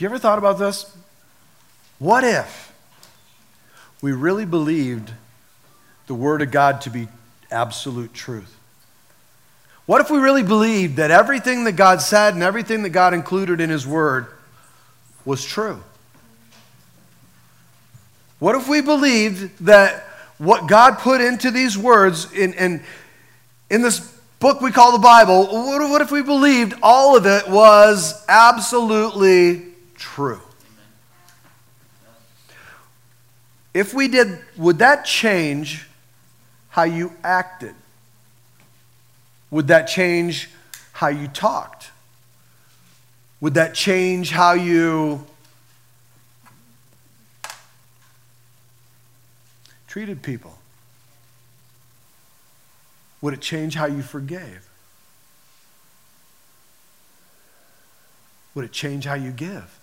Have 0.00 0.04
you 0.04 0.08
ever 0.14 0.18
thought 0.18 0.38
about 0.38 0.58
this? 0.58 0.96
What 1.98 2.24
if 2.24 2.72
we 4.00 4.12
really 4.12 4.46
believed 4.46 5.12
the 6.06 6.14
Word 6.14 6.40
of 6.40 6.50
God 6.50 6.80
to 6.80 6.90
be 6.90 7.06
absolute 7.50 8.14
truth? 8.14 8.56
What 9.84 10.00
if 10.00 10.10
we 10.10 10.16
really 10.16 10.42
believed 10.42 10.96
that 10.96 11.10
everything 11.10 11.64
that 11.64 11.72
God 11.72 12.00
said 12.00 12.32
and 12.32 12.42
everything 12.42 12.82
that 12.84 12.90
God 12.90 13.12
included 13.12 13.60
in 13.60 13.68
His 13.68 13.86
Word 13.86 14.28
was 15.26 15.44
true? 15.44 15.82
What 18.38 18.54
if 18.54 18.70
we 18.70 18.80
believed 18.80 19.66
that 19.66 20.04
what 20.38 20.66
God 20.66 20.96
put 21.00 21.20
into 21.20 21.50
these 21.50 21.76
words 21.76 22.32
in, 22.32 22.54
in, 22.54 22.82
in 23.68 23.82
this 23.82 24.00
book 24.38 24.62
we 24.62 24.72
call 24.72 24.92
the 24.92 24.98
Bible, 24.98 25.44
what, 25.44 25.90
what 25.90 26.00
if 26.00 26.10
we 26.10 26.22
believed 26.22 26.72
all 26.82 27.18
of 27.18 27.26
it 27.26 27.46
was 27.50 28.24
absolutely 28.30 29.69
true? 30.00 30.40
If 33.72 33.94
we 33.94 34.08
did, 34.08 34.40
would 34.56 34.78
that 34.78 35.04
change 35.04 35.86
how 36.70 36.82
you 36.82 37.12
acted? 37.22 37.74
Would 39.50 39.68
that 39.68 39.84
change 39.84 40.50
how 40.92 41.08
you 41.08 41.28
talked? 41.28 41.90
Would 43.40 43.54
that 43.54 43.74
change 43.74 44.30
how 44.30 44.52
you 44.52 45.24
treated 49.86 50.22
people? 50.22 50.58
Would 53.20 53.34
it 53.34 53.40
change 53.40 53.74
how 53.74 53.86
you 53.86 54.02
forgave? 54.02 54.66
Would 58.54 58.64
it 58.64 58.72
change 58.72 59.04
how 59.04 59.14
you 59.14 59.30
give? 59.30 59.79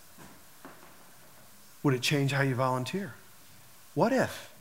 Would 1.87 1.93
it 1.93 2.01
change 2.01 2.33
how 2.33 2.41
you 2.41 2.53
volunteer? 2.53 3.13
What 3.95 4.11
if? 4.11 4.53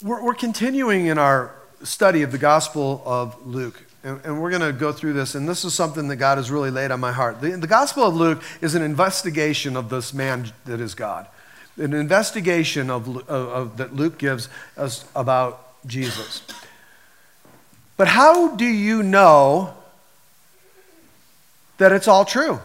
We're, 0.00 0.22
we're 0.22 0.34
continuing 0.34 1.06
in 1.06 1.18
our 1.18 1.52
study 1.82 2.22
of 2.22 2.30
the 2.30 2.38
Gospel 2.38 3.02
of 3.04 3.44
Luke. 3.44 3.84
And, 4.04 4.24
and 4.24 4.40
we're 4.40 4.50
going 4.50 4.62
to 4.62 4.72
go 4.72 4.92
through 4.92 5.14
this, 5.14 5.34
and 5.34 5.48
this 5.48 5.64
is 5.64 5.74
something 5.74 6.06
that 6.06 6.18
God 6.18 6.38
has 6.38 6.52
really 6.52 6.70
laid 6.70 6.92
on 6.92 7.00
my 7.00 7.10
heart. 7.10 7.40
The, 7.40 7.50
the 7.56 7.66
Gospel 7.66 8.04
of 8.04 8.14
Luke 8.14 8.44
is 8.60 8.76
an 8.76 8.82
investigation 8.82 9.76
of 9.76 9.88
this 9.88 10.14
man 10.14 10.52
that 10.66 10.80
is 10.80 10.94
God 10.94 11.26
an 11.76 11.92
investigation 11.92 12.90
of, 12.90 13.08
of, 13.08 13.28
of, 13.28 13.76
that 13.78 13.96
Luke 13.96 14.18
gives 14.18 14.48
us 14.76 15.04
about 15.16 15.66
Jesus. 15.84 16.42
But 17.96 18.06
how 18.06 18.54
do 18.54 18.66
you 18.66 19.02
know 19.02 19.74
that 21.78 21.90
it's 21.90 22.06
all 22.06 22.24
true? 22.24 22.60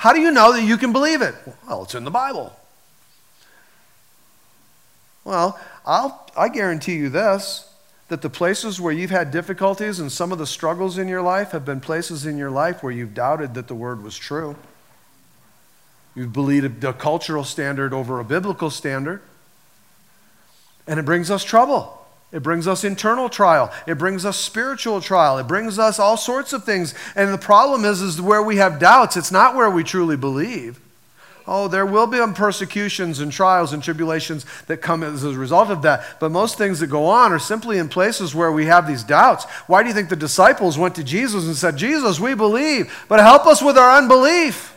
How 0.00 0.14
do 0.14 0.20
you 0.22 0.30
know 0.30 0.54
that 0.54 0.62
you 0.62 0.78
can 0.78 0.94
believe 0.94 1.20
it? 1.20 1.34
Well, 1.68 1.82
it's 1.82 1.94
in 1.94 2.04
the 2.04 2.10
Bible. 2.10 2.56
Well, 5.24 5.60
I'll, 5.84 6.26
I 6.34 6.48
guarantee 6.48 6.94
you 6.94 7.10
this 7.10 7.70
that 8.08 8.22
the 8.22 8.30
places 8.30 8.80
where 8.80 8.94
you've 8.94 9.10
had 9.10 9.30
difficulties 9.30 10.00
and 10.00 10.10
some 10.10 10.32
of 10.32 10.38
the 10.38 10.46
struggles 10.46 10.96
in 10.96 11.06
your 11.06 11.20
life 11.20 11.50
have 11.50 11.66
been 11.66 11.80
places 11.80 12.24
in 12.24 12.38
your 12.38 12.50
life 12.50 12.82
where 12.82 12.90
you've 12.90 13.12
doubted 13.12 13.52
that 13.52 13.68
the 13.68 13.74
word 13.74 14.02
was 14.02 14.16
true. 14.16 14.56
You've 16.14 16.32
believed 16.32 16.82
a 16.82 16.94
cultural 16.94 17.44
standard 17.44 17.92
over 17.92 18.20
a 18.20 18.24
biblical 18.24 18.70
standard. 18.70 19.20
And 20.86 20.98
it 20.98 21.04
brings 21.04 21.30
us 21.30 21.44
trouble. 21.44 21.99
It 22.32 22.42
brings 22.44 22.68
us 22.68 22.84
internal 22.84 23.28
trial. 23.28 23.72
It 23.86 23.98
brings 23.98 24.24
us 24.24 24.36
spiritual 24.36 25.00
trial. 25.00 25.38
It 25.38 25.48
brings 25.48 25.78
us 25.78 25.98
all 25.98 26.16
sorts 26.16 26.52
of 26.52 26.64
things. 26.64 26.94
And 27.16 27.32
the 27.32 27.38
problem 27.38 27.84
is, 27.84 28.00
is 28.00 28.20
where 28.20 28.42
we 28.42 28.56
have 28.56 28.78
doubts, 28.78 29.16
it's 29.16 29.32
not 29.32 29.56
where 29.56 29.70
we 29.70 29.82
truly 29.82 30.16
believe. 30.16 30.80
Oh, 31.52 31.66
there 31.66 31.86
will 31.86 32.06
be 32.06 32.20
um, 32.20 32.32
persecutions 32.32 33.18
and 33.18 33.32
trials 33.32 33.72
and 33.72 33.82
tribulations 33.82 34.46
that 34.68 34.76
come 34.76 35.02
as 35.02 35.24
a 35.24 35.32
result 35.32 35.70
of 35.70 35.82
that. 35.82 36.04
But 36.20 36.30
most 36.30 36.56
things 36.56 36.78
that 36.78 36.86
go 36.86 37.06
on 37.06 37.32
are 37.32 37.40
simply 37.40 37.78
in 37.78 37.88
places 37.88 38.36
where 38.36 38.52
we 38.52 38.66
have 38.66 38.86
these 38.86 39.02
doubts. 39.02 39.46
Why 39.66 39.82
do 39.82 39.88
you 39.88 39.94
think 39.94 40.10
the 40.10 40.14
disciples 40.16 40.78
went 40.78 40.94
to 40.94 41.02
Jesus 41.02 41.46
and 41.46 41.56
said, 41.56 41.76
Jesus, 41.76 42.20
we 42.20 42.34
believe, 42.34 43.04
but 43.08 43.18
help 43.18 43.46
us 43.46 43.60
with 43.60 43.76
our 43.76 43.98
unbelief? 43.98 44.76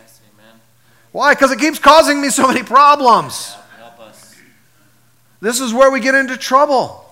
Why? 1.11 1.35
Because 1.35 1.51
it 1.51 1.59
keeps 1.59 1.77
causing 1.77 2.19
me 2.19 2.29
so 2.29 2.47
many 2.47 2.63
problems. 2.63 3.55
This 5.41 5.59
is 5.59 5.73
where 5.73 5.91
we 5.91 5.99
get 5.99 6.15
into 6.15 6.37
trouble. 6.37 7.02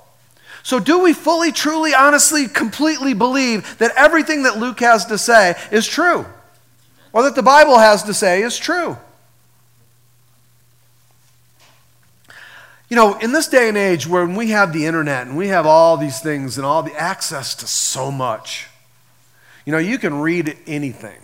So, 0.63 0.79
do 0.79 0.99
we 0.99 1.13
fully, 1.13 1.51
truly, 1.51 1.94
honestly, 1.94 2.47
completely 2.47 3.13
believe 3.13 3.77
that 3.79 3.91
everything 3.95 4.44
that 4.44 4.57
Luke 4.57 4.79
has 4.79 5.05
to 5.05 5.17
say 5.17 5.55
is 5.72 5.88
true? 5.88 6.25
Or 7.13 7.23
that 7.23 7.35
the 7.35 7.44
Bible 7.44 7.77
has 7.77 8.03
to 8.03 8.13
say 8.13 8.44
is 8.44 8.57
true? 8.57 8.97
You 12.89 12.97
know, 12.97 13.17
in 13.19 13.31
this 13.31 13.47
day 13.47 13.69
and 13.69 13.77
age 13.77 14.05
when 14.05 14.35
we 14.35 14.49
have 14.49 14.73
the 14.73 14.85
internet 14.85 15.25
and 15.25 15.38
we 15.38 15.47
have 15.47 15.66
all 15.66 15.95
these 15.95 16.19
things 16.19 16.57
and 16.57 16.66
all 16.66 16.83
the 16.83 16.93
access 16.93 17.55
to 17.55 17.67
so 17.67 18.11
much, 18.11 18.67
you 19.66 19.72
know, 19.72 19.78
you 19.78 19.97
can 19.97 20.19
read 20.19 20.57
anything. 20.67 21.22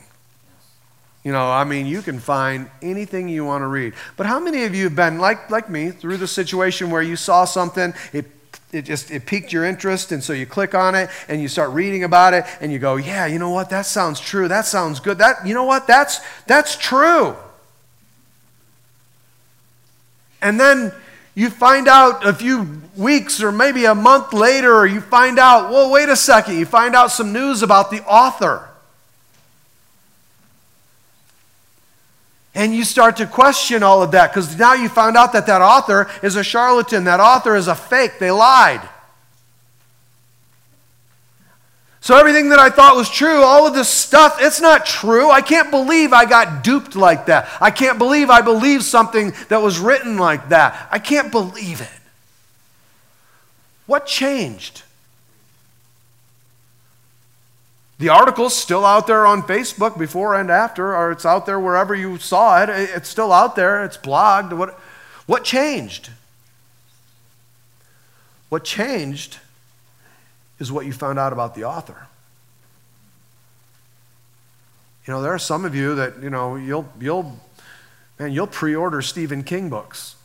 You 1.25 1.33
know, 1.33 1.51
I 1.51 1.65
mean, 1.65 1.85
you 1.85 2.01
can 2.01 2.19
find 2.19 2.69
anything 2.81 3.27
you 3.27 3.43
want 3.43 3.63
to 3.63 3.67
read. 3.67 3.95
But 4.15 4.27
how 4.27 4.39
many 4.39 4.63
of 4.63 4.73
you 4.73 4.85
have 4.85 4.95
been, 4.95 5.19
like, 5.19 5.49
like 5.49 5.69
me, 5.69 5.91
through 5.91 6.17
the 6.17 6.27
situation 6.27 6.89
where 6.89 7.01
you 7.01 7.17
saw 7.17 7.43
something, 7.43 7.93
it, 8.13 8.25
it 8.71 8.83
just 8.83 9.11
it 9.11 9.25
piqued 9.25 9.53
your 9.53 9.63
interest, 9.63 10.11
and 10.11 10.23
so 10.23 10.33
you 10.33 10.45
click 10.45 10.75
on 10.75 10.93
it 10.93 11.09
and 11.27 11.41
you 11.41 11.47
start 11.47 11.71
reading 11.71 12.03
about 12.03 12.33
it, 12.33 12.45
and 12.59 12.71
you 12.71 12.79
go, 12.79 12.97
yeah, 12.97 13.25
you 13.25 13.39
know 13.39 13.49
what? 13.49 13.69
That 13.69 13.85
sounds 13.85 14.19
true. 14.19 14.47
That 14.47 14.65
sounds 14.65 14.99
good. 14.99 15.19
That, 15.19 15.47
you 15.47 15.53
know 15.53 15.63
what? 15.63 15.87
That's, 15.87 16.19
that's 16.45 16.75
true. 16.75 17.35
And 20.41 20.59
then 20.59 20.91
you 21.33 21.49
find 21.49 21.87
out 21.87 22.25
a 22.25 22.33
few 22.33 22.81
weeks 22.95 23.41
or 23.41 23.51
maybe 23.51 23.85
a 23.85 23.95
month 23.95 24.33
later, 24.33 24.85
you 24.85 25.01
find 25.01 25.39
out, 25.39 25.71
well, 25.71 25.91
wait 25.91 26.09
a 26.09 26.15
second, 26.15 26.57
you 26.57 26.65
find 26.65 26.95
out 26.95 27.11
some 27.11 27.31
news 27.31 27.61
about 27.61 27.91
the 27.91 28.03
author. 28.05 28.67
And 32.57 32.75
you 32.75 32.83
start 32.85 33.17
to 33.17 33.27
question 33.27 33.83
all 33.83 34.01
of 34.01 34.09
that 34.11 34.33
because 34.33 34.57
now 34.57 34.73
you 34.73 34.89
found 34.89 35.15
out 35.15 35.33
that 35.33 35.45
that 35.45 35.61
author 35.61 36.09
is 36.23 36.35
a 36.35 36.43
charlatan. 36.43 37.03
That 37.03 37.19
author 37.19 37.55
is 37.55 37.67
a 37.67 37.75
fake. 37.75 38.13
They 38.19 38.31
lied. 38.31 38.81
So 42.01 42.17
everything 42.17 42.49
that 42.49 42.57
I 42.57 42.71
thought 42.71 42.95
was 42.95 43.11
true, 43.11 43.43
all 43.43 43.67
of 43.67 43.75
this 43.75 43.87
stuff, 43.87 44.37
it's 44.39 44.59
not 44.59 44.87
true. 44.87 45.29
I 45.29 45.41
can't 45.41 45.69
believe 45.69 46.13
I 46.13 46.25
got 46.25 46.63
duped 46.63 46.95
like 46.95 47.27
that. 47.27 47.47
I 47.61 47.69
can't 47.69 47.99
believe 47.99 48.31
I 48.31 48.41
believed 48.41 48.83
something 48.83 49.33
that 49.49 49.61
was 49.61 49.77
written 49.77 50.17
like 50.17 50.49
that. 50.49 50.87
I 50.89 50.97
can't 50.97 51.31
believe 51.31 51.79
it. 51.81 51.89
What 53.85 54.07
changed? 54.07 54.81
The 57.99 58.09
article's 58.09 58.55
still 58.55 58.85
out 58.85 59.07
there 59.07 59.25
on 59.25 59.41
Facebook 59.41 59.97
before 59.97 60.35
and 60.35 60.51
after, 60.51 60.95
or 60.95 61.11
it's 61.11 61.25
out 61.25 61.45
there 61.45 61.59
wherever 61.59 61.95
you 61.95 62.17
saw 62.17 62.61
it. 62.61 62.69
It's 62.69 63.09
still 63.09 63.31
out 63.31 63.55
there, 63.55 63.83
it's 63.83 63.97
blogged. 63.97 64.55
What, 64.55 64.79
what 65.25 65.43
changed? 65.43 66.11
What 68.49 68.63
changed 68.63 69.39
is 70.59 70.71
what 70.71 70.85
you 70.85 70.93
found 70.93 71.17
out 71.17 71.33
about 71.33 71.55
the 71.55 71.63
author. 71.63 72.07
You 75.05 75.13
know, 75.13 75.21
there 75.21 75.33
are 75.33 75.39
some 75.39 75.65
of 75.65 75.73
you 75.73 75.95
that, 75.95 76.21
you 76.21 76.29
know, 76.29 76.55
you'll, 76.55 76.87
you'll, 76.99 77.39
man, 78.19 78.31
you'll 78.31 78.47
pre 78.47 78.75
order 78.75 79.01
Stephen 79.01 79.43
King 79.43 79.69
books. 79.69 80.15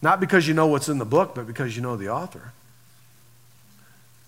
Not 0.00 0.20
because 0.20 0.46
you 0.46 0.54
know 0.54 0.66
what's 0.66 0.88
in 0.88 0.98
the 0.98 1.04
book, 1.04 1.34
but 1.34 1.46
because 1.46 1.76
you 1.76 1.82
know 1.82 1.96
the 1.96 2.08
author. 2.08 2.52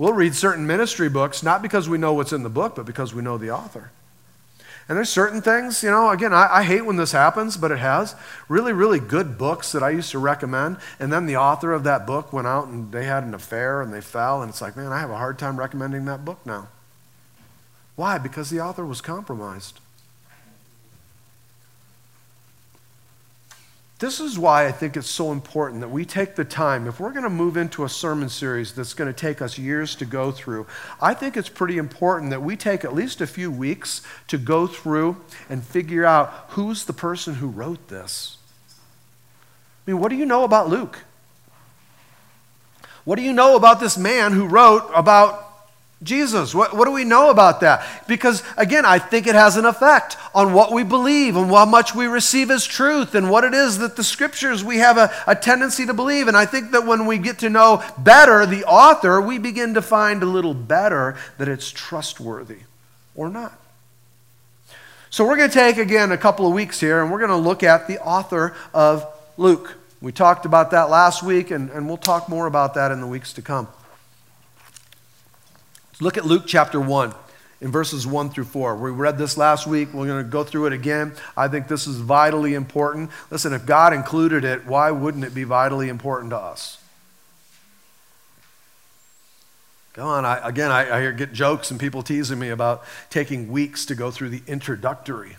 We'll 0.00 0.15
read 0.15 0.34
certain 0.34 0.66
ministry 0.66 1.11
books, 1.11 1.43
not 1.43 1.61
because 1.61 1.87
we 1.87 1.99
know 1.99 2.15
what's 2.15 2.33
in 2.33 2.43
the 2.43 2.49
book, 2.49 2.75
but 2.75 2.87
because 2.87 3.12
we 3.12 3.21
know 3.21 3.37
the 3.37 3.50
author. 3.50 3.91
And 4.89 4.97
there's 4.97 5.10
certain 5.10 5.42
things, 5.42 5.83
you 5.83 5.91
know, 5.91 6.09
again, 6.09 6.33
I, 6.33 6.48
I, 6.51 6.63
hate 6.63 6.86
when 6.86 6.97
this 6.97 7.13
happens, 7.13 7.59
but 7.59 7.71
it 7.71 7.80
has. 7.80 8.15
Really, 8.48 8.72
really 8.72 8.98
good 8.98 9.36
books 9.36 9.72
that 9.72 9.83
I 9.83 9.91
used 9.91 10.10
to 10.13 10.19
recommend. 10.19 10.78
And 10.98 11.13
then 11.13 11.27
the 11.27 11.36
author 11.36 11.74
of 11.74 11.84
that 11.84 12.07
book 12.07 12.33
went 12.33 12.47
out 12.47 12.66
and 12.66 12.91
they 12.91 13.04
had 13.04 13.24
an 13.24 13.34
affair 13.34 13.83
and 13.83 13.92
they 13.92 14.01
fell. 14.01 14.41
And 14.41 14.48
it's 14.48 14.63
like, 14.63 14.74
man, 14.74 14.91
I 14.91 15.01
have 15.01 15.10
a 15.10 15.19
hard 15.19 15.39
time 15.39 15.59
recommending 15.59 16.07
that 16.07 16.24
book 16.24 16.39
now. 16.47 16.69
Why? 17.95 18.16
Because 18.16 18.48
the 18.48 18.60
author 18.60 18.86
was 18.86 19.03
compromised. 19.03 19.80
This 24.00 24.18
is 24.18 24.38
why 24.38 24.66
I 24.66 24.72
think 24.72 24.97
it's 24.97 25.10
so 25.10 25.30
important 25.30 25.82
that 25.82 25.91
we 25.91 26.06
take 26.06 26.34
the 26.34 26.44
time. 26.44 26.86
If 26.86 26.98
we're 26.98 27.12
going 27.12 27.24
to 27.24 27.30
move 27.30 27.58
into 27.58 27.84
a 27.84 27.88
sermon 27.88 28.30
series 28.30 28.72
that's 28.72 28.94
going 28.94 29.12
to 29.12 29.18
take 29.18 29.42
us 29.42 29.58
years 29.58 29.94
to 29.97 30.06
go 30.06 30.32
through, 30.32 30.66
I 31.02 31.12
think 31.12 31.36
it's 31.36 31.50
pretty 31.50 31.76
important 31.76 32.30
that 32.30 32.41
we 32.41 32.56
take 32.56 32.82
at 32.82 32.94
least 32.94 33.20
a 33.20 33.26
few 33.26 33.50
weeks 33.50 34.00
to 34.28 34.38
go 34.38 34.66
through 34.66 35.18
and 35.50 35.62
figure 35.62 36.06
out 36.06 36.30
who's 36.50 36.86
the 36.86 36.94
person 36.94 37.34
who 37.34 37.48
wrote 37.48 37.88
this. 37.88 38.38
I 39.86 39.91
mean, 39.91 40.00
what 40.00 40.08
do 40.08 40.16
you 40.16 40.24
know 40.24 40.44
about 40.44 40.70
Luke? 40.70 41.00
What 43.04 43.16
do 43.16 43.22
you 43.22 43.34
know 43.34 43.54
about 43.54 43.80
this 43.80 43.98
man 43.98 44.32
who 44.32 44.47
wrote 44.47 44.91
about 44.94 45.49
Jesus. 46.02 46.54
What, 46.54 46.74
what 46.74 46.86
do 46.86 46.92
we 46.92 47.04
know 47.04 47.28
about 47.28 47.60
that? 47.60 48.06
Because, 48.06 48.42
again, 48.56 48.86
I 48.86 48.98
think 48.98 49.26
it 49.26 49.34
has 49.34 49.58
an 49.58 49.66
effect 49.66 50.16
on 50.34 50.54
what 50.54 50.72
we 50.72 50.82
believe 50.82 51.36
and 51.36 51.50
how 51.50 51.66
much 51.66 51.94
we 51.94 52.06
receive 52.06 52.50
as 52.50 52.64
truth 52.64 53.14
and 53.14 53.30
what 53.30 53.44
it 53.44 53.52
is 53.52 53.78
that 53.78 53.97
the 53.97 54.04
scriptures 54.04 54.64
we 54.64 54.78
have 54.78 54.97
a, 54.97 55.12
a 55.26 55.36
tendency 55.36 55.84
to 55.84 55.92
believe. 55.92 56.26
And 56.26 56.36
I 56.36 56.47
think 56.47 56.70
that 56.70 56.86
when 56.86 57.04
we 57.04 57.18
get 57.18 57.41
to 57.41 57.50
know 57.50 57.84
better 57.98 58.47
the 58.47 58.64
author, 58.64 59.20
we 59.20 59.36
begin 59.36 59.74
to 59.74 59.82
find 59.82 60.22
a 60.22 60.26
little 60.26 60.54
better 60.54 61.16
that 61.36 61.48
it's 61.48 61.70
trustworthy 61.70 62.60
or 63.14 63.28
not. 63.28 63.58
So, 65.10 65.26
we're 65.26 65.36
going 65.36 65.50
to 65.50 65.54
take 65.54 65.76
again 65.76 66.12
a 66.12 66.18
couple 66.18 66.47
of 66.47 66.54
weeks 66.54 66.80
here 66.80 67.02
and 67.02 67.10
we're 67.10 67.18
going 67.18 67.30
to 67.30 67.36
look 67.36 67.62
at 67.62 67.88
the 67.88 68.00
author 68.00 68.54
of 68.72 69.06
Luke. 69.36 69.76
We 70.00 70.12
talked 70.12 70.47
about 70.47 70.70
that 70.70 70.88
last 70.88 71.22
week, 71.22 71.50
and, 71.50 71.68
and 71.70 71.86
we'll 71.86 71.98
talk 71.98 72.26
more 72.26 72.47
about 72.47 72.72
that 72.74 72.91
in 72.91 73.02
the 73.02 73.06
weeks 73.06 73.34
to 73.34 73.42
come. 73.42 73.68
Look 76.00 76.16
at 76.16 76.24
Luke 76.24 76.44
chapter 76.47 76.80
1 76.80 77.14
in 77.60 77.70
verses 77.70 78.06
1 78.06 78.30
through 78.30 78.44
4. 78.44 78.76
We 78.76 78.91
read 78.91 79.18
this 79.18 79.36
last 79.36 79.66
week. 79.66 79.92
We're 79.92 80.06
going 80.06 80.24
to 80.24 80.30
go 80.30 80.44
through 80.44 80.66
it 80.66 80.72
again. 80.72 81.12
I 81.36 81.48
think 81.48 81.68
this 81.68 81.86
is 81.86 81.98
vitally 81.98 82.54
important. 82.54 83.10
Listen, 83.30 83.52
if 83.52 83.66
God 83.66 83.92
included 83.92 84.44
it, 84.44 84.66
why 84.66 84.91
wouldn't 84.91 85.24
it 85.24 85.34
be 85.34 85.44
vitally 85.44 85.91
important 85.91 86.30
to 86.30 86.38
us? 86.38 86.78
Come 89.92 90.06
on, 90.06 90.24
I, 90.24 90.48
again, 90.48 90.70
I, 90.70 91.08
I 91.08 91.10
get 91.10 91.32
jokes 91.32 91.70
and 91.70 91.78
people 91.78 92.02
teasing 92.02 92.38
me 92.38 92.48
about 92.48 92.84
taking 93.10 93.50
weeks 93.50 93.84
to 93.86 93.94
go 93.94 94.10
through 94.10 94.30
the 94.30 94.42
introductory. 94.47 95.36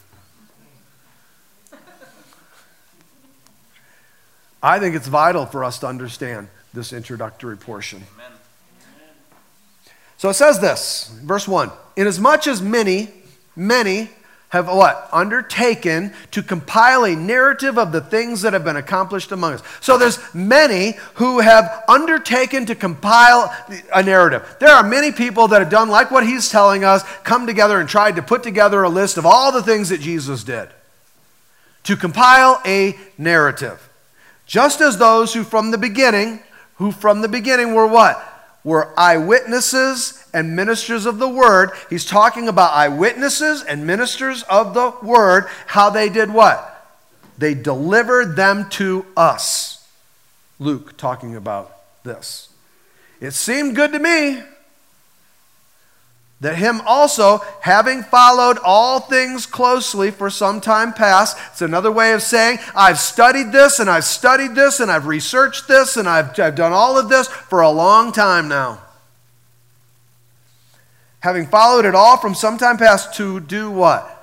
I 4.61 4.77
think 4.77 4.95
it's 4.95 5.07
vital 5.07 5.47
for 5.47 5.63
us 5.63 5.79
to 5.79 5.87
understand 5.87 6.49
this 6.73 6.93
introductory 6.93 7.57
portion. 7.57 8.03
Amen. 8.13 8.40
So 10.21 10.29
it 10.29 10.35
says 10.35 10.59
this, 10.59 11.11
verse 11.23 11.47
1 11.47 11.71
Inasmuch 11.95 12.45
as 12.45 12.61
many, 12.61 13.09
many 13.55 14.07
have 14.49 14.67
what? 14.67 15.09
Undertaken 15.11 16.13
to 16.29 16.43
compile 16.43 17.05
a 17.05 17.15
narrative 17.15 17.79
of 17.79 17.91
the 17.91 18.01
things 18.01 18.43
that 18.43 18.53
have 18.53 18.63
been 18.63 18.75
accomplished 18.75 19.31
among 19.31 19.53
us. 19.53 19.63
So 19.79 19.97
there's 19.97 20.19
many 20.31 20.91
who 21.15 21.39
have 21.39 21.83
undertaken 21.87 22.67
to 22.67 22.75
compile 22.75 23.51
a 23.95 24.03
narrative. 24.03 24.57
There 24.59 24.69
are 24.69 24.83
many 24.83 25.11
people 25.11 25.47
that 25.47 25.59
have 25.59 25.71
done 25.71 25.89
like 25.89 26.11
what 26.11 26.23
he's 26.23 26.49
telling 26.49 26.83
us, 26.83 27.01
come 27.23 27.47
together 27.47 27.79
and 27.79 27.89
tried 27.89 28.15
to 28.17 28.21
put 28.21 28.43
together 28.43 28.83
a 28.83 28.89
list 28.89 29.17
of 29.17 29.25
all 29.25 29.51
the 29.51 29.63
things 29.63 29.89
that 29.89 30.01
Jesus 30.01 30.43
did. 30.43 30.69
To 31.85 31.95
compile 31.95 32.61
a 32.63 32.95
narrative. 33.17 33.89
Just 34.45 34.81
as 34.81 34.99
those 34.99 35.33
who 35.33 35.43
from 35.43 35.71
the 35.71 35.79
beginning, 35.79 36.41
who 36.75 36.91
from 36.91 37.21
the 37.21 37.27
beginning 37.27 37.73
were 37.73 37.87
what? 37.87 38.30
Were 38.63 38.93
eyewitnesses 38.97 40.25
and 40.33 40.55
ministers 40.55 41.05
of 41.05 41.17
the 41.17 41.27
word. 41.27 41.71
He's 41.89 42.05
talking 42.05 42.47
about 42.47 42.73
eyewitnesses 42.73 43.63
and 43.63 43.87
ministers 43.87 44.43
of 44.43 44.73
the 44.73 44.93
word, 45.01 45.47
how 45.67 45.89
they 45.89 46.09
did 46.09 46.31
what? 46.31 46.67
They 47.37 47.53
delivered 47.53 48.35
them 48.35 48.69
to 48.71 49.05
us. 49.17 49.87
Luke 50.59 50.95
talking 50.97 51.35
about 51.35 51.75
this. 52.03 52.49
It 53.19 53.31
seemed 53.31 53.75
good 53.75 53.91
to 53.93 53.99
me 53.99 54.43
that 56.41 56.55
him 56.55 56.81
also, 56.85 57.39
having 57.61 58.01
followed 58.01 58.57
all 58.65 58.99
things 58.99 59.45
closely 59.45 60.09
for 60.09 60.31
some 60.31 60.59
time 60.59 60.91
past, 60.91 61.37
it's 61.51 61.61
another 61.61 61.91
way 61.91 62.13
of 62.13 62.23
saying, 62.23 62.57
I've 62.75 62.99
studied 62.99 63.51
this 63.51 63.79
and 63.79 63.87
I've 63.87 64.05
studied 64.05 64.55
this 64.55 64.79
and 64.79 64.91
I've 64.91 65.05
researched 65.05 65.67
this 65.67 65.97
and 65.97 66.09
I've, 66.09 66.37
I've 66.39 66.55
done 66.55 66.73
all 66.73 66.97
of 66.97 67.09
this 67.09 67.27
for 67.27 67.61
a 67.61 67.69
long 67.69 68.11
time 68.11 68.47
now. 68.47 68.81
Having 71.19 71.45
followed 71.45 71.85
it 71.85 71.93
all 71.93 72.17
from 72.17 72.33
some 72.33 72.57
time 72.57 72.77
past, 72.77 73.13
to 73.17 73.39
do 73.39 73.69
what? 73.69 74.17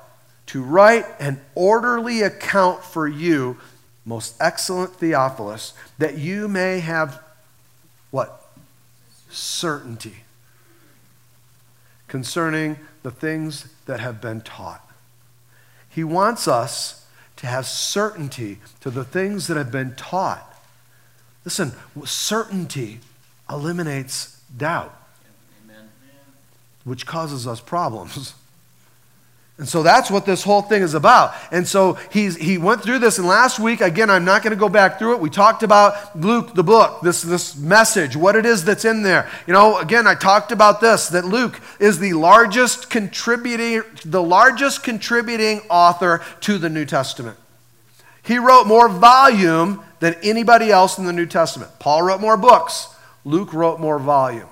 To 0.46 0.60
write 0.60 1.06
an 1.20 1.40
orderly 1.54 2.22
account 2.22 2.82
for 2.82 3.06
you, 3.06 3.58
most 4.04 4.34
excellent 4.40 4.96
Theophilus, 4.96 5.72
that 5.98 6.18
you 6.18 6.48
may 6.48 6.80
have 6.80 7.22
what? 8.10 8.44
Certainty 9.30 10.24
concerning 12.08 12.78
the 13.02 13.10
things 13.10 13.68
that 13.86 14.00
have 14.00 14.20
been 14.20 14.40
taught. 14.40 14.84
He 15.88 16.02
wants 16.04 16.48
us 16.48 17.06
to 17.36 17.46
have 17.46 17.66
certainty 17.66 18.58
to 18.80 18.90
the 18.90 19.04
things 19.04 19.46
that 19.46 19.56
have 19.56 19.70
been 19.70 19.94
taught. 19.94 20.44
Listen, 21.44 21.72
certainty 22.04 23.00
eliminates 23.48 24.40
doubt, 24.56 24.94
Amen. 25.64 25.88
which 26.84 27.06
causes 27.06 27.46
us 27.46 27.60
problems. 27.60 28.34
And 29.58 29.68
so 29.68 29.82
that's 29.82 30.08
what 30.08 30.24
this 30.24 30.44
whole 30.44 30.62
thing 30.62 30.82
is 30.82 30.94
about. 30.94 31.34
And 31.50 31.66
so 31.66 31.94
he's, 32.12 32.36
he 32.36 32.58
went 32.58 32.80
through 32.80 33.00
this. 33.00 33.18
And 33.18 33.26
last 33.26 33.58
week, 33.58 33.80
again, 33.80 34.08
I'm 34.08 34.24
not 34.24 34.44
going 34.44 34.52
to 34.52 34.58
go 34.58 34.68
back 34.68 35.00
through 35.00 35.14
it. 35.14 35.20
We 35.20 35.30
talked 35.30 35.64
about 35.64 36.16
Luke, 36.16 36.54
the 36.54 36.62
book, 36.62 37.00
this, 37.02 37.22
this 37.22 37.56
message, 37.56 38.16
what 38.16 38.36
it 38.36 38.46
is 38.46 38.64
that's 38.64 38.84
in 38.84 39.02
there. 39.02 39.28
You 39.48 39.52
know, 39.52 39.78
again, 39.78 40.06
I 40.06 40.14
talked 40.14 40.52
about 40.52 40.80
this 40.80 41.08
that 41.08 41.24
Luke 41.24 41.60
is 41.80 41.98
the 41.98 42.12
largest 42.12 42.88
contributing, 42.88 43.82
the 44.04 44.22
largest 44.22 44.84
contributing 44.84 45.62
author 45.68 46.22
to 46.42 46.58
the 46.58 46.68
New 46.68 46.84
Testament. 46.84 47.36
He 48.22 48.38
wrote 48.38 48.66
more 48.68 48.88
volume 48.88 49.82
than 49.98 50.14
anybody 50.22 50.70
else 50.70 50.98
in 50.98 51.04
the 51.04 51.12
New 51.12 51.26
Testament. 51.26 51.72
Paul 51.80 52.02
wrote 52.02 52.20
more 52.20 52.36
books, 52.36 52.94
Luke 53.24 53.52
wrote 53.52 53.80
more 53.80 53.98
volume. 53.98 54.48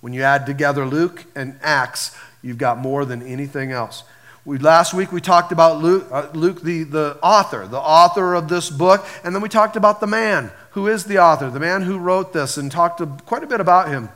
When 0.00 0.14
you 0.14 0.22
add 0.22 0.46
together 0.46 0.86
Luke 0.86 1.26
and 1.34 1.58
Acts, 1.60 2.16
You've 2.42 2.58
got 2.58 2.78
more 2.78 3.04
than 3.04 3.22
anything 3.22 3.72
else. 3.72 4.04
We, 4.44 4.58
last 4.58 4.94
week 4.94 5.12
we 5.12 5.20
talked 5.20 5.52
about 5.52 5.82
Luke, 5.82 6.06
uh, 6.10 6.28
Luke 6.32 6.62
the, 6.62 6.84
the 6.84 7.18
author, 7.22 7.66
the 7.66 7.78
author 7.78 8.34
of 8.34 8.48
this 8.48 8.70
book, 8.70 9.04
and 9.22 9.34
then 9.34 9.42
we 9.42 9.48
talked 9.48 9.76
about 9.76 10.00
the 10.00 10.06
man 10.06 10.50
who 10.70 10.86
is 10.86 11.04
the 11.04 11.18
author, 11.18 11.50
the 11.50 11.60
man 11.60 11.82
who 11.82 11.98
wrote 11.98 12.32
this, 12.32 12.56
and 12.56 12.72
talked 12.72 13.02
quite 13.26 13.42
a 13.42 13.46
bit 13.46 13.60
about 13.60 13.88
him. 13.88 14.08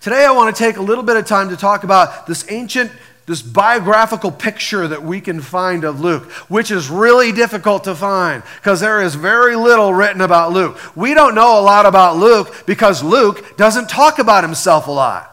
Today 0.00 0.24
I 0.24 0.30
want 0.30 0.54
to 0.54 0.62
take 0.62 0.76
a 0.76 0.82
little 0.82 1.02
bit 1.02 1.16
of 1.16 1.26
time 1.26 1.48
to 1.48 1.56
talk 1.56 1.82
about 1.82 2.26
this 2.26 2.48
ancient, 2.50 2.92
this 3.26 3.42
biographical 3.42 4.30
picture 4.30 4.86
that 4.86 5.02
we 5.02 5.20
can 5.20 5.40
find 5.40 5.84
of 5.84 6.00
Luke, 6.00 6.30
which 6.48 6.70
is 6.70 6.88
really 6.88 7.32
difficult 7.32 7.84
to 7.84 7.94
find 7.94 8.42
because 8.56 8.80
there 8.80 9.02
is 9.02 9.14
very 9.14 9.56
little 9.56 9.92
written 9.92 10.20
about 10.20 10.52
Luke. 10.52 10.78
We 10.96 11.14
don't 11.14 11.34
know 11.34 11.58
a 11.58 11.62
lot 11.62 11.84
about 11.84 12.16
Luke 12.16 12.64
because 12.64 13.02
Luke 13.02 13.56
doesn't 13.56 13.88
talk 13.88 14.18
about 14.18 14.44
himself 14.44 14.86
a 14.86 14.92
lot. 14.92 15.30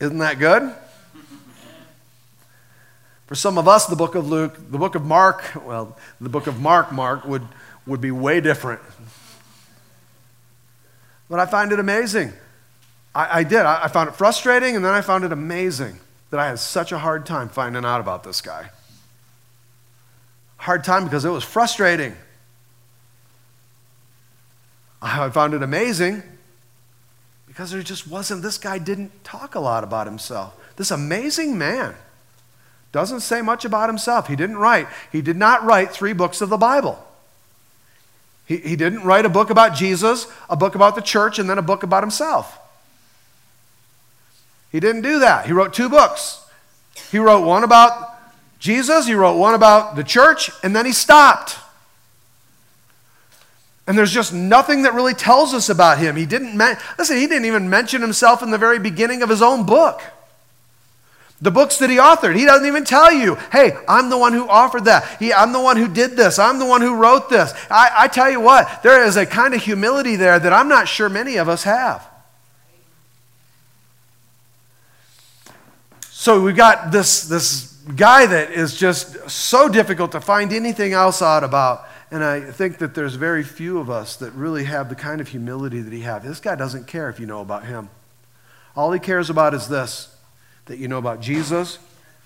Isn't 0.00 0.18
that 0.18 0.38
good? 0.38 0.74
For 3.26 3.34
some 3.34 3.58
of 3.58 3.68
us, 3.68 3.86
the 3.86 3.96
book 3.96 4.14
of 4.14 4.28
Luke, 4.28 4.56
the 4.70 4.78
book 4.78 4.94
of 4.94 5.04
Mark, 5.04 5.44
well, 5.66 5.98
the 6.20 6.28
book 6.28 6.46
of 6.46 6.60
Mark, 6.60 6.92
Mark 6.92 7.24
would, 7.24 7.46
would 7.86 8.00
be 8.00 8.10
way 8.10 8.40
different. 8.40 8.80
But 11.28 11.40
I 11.40 11.46
find 11.46 11.72
it 11.72 11.78
amazing. 11.78 12.32
I, 13.14 13.40
I 13.40 13.42
did. 13.42 13.60
I, 13.60 13.84
I 13.84 13.88
found 13.88 14.08
it 14.08 14.14
frustrating, 14.14 14.76
and 14.76 14.84
then 14.84 14.94
I 14.94 15.02
found 15.02 15.24
it 15.24 15.32
amazing 15.32 15.98
that 16.30 16.40
I 16.40 16.48
had 16.48 16.58
such 16.58 16.92
a 16.92 16.98
hard 16.98 17.26
time 17.26 17.48
finding 17.48 17.84
out 17.84 18.00
about 18.00 18.22
this 18.24 18.40
guy. 18.40 18.70
Hard 20.56 20.84
time 20.84 21.04
because 21.04 21.24
it 21.24 21.30
was 21.30 21.44
frustrating. 21.44 22.14
I 25.02 25.28
found 25.30 25.54
it 25.54 25.62
amazing 25.62 26.22
because 27.58 27.72
there 27.72 27.82
just 27.82 28.06
wasn't, 28.06 28.40
this 28.40 28.56
guy 28.56 28.78
didn't 28.78 29.24
talk 29.24 29.56
a 29.56 29.58
lot 29.58 29.82
about 29.82 30.06
himself. 30.06 30.54
This 30.76 30.92
amazing 30.92 31.58
man 31.58 31.96
doesn't 32.92 33.18
say 33.18 33.42
much 33.42 33.64
about 33.64 33.88
himself. 33.88 34.28
He 34.28 34.36
didn't 34.36 34.58
write, 34.58 34.86
he 35.10 35.20
did 35.22 35.36
not 35.36 35.64
write 35.64 35.90
three 35.90 36.12
books 36.12 36.40
of 36.40 36.50
the 36.50 36.56
Bible. 36.56 37.04
He, 38.46 38.58
he 38.58 38.76
didn't 38.76 39.02
write 39.02 39.24
a 39.24 39.28
book 39.28 39.50
about 39.50 39.74
Jesus, 39.74 40.28
a 40.48 40.54
book 40.54 40.76
about 40.76 40.94
the 40.94 41.00
church, 41.00 41.40
and 41.40 41.50
then 41.50 41.58
a 41.58 41.62
book 41.62 41.82
about 41.82 42.04
himself. 42.04 42.60
He 44.70 44.78
didn't 44.78 45.02
do 45.02 45.18
that. 45.18 45.46
He 45.46 45.52
wrote 45.52 45.74
two 45.74 45.88
books. 45.88 46.46
He 47.10 47.18
wrote 47.18 47.44
one 47.44 47.64
about 47.64 48.20
Jesus, 48.60 49.08
he 49.08 49.14
wrote 49.14 49.36
one 49.36 49.54
about 49.54 49.96
the 49.96 50.04
church, 50.04 50.48
and 50.62 50.76
then 50.76 50.86
he 50.86 50.92
stopped. 50.92 51.56
And 53.88 53.96
there's 53.96 54.12
just 54.12 54.34
nothing 54.34 54.82
that 54.82 54.92
really 54.92 55.14
tells 55.14 55.54
us 55.54 55.70
about 55.70 55.96
him. 55.96 56.14
He 56.14 56.26
didn't 56.26 56.58
listen, 56.98 57.16
he 57.16 57.26
didn't 57.26 57.46
even 57.46 57.70
mention 57.70 58.02
himself 58.02 58.42
in 58.42 58.50
the 58.50 58.58
very 58.58 58.78
beginning 58.78 59.22
of 59.22 59.30
his 59.30 59.40
own 59.40 59.64
book. 59.64 60.02
The 61.40 61.50
books 61.50 61.78
that 61.78 61.88
he 61.88 61.96
authored, 61.96 62.36
he 62.36 62.44
doesn't 62.44 62.66
even 62.66 62.84
tell 62.84 63.10
you, 63.10 63.36
hey, 63.50 63.74
I'm 63.88 64.10
the 64.10 64.18
one 64.18 64.34
who 64.34 64.46
offered 64.46 64.84
that. 64.84 65.18
He, 65.18 65.32
I'm 65.32 65.52
the 65.52 65.60
one 65.60 65.78
who 65.78 65.88
did 65.88 66.18
this. 66.18 66.38
I'm 66.38 66.58
the 66.58 66.66
one 66.66 66.82
who 66.82 66.96
wrote 66.96 67.30
this. 67.30 67.54
I, 67.70 67.90
I 67.96 68.08
tell 68.08 68.30
you 68.30 68.40
what, 68.40 68.82
there 68.82 69.04
is 69.04 69.16
a 69.16 69.24
kind 69.24 69.54
of 69.54 69.62
humility 69.62 70.16
there 70.16 70.38
that 70.38 70.52
I'm 70.52 70.68
not 70.68 70.86
sure 70.86 71.08
many 71.08 71.36
of 71.36 71.48
us 71.48 71.62
have. 71.62 72.06
So 76.10 76.42
we've 76.42 76.56
got 76.56 76.92
this, 76.92 77.22
this 77.22 77.72
guy 77.96 78.26
that 78.26 78.50
is 78.50 78.76
just 78.76 79.30
so 79.30 79.66
difficult 79.66 80.12
to 80.12 80.20
find 80.20 80.52
anything 80.52 80.92
else 80.92 81.22
out 81.22 81.42
about. 81.42 81.86
And 82.10 82.24
I 82.24 82.40
think 82.40 82.78
that 82.78 82.94
there's 82.94 83.16
very 83.16 83.42
few 83.42 83.78
of 83.78 83.90
us 83.90 84.16
that 84.16 84.32
really 84.32 84.64
have 84.64 84.88
the 84.88 84.94
kind 84.94 85.20
of 85.20 85.28
humility 85.28 85.80
that 85.80 85.92
he 85.92 86.00
had. 86.00 86.22
This 86.22 86.40
guy 86.40 86.54
doesn't 86.54 86.86
care 86.86 87.10
if 87.10 87.20
you 87.20 87.26
know 87.26 87.40
about 87.40 87.66
him. 87.66 87.90
All 88.74 88.92
he 88.92 89.00
cares 89.00 89.28
about 89.28 89.54
is 89.54 89.68
this 89.68 90.14
that 90.66 90.78
you 90.78 90.86
know 90.86 90.98
about 90.98 91.20
Jesus, 91.22 91.78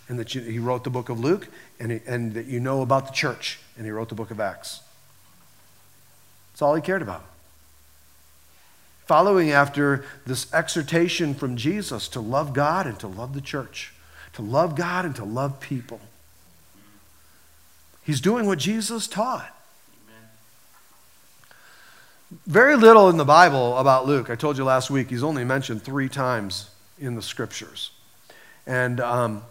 and 0.09 0.19
that 0.19 0.35
you, 0.35 0.41
he 0.41 0.59
wrote 0.59 0.83
the 0.83 0.91
book 0.91 1.09
of 1.09 1.21
Luke, 1.21 1.47
and, 1.79 1.93
he, 1.93 2.01
and 2.07 2.35
that 2.35 2.47
you 2.47 2.59
know 2.59 2.83
about 2.83 3.07
the 3.07 3.13
church, 3.13 3.61
and 3.77 3.85
he 3.87 3.93
wrote 3.93 4.09
the 4.09 4.17
book 4.17 4.33
of 4.33 4.41
Acts. 4.41 4.81
That's 6.53 6.63
all 6.63 6.75
he 6.75 6.83
cared 6.83 7.03
about. 7.03 7.25
Following 9.07 9.53
after 9.53 10.05
this 10.27 10.53
exhortation 10.53 11.35
from 11.35 11.57
Jesus 11.57 12.09
to 12.09 12.21
love 12.21 12.53
God 12.53 12.87
and 12.87 12.99
to 12.99 13.07
love 13.07 13.33
the 13.33 13.41
church, 13.41 13.93
to 14.33 14.43
love 14.43 14.75
God 14.75 15.05
and 15.05 15.15
to 15.17 15.25
love 15.25 15.61
people. 15.61 16.01
He's 18.03 18.21
doing 18.21 18.47
what 18.47 18.59
Jesus 18.59 19.07
taught. 19.07 19.57
Very 22.47 22.77
little 22.77 23.11
in 23.11 23.19
the 23.19 23.27
Bible 23.27 23.77
about 23.77 24.07
Luke. 24.07 24.31
I 24.31 24.37
told 24.37 24.57
you 24.57 24.65
last 24.65 24.91
week, 24.91 25.11
he's 25.11 25.23
only 25.23 25.45
mentioned 25.45 25.83
three 25.83 26.09
times 26.09 26.71
in 26.99 27.15
the 27.15 27.21
scriptures. 27.21 27.91
And 28.67 29.01
um, 29.01 29.43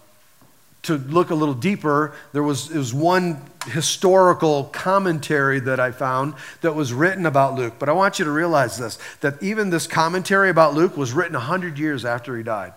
to 0.84 0.98
look 0.98 1.30
a 1.30 1.36
little 1.36 1.54
deeper, 1.54 2.16
there 2.34 2.42
was, 2.42 2.72
was 2.72 2.92
one 2.92 3.44
historical 3.68 4.64
commentary 4.66 5.60
that 5.60 5.80
I 5.80 5.92
found 5.92 6.34
that 6.62 6.74
was 6.74 6.92
written 6.92 7.28
about 7.28 7.54
Luke. 7.54 7.76
But 7.78 7.88
I 7.88 7.92
want 7.92 8.18
you 8.18 8.26
to 8.26 8.32
realize 8.32 8.80
this 8.80 8.98
that 9.20 9.42
even 9.44 9.70
this 9.70 9.86
commentary 9.86 10.50
about 10.50 10.74
Luke 10.74 10.98
was 10.98 11.14
written 11.14 11.34
100 11.34 11.78
years 11.78 12.04
after 12.04 12.36
he 12.36 12.42
died. 12.42 12.74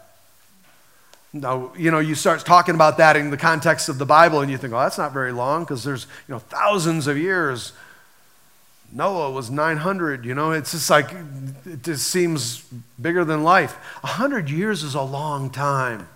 Now, 1.33 1.73
you 1.77 1.91
know, 1.91 1.99
you 1.99 2.15
start 2.15 2.45
talking 2.45 2.75
about 2.75 2.99
that 2.99 3.17
in 3.17 3.31
the 3.31 3.37
context 3.39 3.89
of 3.89 3.97
the 3.99 4.07
Bible, 4.07 4.41
and 4.41 4.51
you 4.51 4.59
think, 4.59 4.75
oh, 4.75 4.81
that's 4.81 4.99
not 4.99 5.13
very 5.13 5.33
long 5.33 5.65
because 5.65 5.83
there's, 5.83 6.07
you 6.29 6.35
know, 6.35 6.39
thousands 6.39 7.07
of 7.07 7.17
years. 7.17 7.73
Noah 8.95 9.33
was 9.33 9.51
900, 9.51 10.25
you 10.25 10.37
know, 10.37 10.53
it's 10.53 10.71
just 10.71 10.89
like, 10.89 11.11
it 11.67 11.83
just 11.83 12.07
seems 12.07 12.65
bigger 13.01 13.25
than 13.25 13.43
life. 13.43 13.75
100 14.03 14.49
years 14.49 14.85
is 14.85 14.95
a 14.95 15.03
long 15.03 15.51
time. 15.51 16.07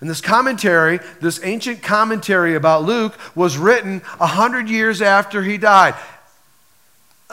And 0.00 0.08
this 0.08 0.22
commentary, 0.22 1.00
this 1.20 1.40
ancient 1.44 1.82
commentary 1.82 2.54
about 2.54 2.84
Luke, 2.84 3.18
was 3.34 3.58
written 3.58 4.00
100 4.00 4.68
years 4.68 5.02
after 5.02 5.42
he 5.42 5.58
died. 5.58 5.94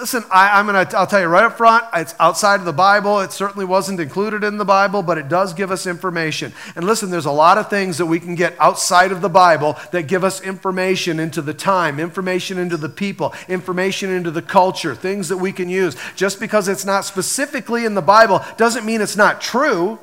Listen, 0.01 0.23
I, 0.31 0.59
am 0.59 0.65
gonna, 0.65 0.89
I'll 0.97 1.05
tell 1.05 1.21
you 1.21 1.27
right 1.27 1.43
up 1.43 1.57
front, 1.57 1.85
it's 1.93 2.15
outside 2.19 2.59
of 2.59 2.65
the 2.65 2.73
Bible. 2.73 3.19
It 3.19 3.31
certainly 3.31 3.65
wasn't 3.65 3.99
included 3.99 4.43
in 4.43 4.57
the 4.57 4.65
Bible, 4.65 5.03
but 5.03 5.19
it 5.19 5.29
does 5.29 5.53
give 5.53 5.69
us 5.69 5.85
information. 5.85 6.53
And 6.75 6.85
listen, 6.85 7.11
there's 7.11 7.27
a 7.27 7.31
lot 7.31 7.59
of 7.59 7.69
things 7.69 7.99
that 7.99 8.07
we 8.07 8.19
can 8.19 8.33
get 8.33 8.55
outside 8.59 9.11
of 9.11 9.21
the 9.21 9.29
Bible 9.29 9.77
that 9.91 10.07
give 10.07 10.23
us 10.23 10.41
information 10.41 11.19
into 11.19 11.39
the 11.43 11.53
time, 11.53 11.99
information 11.99 12.57
into 12.57 12.77
the 12.77 12.89
people, 12.89 13.35
information 13.47 14.09
into 14.09 14.31
the 14.31 14.41
culture, 14.41 14.95
things 14.95 15.29
that 15.29 15.37
we 15.37 15.51
can 15.51 15.69
use. 15.69 15.95
Just 16.15 16.39
because 16.39 16.67
it's 16.67 16.83
not 16.83 17.05
specifically 17.05 17.85
in 17.85 17.93
the 17.93 18.01
Bible 18.01 18.43
doesn't 18.57 18.87
mean 18.87 19.01
it's 19.01 19.15
not 19.15 19.39
true. 19.39 19.99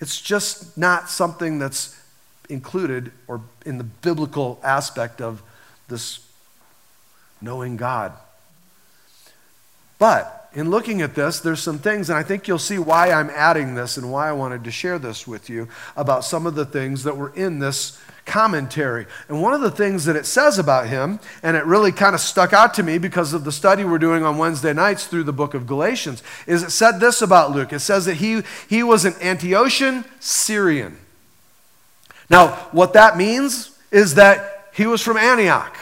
It's 0.00 0.18
just 0.18 0.78
not 0.78 1.10
something 1.10 1.58
that's 1.58 2.00
included 2.48 3.12
or 3.28 3.42
in 3.66 3.76
the 3.76 3.84
biblical 3.84 4.58
aspect 4.62 5.20
of 5.20 5.42
this 5.88 6.26
knowing 7.42 7.76
God. 7.76 8.14
But 10.04 10.50
in 10.52 10.68
looking 10.68 11.00
at 11.00 11.14
this, 11.14 11.40
there's 11.40 11.62
some 11.62 11.78
things, 11.78 12.10
and 12.10 12.18
I 12.18 12.22
think 12.22 12.46
you'll 12.46 12.58
see 12.58 12.78
why 12.78 13.10
I'm 13.10 13.30
adding 13.30 13.74
this 13.74 13.96
and 13.96 14.12
why 14.12 14.28
I 14.28 14.32
wanted 14.32 14.62
to 14.64 14.70
share 14.70 14.98
this 14.98 15.26
with 15.26 15.48
you 15.48 15.66
about 15.96 16.26
some 16.26 16.46
of 16.46 16.54
the 16.54 16.66
things 16.66 17.04
that 17.04 17.16
were 17.16 17.32
in 17.34 17.58
this 17.58 17.98
commentary. 18.26 19.06
And 19.30 19.40
one 19.40 19.54
of 19.54 19.62
the 19.62 19.70
things 19.70 20.04
that 20.04 20.14
it 20.14 20.26
says 20.26 20.58
about 20.58 20.88
him, 20.88 21.20
and 21.42 21.56
it 21.56 21.64
really 21.64 21.90
kind 21.90 22.14
of 22.14 22.20
stuck 22.20 22.52
out 22.52 22.74
to 22.74 22.82
me 22.82 22.98
because 22.98 23.32
of 23.32 23.44
the 23.44 23.50
study 23.50 23.82
we're 23.82 23.96
doing 23.96 24.24
on 24.24 24.36
Wednesday 24.36 24.74
nights 24.74 25.06
through 25.06 25.24
the 25.24 25.32
book 25.32 25.54
of 25.54 25.66
Galatians, 25.66 26.22
is 26.46 26.62
it 26.62 26.70
said 26.70 27.00
this 27.00 27.22
about 27.22 27.52
Luke. 27.52 27.72
It 27.72 27.80
says 27.80 28.04
that 28.04 28.16
he, 28.16 28.42
he 28.68 28.82
was 28.82 29.06
an 29.06 29.14
Antiochian 29.14 30.04
Syrian. 30.20 30.98
Now, 32.28 32.48
what 32.72 32.92
that 32.92 33.16
means 33.16 33.70
is 33.90 34.16
that 34.16 34.68
he 34.74 34.84
was 34.84 35.00
from 35.00 35.16
Antioch. 35.16 35.74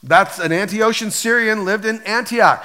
That's 0.00 0.38
an 0.38 0.52
Antiochian 0.52 1.10
Syrian 1.10 1.64
lived 1.64 1.84
in 1.84 2.00
Antioch. 2.02 2.64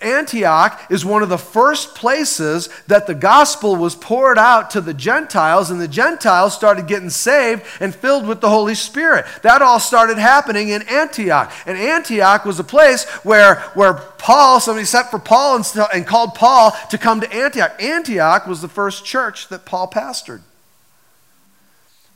Antioch 0.00 0.80
is 0.90 1.04
one 1.04 1.22
of 1.22 1.28
the 1.28 1.38
first 1.38 1.94
places 1.94 2.68
that 2.86 3.06
the 3.06 3.14
gospel 3.14 3.76
was 3.76 3.94
poured 3.94 4.38
out 4.38 4.70
to 4.70 4.80
the 4.80 4.94
Gentiles, 4.94 5.70
and 5.70 5.80
the 5.80 5.88
Gentiles 5.88 6.54
started 6.54 6.86
getting 6.86 7.10
saved 7.10 7.62
and 7.80 7.94
filled 7.94 8.26
with 8.26 8.40
the 8.40 8.50
Holy 8.50 8.74
Spirit. 8.74 9.26
That 9.42 9.62
all 9.62 9.80
started 9.80 10.18
happening 10.18 10.68
in 10.68 10.82
Antioch. 10.82 11.52
And 11.66 11.78
Antioch 11.78 12.44
was 12.44 12.58
a 12.58 12.64
place 12.64 13.04
where, 13.24 13.56
where 13.74 13.94
Paul, 13.94 14.60
somebody 14.60 14.86
sent 14.86 15.08
for 15.08 15.18
Paul 15.18 15.56
and, 15.56 15.66
and 15.92 16.06
called 16.06 16.34
Paul 16.34 16.76
to 16.90 16.98
come 16.98 17.20
to 17.20 17.32
Antioch. 17.32 17.80
Antioch 17.80 18.46
was 18.46 18.62
the 18.62 18.68
first 18.68 19.04
church 19.04 19.48
that 19.48 19.64
Paul 19.64 19.90
pastored. 19.90 20.42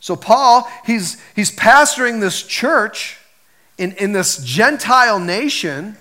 So, 0.00 0.16
Paul, 0.16 0.66
he's, 0.86 1.20
he's 1.36 1.54
pastoring 1.54 2.20
this 2.20 2.42
church 2.42 3.18
in, 3.76 3.92
in 3.92 4.12
this 4.12 4.42
Gentile 4.44 5.18
nation 5.18 5.96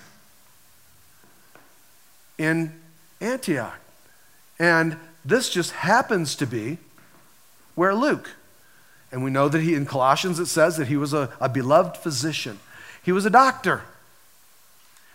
in 2.40 2.72
Antioch. 3.20 3.78
And 4.58 4.96
this 5.26 5.50
just 5.50 5.72
happens 5.72 6.34
to 6.36 6.46
be 6.46 6.78
where 7.74 7.94
Luke, 7.94 8.30
and 9.12 9.22
we 9.22 9.30
know 9.30 9.50
that 9.50 9.60
he, 9.60 9.74
in 9.74 9.84
Colossians, 9.84 10.38
it 10.38 10.46
says 10.46 10.78
that 10.78 10.88
he 10.88 10.96
was 10.96 11.12
a, 11.12 11.30
a 11.38 11.50
beloved 11.50 11.98
physician. 11.98 12.58
He 13.02 13.12
was 13.12 13.26
a 13.26 13.30
doctor. 13.30 13.82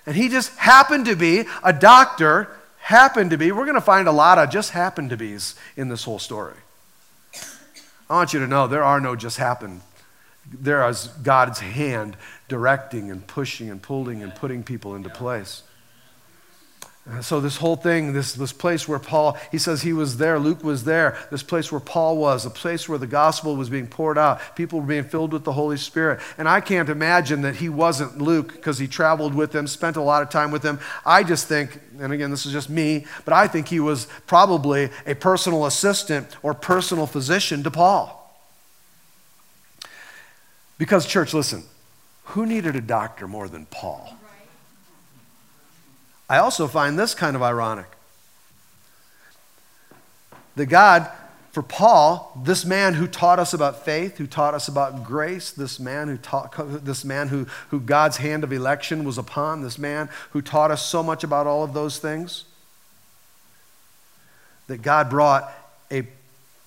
And 0.05 0.15
he 0.15 0.29
just 0.29 0.55
happened 0.58 1.08
to 1.08 1.15
be 1.15 1.46
a 1.63 1.74
doctor, 1.74 2.48
happened 2.77 3.32
to 3.32 3.38
be. 3.38 3.51
We're 3.51 3.65
going 3.65 3.74
to 3.74 3.82
find 3.82 4.08
a 4.08 4.12
lot 4.12 4.38
of 4.38 4.51
just 4.51 4.70
happened 4.72 5.10
to 5.10 5.17
be's 5.17 5.55
in 5.75 5.89
this 5.89 6.03
whole 6.03 6.20
story. 6.20 6.58
I 8.08 8.13
want 8.13 8.34
you 8.34 8.39
to 8.39 8.48
know 8.48 8.67
there 8.67 8.84
are 8.84 9.00
no 9.00 9.15
just 9.15 9.38
happened. 9.38 9.82
There 10.48 10.88
is 10.88 11.08
God's 11.24 11.60
hand 11.60 12.17
directing 12.48 13.10
and 13.10 13.25
pushing 13.25 13.72
and 13.72 13.82
pulling 13.82 14.22
and 14.22 14.36
putting 14.36 14.62
people 14.62 14.94
into 14.94 15.10
place. 15.10 15.63
So, 17.21 17.39
this 17.39 17.57
whole 17.57 17.75
thing, 17.75 18.13
this, 18.13 18.33
this 18.33 18.51
place 18.51 18.88
where 18.88 18.97
Paul, 18.97 19.38
he 19.51 19.59
says 19.59 19.83
he 19.83 19.93
was 19.93 20.17
there, 20.17 20.39
Luke 20.39 20.63
was 20.63 20.85
there, 20.85 21.15
this 21.29 21.43
place 21.43 21.71
where 21.71 21.79
Paul 21.79 22.17
was, 22.17 22.47
a 22.47 22.50
place 22.50 22.89
where 22.89 22.97
the 22.97 23.05
gospel 23.05 23.55
was 23.55 23.69
being 23.69 23.85
poured 23.85 24.17
out, 24.17 24.41
people 24.55 24.79
were 24.79 24.88
being 24.88 25.03
filled 25.03 25.31
with 25.31 25.43
the 25.43 25.53
Holy 25.53 25.77
Spirit. 25.77 26.19
And 26.39 26.50
I 26.50 26.62
can't 26.62 26.89
imagine 26.89 27.43
that 27.43 27.57
he 27.57 27.69
wasn't 27.69 28.19
Luke 28.19 28.53
because 28.53 28.79
he 28.79 28.88
traveled 28.88 29.35
with 29.35 29.51
them, 29.51 29.67
spent 29.67 29.97
a 29.97 30.01
lot 30.01 30.24
of 30.24 30.31
time 30.31 30.50
with 30.50 30.63
them. 30.63 30.79
I 31.05 31.21
just 31.21 31.47
think, 31.47 31.79
and 32.00 32.12
again, 32.12 32.31
this 32.31 32.47
is 32.47 32.51
just 32.51 32.71
me, 32.71 33.05
but 33.24 33.35
I 33.35 33.47
think 33.47 33.67
he 33.67 33.79
was 33.79 34.07
probably 34.25 34.89
a 35.05 35.13
personal 35.13 35.67
assistant 35.67 36.35
or 36.41 36.55
personal 36.55 37.05
physician 37.05 37.62
to 37.63 37.71
Paul. 37.71 38.24
Because, 40.79 41.05
church, 41.05 41.35
listen, 41.35 41.65
who 42.24 42.47
needed 42.47 42.75
a 42.75 42.81
doctor 42.81 43.27
more 43.27 43.47
than 43.47 43.67
Paul? 43.67 44.17
I 46.29 46.38
also 46.38 46.67
find 46.67 46.98
this 46.98 47.13
kind 47.13 47.36
of 47.36 47.44
ironic. 47.44 47.86
That 50.55 50.67
God, 50.67 51.10
for 51.51 51.62
Paul, 51.62 52.39
this 52.44 52.65
man 52.65 52.96
who 52.96 53.08
taught 53.08 53.39
us 53.39 53.53
about 53.53 53.86
faith, 53.86 54.17
who 54.17 54.25
taught 54.25 54.53
us 54.53 54.67
about 54.67 55.03
grace, 55.03 55.51
this 55.51 55.79
man 55.79 56.08
who 56.08 56.17
taught, 56.17 56.53
this 56.86 57.05
man 57.05 57.27
who, 57.27 57.46
who 57.70 57.79
God's 57.79 58.17
hand 58.17 58.44
of 58.44 58.51
election 58.51 59.03
was 59.03 59.17
upon, 59.17 59.62
this 59.62 59.77
man 59.77 60.10
who 60.32 60.41
taught 60.41 60.72
us 60.72 60.84
so 60.84 61.03
much 61.03 61.24
about 61.24 61.46
all 61.46 61.63
of 61.63 61.74
those 61.74 62.00
things, 62.00 62.46
that 64.67 64.82
God 64.82 65.10
brought 65.10 65.51
a 65.91 66.08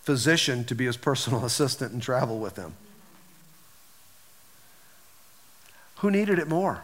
physician 0.03 0.65
to 0.65 0.75
be 0.75 0.87
his 0.87 0.97
personal 0.97 1.45
assistant 1.45 1.93
and 1.93 2.01
travel 2.01 2.39
with 2.39 2.57
him. 2.57 2.75
Who 5.97 6.11
needed 6.13 6.39
it 6.39 6.47
more? 6.47 6.83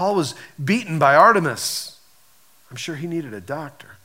Paul 0.00 0.14
was 0.14 0.34
beaten 0.64 0.98
by 0.98 1.14
Artemis. 1.14 2.00
I'm 2.70 2.76
sure 2.78 2.96
he 2.96 3.06
needed 3.06 3.34
a 3.34 3.40
doctor. 3.42 3.98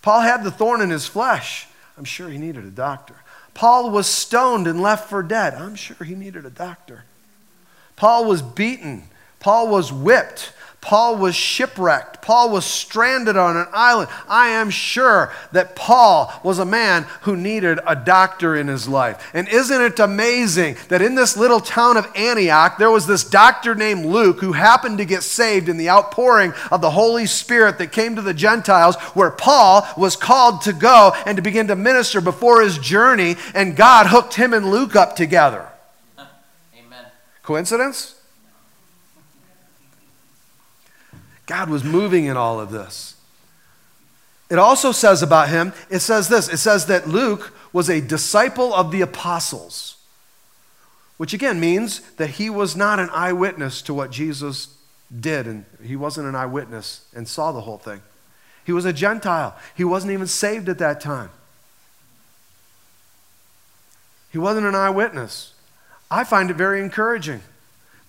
Paul 0.00 0.22
had 0.22 0.42
the 0.42 0.50
thorn 0.50 0.80
in 0.80 0.88
his 0.88 1.06
flesh. 1.06 1.66
I'm 1.98 2.04
sure 2.04 2.30
he 2.30 2.38
needed 2.38 2.64
a 2.64 2.70
doctor. 2.70 3.16
Paul 3.52 3.90
was 3.90 4.06
stoned 4.06 4.66
and 4.66 4.80
left 4.80 5.10
for 5.10 5.22
dead. 5.22 5.52
I'm 5.52 5.74
sure 5.74 5.98
he 6.02 6.14
needed 6.14 6.46
a 6.46 6.50
doctor. 6.50 7.04
Paul 7.94 8.24
was 8.24 8.40
beaten. 8.40 9.02
Paul 9.38 9.68
was 9.68 9.92
whipped. 9.92 10.54
Paul 10.84 11.16
was 11.16 11.34
shipwrecked. 11.34 12.20
Paul 12.20 12.50
was 12.50 12.66
stranded 12.66 13.38
on 13.38 13.56
an 13.56 13.68
island. 13.72 14.10
I 14.28 14.48
am 14.48 14.68
sure 14.68 15.32
that 15.52 15.74
Paul 15.74 16.30
was 16.44 16.58
a 16.58 16.66
man 16.66 17.06
who 17.22 17.36
needed 17.36 17.80
a 17.86 17.96
doctor 17.96 18.54
in 18.54 18.68
his 18.68 18.86
life. 18.86 19.30
And 19.32 19.48
isn't 19.48 19.80
it 19.80 19.98
amazing 19.98 20.76
that 20.88 21.00
in 21.00 21.14
this 21.14 21.38
little 21.38 21.60
town 21.60 21.96
of 21.96 22.06
Antioch, 22.14 22.76
there 22.76 22.90
was 22.90 23.06
this 23.06 23.24
doctor 23.24 23.74
named 23.74 24.04
Luke 24.04 24.40
who 24.40 24.52
happened 24.52 24.98
to 24.98 25.06
get 25.06 25.22
saved 25.22 25.70
in 25.70 25.78
the 25.78 25.88
outpouring 25.88 26.52
of 26.70 26.82
the 26.82 26.90
Holy 26.90 27.24
Spirit 27.24 27.78
that 27.78 27.90
came 27.90 28.14
to 28.16 28.22
the 28.22 28.34
Gentiles, 28.34 28.96
where 29.14 29.30
Paul 29.30 29.88
was 29.96 30.16
called 30.16 30.60
to 30.62 30.74
go 30.74 31.14
and 31.24 31.36
to 31.36 31.42
begin 31.42 31.68
to 31.68 31.76
minister 31.76 32.20
before 32.20 32.60
his 32.60 32.76
journey, 32.76 33.36
and 33.54 33.74
God 33.74 34.08
hooked 34.08 34.34
him 34.34 34.52
and 34.52 34.70
Luke 34.70 34.96
up 34.96 35.16
together. 35.16 35.66
Amen. 36.18 37.06
Coincidence? 37.42 38.13
God 41.46 41.68
was 41.68 41.84
moving 41.84 42.24
in 42.24 42.36
all 42.36 42.60
of 42.60 42.70
this. 42.70 43.16
It 44.50 44.58
also 44.58 44.92
says 44.92 45.22
about 45.22 45.48
him, 45.48 45.72
it 45.90 46.00
says 46.00 46.28
this 46.28 46.48
it 46.48 46.58
says 46.58 46.86
that 46.86 47.08
Luke 47.08 47.52
was 47.72 47.88
a 47.88 48.00
disciple 48.00 48.74
of 48.74 48.90
the 48.90 49.00
apostles, 49.00 49.96
which 51.16 51.34
again 51.34 51.58
means 51.58 52.00
that 52.12 52.30
he 52.30 52.50
was 52.50 52.76
not 52.76 52.98
an 52.98 53.08
eyewitness 53.10 53.82
to 53.82 53.94
what 53.94 54.10
Jesus 54.10 54.76
did, 55.20 55.46
and 55.46 55.64
he 55.82 55.96
wasn't 55.96 56.28
an 56.28 56.34
eyewitness 56.34 57.06
and 57.14 57.26
saw 57.26 57.52
the 57.52 57.62
whole 57.62 57.78
thing. 57.78 58.02
He 58.64 58.72
was 58.72 58.84
a 58.84 58.92
Gentile, 58.92 59.56
he 59.74 59.84
wasn't 59.84 60.12
even 60.12 60.26
saved 60.26 60.68
at 60.68 60.78
that 60.78 61.00
time. 61.00 61.30
He 64.30 64.38
wasn't 64.38 64.66
an 64.66 64.74
eyewitness. 64.74 65.54
I 66.10 66.24
find 66.24 66.50
it 66.50 66.56
very 66.56 66.80
encouraging 66.80 67.40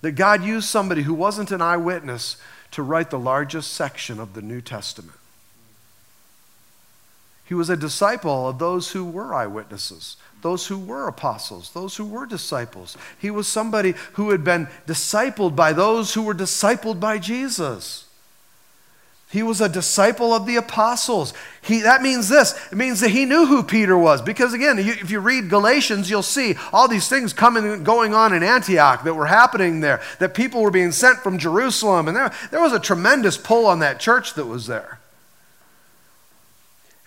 that 0.02 0.12
God 0.12 0.44
used 0.44 0.68
somebody 0.68 1.02
who 1.02 1.14
wasn't 1.14 1.50
an 1.52 1.62
eyewitness 1.62 2.36
to 2.76 2.82
write 2.82 3.08
the 3.08 3.18
largest 3.18 3.72
section 3.72 4.20
of 4.20 4.34
the 4.34 4.42
New 4.42 4.60
Testament. 4.60 5.16
He 7.46 7.54
was 7.54 7.70
a 7.70 7.76
disciple 7.76 8.50
of 8.50 8.58
those 8.58 8.90
who 8.90 9.02
were 9.02 9.32
eyewitnesses, 9.32 10.18
those 10.42 10.66
who 10.66 10.78
were 10.78 11.08
apostles, 11.08 11.70
those 11.70 11.96
who 11.96 12.04
were 12.04 12.26
disciples. 12.26 12.94
He 13.18 13.30
was 13.30 13.48
somebody 13.48 13.94
who 14.12 14.28
had 14.28 14.44
been 14.44 14.68
discipled 14.86 15.56
by 15.56 15.72
those 15.72 16.12
who 16.12 16.20
were 16.20 16.34
discipled 16.34 17.00
by 17.00 17.16
Jesus. 17.16 18.05
He 19.36 19.42
was 19.42 19.60
a 19.60 19.68
disciple 19.68 20.32
of 20.32 20.46
the 20.46 20.56
apostles. 20.56 21.34
He, 21.60 21.82
that 21.82 22.00
means 22.00 22.26
this 22.30 22.58
it 22.72 22.76
means 22.76 23.00
that 23.00 23.10
he 23.10 23.26
knew 23.26 23.44
who 23.44 23.62
Peter 23.62 23.98
was. 23.98 24.22
Because 24.22 24.54
again, 24.54 24.78
if 24.78 25.10
you 25.10 25.20
read 25.20 25.50
Galatians, 25.50 26.08
you'll 26.08 26.22
see 26.22 26.54
all 26.72 26.88
these 26.88 27.06
things 27.06 27.34
coming 27.34 27.84
going 27.84 28.14
on 28.14 28.32
in 28.32 28.42
Antioch 28.42 29.04
that 29.04 29.12
were 29.12 29.26
happening 29.26 29.80
there, 29.80 30.00
that 30.20 30.32
people 30.32 30.62
were 30.62 30.70
being 30.70 30.90
sent 30.90 31.18
from 31.18 31.36
Jerusalem. 31.36 32.08
And 32.08 32.16
there, 32.16 32.32
there 32.50 32.62
was 32.62 32.72
a 32.72 32.80
tremendous 32.80 33.36
pull 33.36 33.66
on 33.66 33.80
that 33.80 34.00
church 34.00 34.32
that 34.36 34.46
was 34.46 34.68
there. 34.68 35.00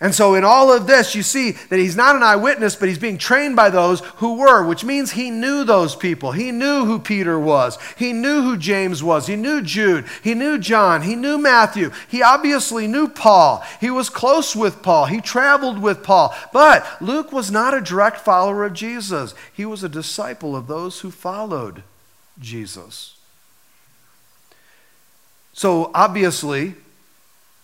And 0.02 0.14
so, 0.14 0.34
in 0.34 0.44
all 0.44 0.72
of 0.72 0.86
this, 0.86 1.14
you 1.14 1.22
see 1.22 1.50
that 1.50 1.78
he's 1.78 1.94
not 1.94 2.16
an 2.16 2.22
eyewitness, 2.22 2.74
but 2.74 2.88
he's 2.88 2.98
being 2.98 3.18
trained 3.18 3.54
by 3.54 3.68
those 3.68 4.00
who 4.16 4.36
were, 4.36 4.66
which 4.66 4.82
means 4.82 5.10
he 5.10 5.30
knew 5.30 5.62
those 5.62 5.94
people. 5.94 6.32
He 6.32 6.50
knew 6.52 6.86
who 6.86 6.98
Peter 6.98 7.38
was. 7.38 7.76
He 7.98 8.14
knew 8.14 8.40
who 8.40 8.56
James 8.56 9.02
was. 9.02 9.26
He 9.26 9.36
knew 9.36 9.60
Jude. 9.60 10.06
He 10.24 10.32
knew 10.32 10.56
John. 10.56 11.02
He 11.02 11.16
knew 11.16 11.36
Matthew. 11.36 11.90
He 12.08 12.22
obviously 12.22 12.86
knew 12.86 13.08
Paul. 13.08 13.62
He 13.78 13.90
was 13.90 14.08
close 14.08 14.56
with 14.56 14.82
Paul. 14.82 15.04
He 15.04 15.20
traveled 15.20 15.78
with 15.78 16.02
Paul. 16.02 16.34
But 16.50 16.86
Luke 17.02 17.30
was 17.30 17.50
not 17.50 17.74
a 17.74 17.82
direct 17.82 18.20
follower 18.20 18.64
of 18.64 18.72
Jesus, 18.72 19.34
he 19.52 19.66
was 19.66 19.84
a 19.84 19.88
disciple 19.88 20.56
of 20.56 20.66
those 20.66 21.00
who 21.00 21.10
followed 21.10 21.82
Jesus. 22.40 23.18
So, 25.52 25.90
obviously, 25.94 26.74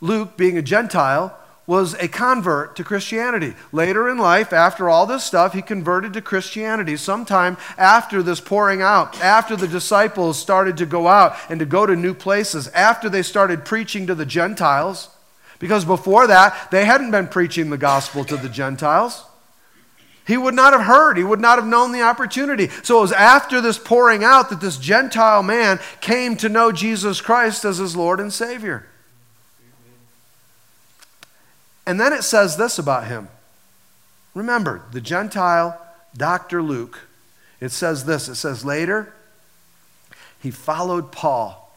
Luke, 0.02 0.36
being 0.36 0.58
a 0.58 0.62
Gentile, 0.62 1.34
was 1.66 1.94
a 1.94 2.06
convert 2.06 2.76
to 2.76 2.85
Christianity. 2.85 3.54
Later 3.73 4.08
in 4.08 4.18
life, 4.18 4.52
after 4.52 4.88
all 4.88 5.04
this 5.04 5.25
stuff, 5.25 5.52
he 5.52 5.62
converted 5.62 6.12
to 6.12 6.23
Christianity. 6.23 6.96
Sometime 6.96 7.56
after 7.76 8.23
this 8.23 8.40
pouring 8.40 8.82
out, 8.82 9.20
after 9.20 9.56
the 9.56 9.66
disciples 9.66 10.38
started 10.38 10.76
to 10.76 10.87
go 10.87 11.08
out 11.08 11.37
and 11.49 11.58
to 11.58 11.66
go 11.66 11.85
to 11.85 11.96
new 11.96 12.14
places, 12.14 12.68
after 12.68 13.08
they 13.08 13.23
started 13.23 13.64
preaching 13.64 14.06
to 14.06 14.14
the 14.14 14.26
Gentiles, 14.26 15.08
because 15.58 15.85
before 15.85 16.26
that, 16.28 16.70
they 16.70 16.85
hadn't 16.85 17.11
been 17.11 17.28
preaching 17.28 17.70
the 17.70 17.78
gospel 17.78 18.25
to 18.25 18.37
the 18.37 18.49
Gentiles. 18.49 19.25
He 20.26 20.37
would 20.37 20.54
not 20.54 20.73
have 20.73 20.82
heard. 20.82 21.16
He 21.16 21.25
would 21.25 21.40
not 21.40 21.58
have 21.58 21.68
known 21.68 21.92
the 21.92 22.02
opportunity. 22.02 22.68
So 22.82 22.99
it 22.99 23.02
was 23.02 23.12
after 23.12 23.61
this 23.61 23.78
pouring 23.78 24.25
out 24.25 24.50
that 24.50 24.61
this 24.61 24.76
Gentile 24.76 25.42
man 25.42 25.78
came 26.00 26.37
to 26.37 26.49
know 26.49 26.73
Jesus 26.73 27.20
Christ 27.20 27.64
as 27.64 27.78
his 27.78 27.96
Lord 27.96 28.18
and 28.18 28.32
Savior. 28.32 28.87
And 31.86 32.00
then 32.00 32.12
it 32.12 32.22
says 32.22 32.56
this 32.56 32.78
about 32.78 33.06
him. 33.06 33.28
Remember, 34.34 34.82
the 34.92 35.00
Gentile, 35.00 35.80
Dr. 36.16 36.62
Luke, 36.62 37.06
it 37.60 37.70
says 37.70 38.04
this. 38.04 38.28
It 38.28 38.34
says 38.34 38.64
later, 38.64 39.14
he 40.42 40.50
followed 40.50 41.12
Paul 41.12 41.72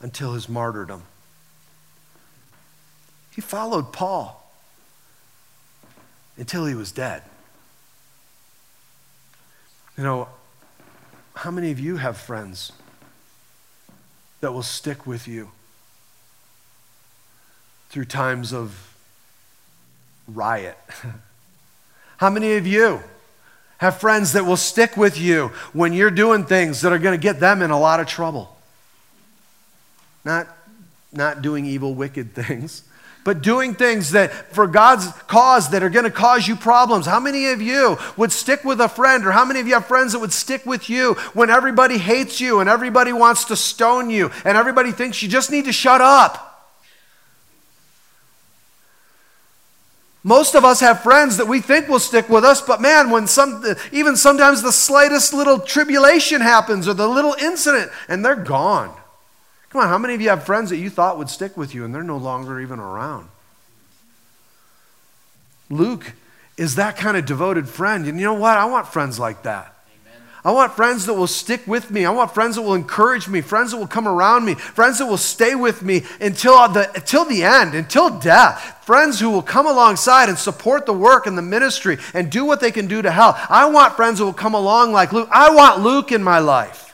until 0.00 0.32
his 0.32 0.48
martyrdom. 0.48 1.02
He 3.34 3.40
followed 3.40 3.92
Paul 3.92 4.50
until 6.36 6.66
he 6.66 6.74
was 6.74 6.92
dead. 6.92 7.22
You 9.96 10.04
know, 10.04 10.28
how 11.34 11.50
many 11.50 11.70
of 11.72 11.80
you 11.80 11.96
have 11.96 12.16
friends 12.16 12.72
that 14.40 14.52
will 14.52 14.62
stick 14.62 15.06
with 15.06 15.26
you 15.26 15.50
through 17.90 18.04
times 18.04 18.52
of 18.52 18.87
riot. 20.28 20.76
How 22.18 22.30
many 22.30 22.56
of 22.56 22.66
you 22.66 23.00
have 23.78 23.98
friends 23.98 24.32
that 24.32 24.44
will 24.44 24.56
stick 24.56 24.96
with 24.96 25.18
you 25.18 25.48
when 25.72 25.92
you're 25.92 26.10
doing 26.10 26.44
things 26.44 26.82
that 26.82 26.92
are 26.92 26.98
going 26.98 27.18
to 27.18 27.22
get 27.22 27.40
them 27.40 27.62
in 27.62 27.70
a 27.70 27.78
lot 27.78 28.00
of 28.00 28.06
trouble? 28.06 28.56
Not, 30.24 30.48
not 31.12 31.42
doing 31.42 31.64
evil, 31.64 31.94
wicked 31.94 32.32
things, 32.34 32.82
but 33.24 33.42
doing 33.42 33.74
things 33.74 34.12
that 34.12 34.32
for 34.54 34.66
God's 34.66 35.06
cause 35.26 35.70
that 35.70 35.82
are 35.82 35.90
going 35.90 36.04
to 36.04 36.10
cause 36.10 36.48
you 36.48 36.56
problems. 36.56 37.06
How 37.06 37.20
many 37.20 37.50
of 37.50 37.62
you 37.62 37.98
would 38.16 38.32
stick 38.32 38.64
with 38.64 38.80
a 38.80 38.88
friend, 38.88 39.26
or 39.26 39.32
how 39.32 39.44
many 39.44 39.60
of 39.60 39.66
you 39.66 39.74
have 39.74 39.86
friends 39.86 40.12
that 40.12 40.18
would 40.18 40.32
stick 40.32 40.66
with 40.66 40.90
you 40.90 41.14
when 41.34 41.50
everybody 41.50 41.98
hates 41.98 42.40
you 42.40 42.60
and 42.60 42.68
everybody 42.68 43.12
wants 43.12 43.44
to 43.46 43.56
stone 43.56 44.10
you 44.10 44.30
and 44.44 44.56
everybody 44.56 44.92
thinks 44.92 45.22
you 45.22 45.28
just 45.28 45.50
need 45.50 45.66
to 45.66 45.72
shut 45.72 46.00
up? 46.00 46.47
Most 50.24 50.54
of 50.54 50.64
us 50.64 50.80
have 50.80 51.02
friends 51.02 51.36
that 51.36 51.46
we 51.46 51.60
think 51.60 51.88
will 51.88 52.00
stick 52.00 52.28
with 52.28 52.44
us, 52.44 52.60
but 52.60 52.80
man, 52.80 53.10
when 53.10 53.26
some, 53.26 53.64
even 53.92 54.16
sometimes 54.16 54.62
the 54.62 54.72
slightest 54.72 55.32
little 55.32 55.60
tribulation 55.60 56.40
happens 56.40 56.88
or 56.88 56.94
the 56.94 57.06
little 57.06 57.34
incident, 57.34 57.90
and 58.08 58.24
they're 58.24 58.36
gone. 58.36 58.94
Come 59.70 59.82
on, 59.82 59.88
how 59.88 59.98
many 59.98 60.14
of 60.14 60.20
you 60.20 60.28
have 60.30 60.44
friends 60.44 60.70
that 60.70 60.78
you 60.78 60.90
thought 60.90 61.18
would 61.18 61.30
stick 61.30 61.56
with 61.56 61.74
you 61.74 61.84
and 61.84 61.94
they're 61.94 62.02
no 62.02 62.16
longer 62.16 62.60
even 62.60 62.80
around? 62.80 63.28
Luke 65.70 66.14
is 66.58 66.74
that 66.74 66.96
kind 66.96 67.16
of 67.16 67.24
devoted 67.24 67.68
friend. 67.68 68.06
And 68.06 68.18
you 68.18 68.26
know 68.26 68.34
what? 68.34 68.58
I 68.58 68.66
want 68.66 68.88
friends 68.88 69.18
like 69.18 69.44
that. 69.44 69.74
I 70.44 70.52
want 70.52 70.72
friends 70.72 71.06
that 71.06 71.14
will 71.14 71.26
stick 71.26 71.66
with 71.66 71.90
me. 71.90 72.04
I 72.04 72.10
want 72.10 72.32
friends 72.32 72.56
that 72.56 72.62
will 72.62 72.74
encourage 72.74 73.28
me, 73.28 73.40
friends 73.40 73.72
that 73.72 73.78
will 73.78 73.88
come 73.88 74.06
around 74.06 74.44
me, 74.44 74.54
friends 74.54 74.98
that 74.98 75.06
will 75.06 75.16
stay 75.16 75.54
with 75.54 75.82
me 75.82 76.04
until 76.20 76.68
the, 76.68 76.90
until 76.94 77.24
the 77.24 77.42
end, 77.42 77.74
until 77.74 78.18
death. 78.18 78.76
Friends 78.84 79.18
who 79.20 79.30
will 79.30 79.42
come 79.42 79.66
alongside 79.66 80.28
and 80.28 80.38
support 80.38 80.86
the 80.86 80.92
work 80.92 81.26
and 81.26 81.36
the 81.36 81.42
ministry 81.42 81.98
and 82.14 82.30
do 82.30 82.44
what 82.44 82.60
they 82.60 82.70
can 82.70 82.86
do 82.86 83.02
to 83.02 83.10
help. 83.10 83.36
I 83.50 83.66
want 83.66 83.96
friends 83.96 84.18
that 84.18 84.24
will 84.24 84.32
come 84.32 84.54
along 84.54 84.92
like 84.92 85.12
Luke. 85.12 85.28
I 85.32 85.54
want 85.54 85.82
Luke 85.82 86.12
in 86.12 86.22
my 86.22 86.38
life. 86.38 86.87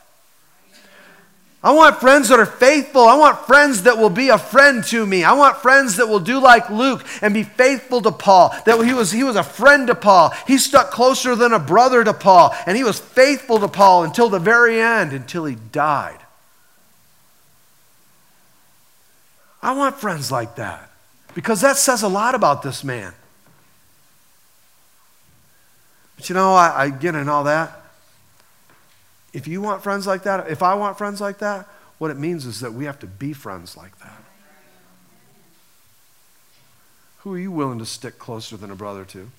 I 1.65 1.73
want 1.73 1.97
friends 1.97 2.29
that 2.29 2.39
are 2.39 2.45
faithful. 2.45 3.01
I 3.09 3.17
want 3.17 3.47
friends 3.47 3.85
that 3.85 3.97
will 3.97 4.11
be 4.11 4.29
a 4.29 4.37
friend 4.37 4.85
to 4.85 5.07
me. 5.07 5.25
I 5.25 5.33
want 5.33 5.57
friends 5.57 5.97
that 5.97 6.07
will 6.07 6.21
do 6.21 6.39
like 6.39 6.69
Luke 6.69 7.03
and 7.23 7.33
be 7.33 7.43
faithful 7.43 8.03
to 8.03 8.13
Paul. 8.13 8.55
That 8.67 8.85
he 8.85 8.93
was, 8.93 9.11
he 9.11 9.25
was 9.25 9.35
a 9.35 9.43
friend 9.43 9.87
to 9.87 9.95
Paul. 9.95 10.35
He 10.47 10.59
stuck 10.59 10.91
closer 10.91 11.35
than 11.35 11.55
a 11.55 11.59
brother 11.59 12.05
to 12.05 12.13
Paul. 12.13 12.55
And 12.67 12.77
he 12.77 12.85
was 12.85 13.01
faithful 13.01 13.59
to 13.61 13.69
Paul 13.69 14.05
until 14.05 14.29
the 14.29 14.39
very 14.39 14.79
end, 14.79 15.15
until 15.15 15.47
he 15.47 15.55
died. 15.55 16.19
I 19.63 19.73
want 19.73 19.97
friends 19.97 20.31
like 20.31 20.57
that 20.57 20.91
because 21.35 21.63
that 21.63 21.79
says 21.79 22.03
a 22.03 22.09
lot 22.09 22.35
about 22.35 22.63
this 22.63 22.85
man. 22.85 23.15
But 26.17 26.29
you 26.29 26.35
know, 26.35 26.53
I, 26.53 26.83
I 26.85 26.91
get 26.91 27.15
in 27.15 27.31
all 27.31 27.45
that. 27.45 27.84
If 29.35 29.49
you 29.49 29.61
want 29.61 29.83
friends 29.83 30.07
like 30.07 30.23
that, 30.23 30.49
if 30.49 30.63
I 30.63 30.75
want 30.75 30.97
friends 30.97 31.21
like 31.21 31.39
that, 31.39 31.69
what 31.99 32.13
it 32.13 32.17
means 32.17 32.47
is 32.47 32.61
that 32.61 32.73
we 32.73 32.85
have 32.85 33.01
to 33.01 33.07
be 33.07 33.33
friends 33.33 33.77
like 33.77 33.99
that. 33.99 34.23
Who 37.19 37.35
are 37.35 37.39
you 37.39 37.51
willing 37.51 37.81
to 37.81 37.87
stick 37.87 38.19
closer 38.19 38.57
than 38.57 38.71
a 38.71 38.77
brother 38.77 39.05
to? 39.07 39.31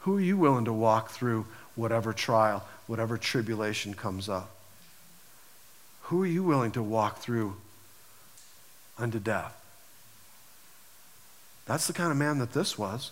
Who 0.00 0.18
are 0.18 0.20
you 0.20 0.36
willing 0.36 0.66
to 0.66 0.72
walk 0.72 1.10
through 1.10 1.46
whatever 1.74 2.12
trial, 2.12 2.66
whatever 2.86 3.16
tribulation 3.16 3.94
comes 3.94 4.28
up? 4.28 4.50
Who 6.02 6.22
are 6.22 6.26
you 6.26 6.42
willing 6.44 6.72
to 6.72 6.82
walk 6.82 7.18
through 7.18 7.56
unto 8.98 9.18
death? 9.18 9.56
That's 11.64 11.86
the 11.86 11.92
kind 11.92 12.12
of 12.12 12.18
man 12.18 12.38
that 12.38 12.52
this 12.52 12.76
was. 12.76 13.10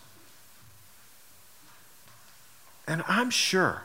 And 2.87 3.03
I'm 3.09 3.31
sure 3.31 3.85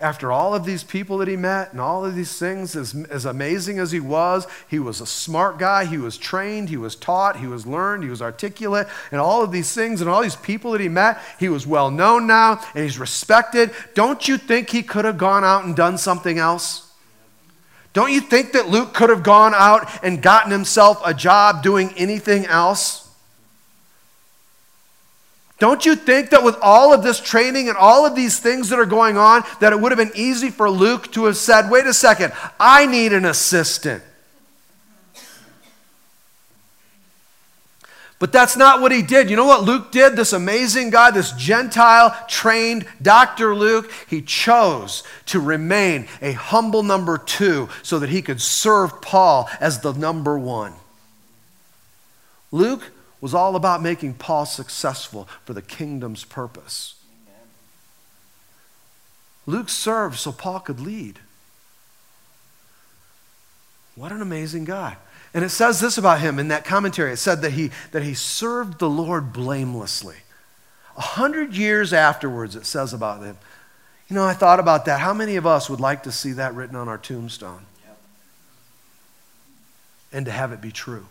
after 0.00 0.30
all 0.30 0.54
of 0.54 0.64
these 0.64 0.84
people 0.84 1.18
that 1.18 1.26
he 1.26 1.36
met 1.36 1.72
and 1.72 1.80
all 1.80 2.04
of 2.04 2.14
these 2.14 2.38
things, 2.38 2.76
as, 2.76 2.94
as 3.10 3.24
amazing 3.24 3.80
as 3.80 3.90
he 3.90 3.98
was, 3.98 4.46
he 4.68 4.78
was 4.78 5.00
a 5.00 5.06
smart 5.06 5.58
guy. 5.58 5.86
He 5.86 5.98
was 5.98 6.16
trained, 6.16 6.68
he 6.68 6.76
was 6.76 6.94
taught, 6.94 7.38
he 7.38 7.48
was 7.48 7.66
learned, 7.66 8.04
he 8.04 8.08
was 8.10 8.22
articulate, 8.22 8.86
and 9.10 9.20
all 9.20 9.42
of 9.42 9.50
these 9.50 9.72
things 9.72 10.00
and 10.00 10.08
all 10.08 10.22
these 10.22 10.36
people 10.36 10.70
that 10.72 10.80
he 10.80 10.88
met, 10.88 11.20
he 11.40 11.48
was 11.48 11.66
well 11.66 11.90
known 11.90 12.28
now 12.28 12.60
and 12.74 12.84
he's 12.84 12.98
respected. 12.98 13.72
Don't 13.94 14.28
you 14.28 14.38
think 14.38 14.70
he 14.70 14.84
could 14.84 15.04
have 15.04 15.18
gone 15.18 15.42
out 15.42 15.64
and 15.64 15.74
done 15.74 15.98
something 15.98 16.38
else? 16.38 16.92
Don't 17.92 18.12
you 18.12 18.20
think 18.20 18.52
that 18.52 18.68
Luke 18.68 18.94
could 18.94 19.10
have 19.10 19.24
gone 19.24 19.54
out 19.54 20.04
and 20.04 20.22
gotten 20.22 20.52
himself 20.52 21.02
a 21.04 21.12
job 21.12 21.64
doing 21.64 21.92
anything 21.96 22.46
else? 22.46 23.07
Don't 25.58 25.84
you 25.84 25.96
think 25.96 26.30
that 26.30 26.44
with 26.44 26.56
all 26.62 26.94
of 26.94 27.02
this 27.02 27.20
training 27.20 27.68
and 27.68 27.76
all 27.76 28.06
of 28.06 28.14
these 28.14 28.38
things 28.38 28.68
that 28.68 28.78
are 28.78 28.86
going 28.86 29.16
on, 29.16 29.42
that 29.60 29.72
it 29.72 29.80
would 29.80 29.90
have 29.90 29.98
been 29.98 30.16
easy 30.16 30.50
for 30.50 30.70
Luke 30.70 31.10
to 31.12 31.24
have 31.24 31.36
said, 31.36 31.68
wait 31.68 31.86
a 31.86 31.92
second, 31.92 32.32
I 32.60 32.86
need 32.86 33.12
an 33.12 33.24
assistant? 33.24 34.04
But 38.20 38.32
that's 38.32 38.56
not 38.56 38.80
what 38.80 38.90
he 38.90 39.02
did. 39.02 39.30
You 39.30 39.36
know 39.36 39.46
what 39.46 39.62
Luke 39.62 39.92
did? 39.92 40.16
This 40.16 40.32
amazing 40.32 40.90
guy, 40.90 41.12
this 41.12 41.30
Gentile 41.32 42.16
trained 42.28 42.84
Dr. 43.00 43.54
Luke, 43.54 43.92
he 44.08 44.22
chose 44.22 45.04
to 45.26 45.40
remain 45.40 46.08
a 46.20 46.32
humble 46.32 46.82
number 46.82 47.16
two 47.16 47.68
so 47.82 48.00
that 48.00 48.08
he 48.08 48.22
could 48.22 48.40
serve 48.40 49.00
Paul 49.02 49.48
as 49.60 49.80
the 49.80 49.92
number 49.92 50.36
one. 50.36 50.74
Luke 52.50 52.90
was 53.20 53.34
all 53.34 53.56
about 53.56 53.82
making 53.82 54.14
Paul 54.14 54.46
successful 54.46 55.28
for 55.44 55.52
the 55.52 55.62
kingdom's 55.62 56.24
purpose. 56.24 56.94
Luke 59.46 59.68
served 59.68 60.18
so 60.18 60.30
Paul 60.30 60.60
could 60.60 60.78
lead. 60.78 61.18
What 63.96 64.12
an 64.12 64.22
amazing 64.22 64.64
guy. 64.64 64.96
And 65.34 65.44
it 65.44 65.48
says 65.48 65.80
this 65.80 65.98
about 65.98 66.20
him 66.20 66.38
in 66.38 66.48
that 66.48 66.64
commentary. 66.64 67.12
It 67.12 67.16
said 67.16 67.42
that 67.42 67.52
he, 67.52 67.70
that 67.92 68.02
he 68.02 68.14
served 68.14 68.78
the 68.78 68.88
Lord 68.88 69.32
blamelessly. 69.32 70.16
A 70.96 71.00
hundred 71.00 71.54
years 71.54 71.92
afterwards, 71.92 72.56
it 72.56 72.66
says 72.66 72.92
about 72.92 73.22
him. 73.22 73.38
You 74.08 74.14
know, 74.14 74.24
I 74.24 74.34
thought 74.34 74.60
about 74.60 74.84
that. 74.86 75.00
How 75.00 75.12
many 75.12 75.36
of 75.36 75.46
us 75.46 75.68
would 75.68 75.80
like 75.80 76.04
to 76.04 76.12
see 76.12 76.32
that 76.32 76.54
written 76.54 76.76
on 76.76 76.88
our 76.88 76.98
tombstone? 76.98 77.66
Yep. 77.84 77.98
And 80.12 80.26
to 80.26 80.32
have 80.32 80.52
it 80.52 80.60
be 80.60 80.72
true? 80.72 81.06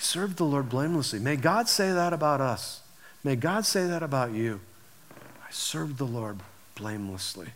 He 0.00 0.04
served 0.04 0.38
the 0.38 0.44
Lord 0.44 0.70
blamelessly. 0.70 1.18
May 1.18 1.36
God 1.36 1.68
say 1.68 1.92
that 1.92 2.14
about 2.14 2.40
us. 2.40 2.80
May 3.22 3.36
God 3.36 3.66
say 3.66 3.86
that 3.86 4.02
about 4.02 4.32
you. 4.32 4.60
I 5.46 5.50
served 5.50 5.98
the 5.98 6.06
Lord 6.06 6.38
blamelessly 6.74 7.48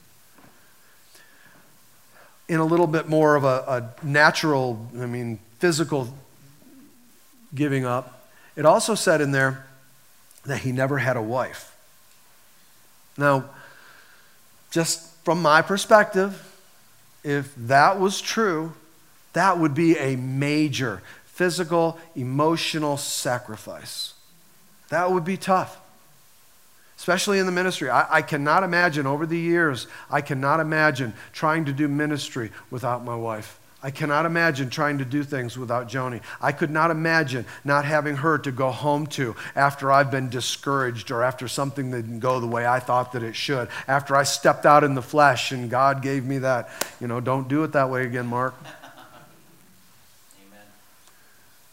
in 2.48 2.60
a 2.60 2.64
little 2.64 2.86
bit 2.86 3.08
more 3.08 3.36
of 3.36 3.44
a, 3.44 3.94
a 4.02 4.06
natural, 4.06 4.86
I 5.00 5.06
mean, 5.06 5.38
physical 5.58 6.12
giving 7.54 7.86
up, 7.86 8.28
it 8.56 8.66
also 8.66 8.94
said 8.94 9.20
in 9.20 9.32
there 9.32 9.64
that 10.44 10.58
he 10.58 10.72
never 10.72 10.98
had 10.98 11.16
a 11.16 11.22
wife. 11.22 11.74
Now, 13.16 13.48
just 14.70 15.08
from 15.24 15.40
my 15.40 15.62
perspective, 15.62 16.50
if 17.22 17.54
that 17.56 17.98
was 17.98 18.20
true, 18.20 18.74
that 19.32 19.58
would 19.58 19.74
be 19.74 19.96
a 19.96 20.16
major 20.16 21.00
physical, 21.34 21.98
emotional 22.14 22.96
sacrifice. 22.96 24.14
That 24.88 25.10
would 25.10 25.24
be 25.24 25.36
tough 25.36 25.80
especially 26.96 27.38
in 27.38 27.44
the 27.44 27.52
ministry. 27.52 27.90
I, 27.90 28.18
I, 28.18 28.22
cannot 28.22 28.62
imagine 28.62 29.06
over 29.06 29.26
the 29.26 29.38
years, 29.38 29.88
I 30.08 30.20
cannot 30.20 30.60
imagine 30.60 31.12
trying 31.32 31.64
to 31.66 31.72
do 31.72 31.88
ministry 31.88 32.50
without 32.70 33.04
my 33.04 33.16
wife. 33.16 33.58
I 33.82 33.90
cannot 33.90 34.24
imagine 34.24 34.70
trying 34.70 34.96
to 34.98 35.04
do 35.04 35.22
things 35.22 35.58
without 35.58 35.90
Joni. 35.90 36.22
I 36.40 36.52
could 36.52 36.70
not 36.70 36.90
imagine 36.90 37.44
not 37.64 37.84
having 37.84 38.16
her 38.16 38.38
to 38.38 38.50
go 38.50 38.70
home 38.70 39.06
to 39.08 39.36
after 39.54 39.92
I've 39.92 40.10
been 40.10 40.30
discouraged 40.30 41.10
or 41.10 41.22
after 41.22 41.48
something 41.48 41.90
didn't 41.90 42.20
go 42.20 42.40
the 42.40 42.46
way 42.46 42.64
I 42.66 42.80
thought 42.80 43.12
that 43.12 43.22
it 43.22 43.36
should. 43.36 43.68
After 43.86 44.16
I 44.16 44.22
stepped 44.22 44.64
out 44.64 44.84
in 44.84 44.94
the 44.94 45.02
flesh 45.02 45.52
and 45.52 45.68
God 45.68 46.00
gave 46.00 46.24
me 46.24 46.38
that, 46.38 46.70
you 46.98 47.08
know, 47.08 47.20
don't 47.20 47.46
do 47.48 47.62
it 47.64 47.72
that 47.72 47.90
way 47.90 48.06
again, 48.06 48.26
Mark. 48.26 48.54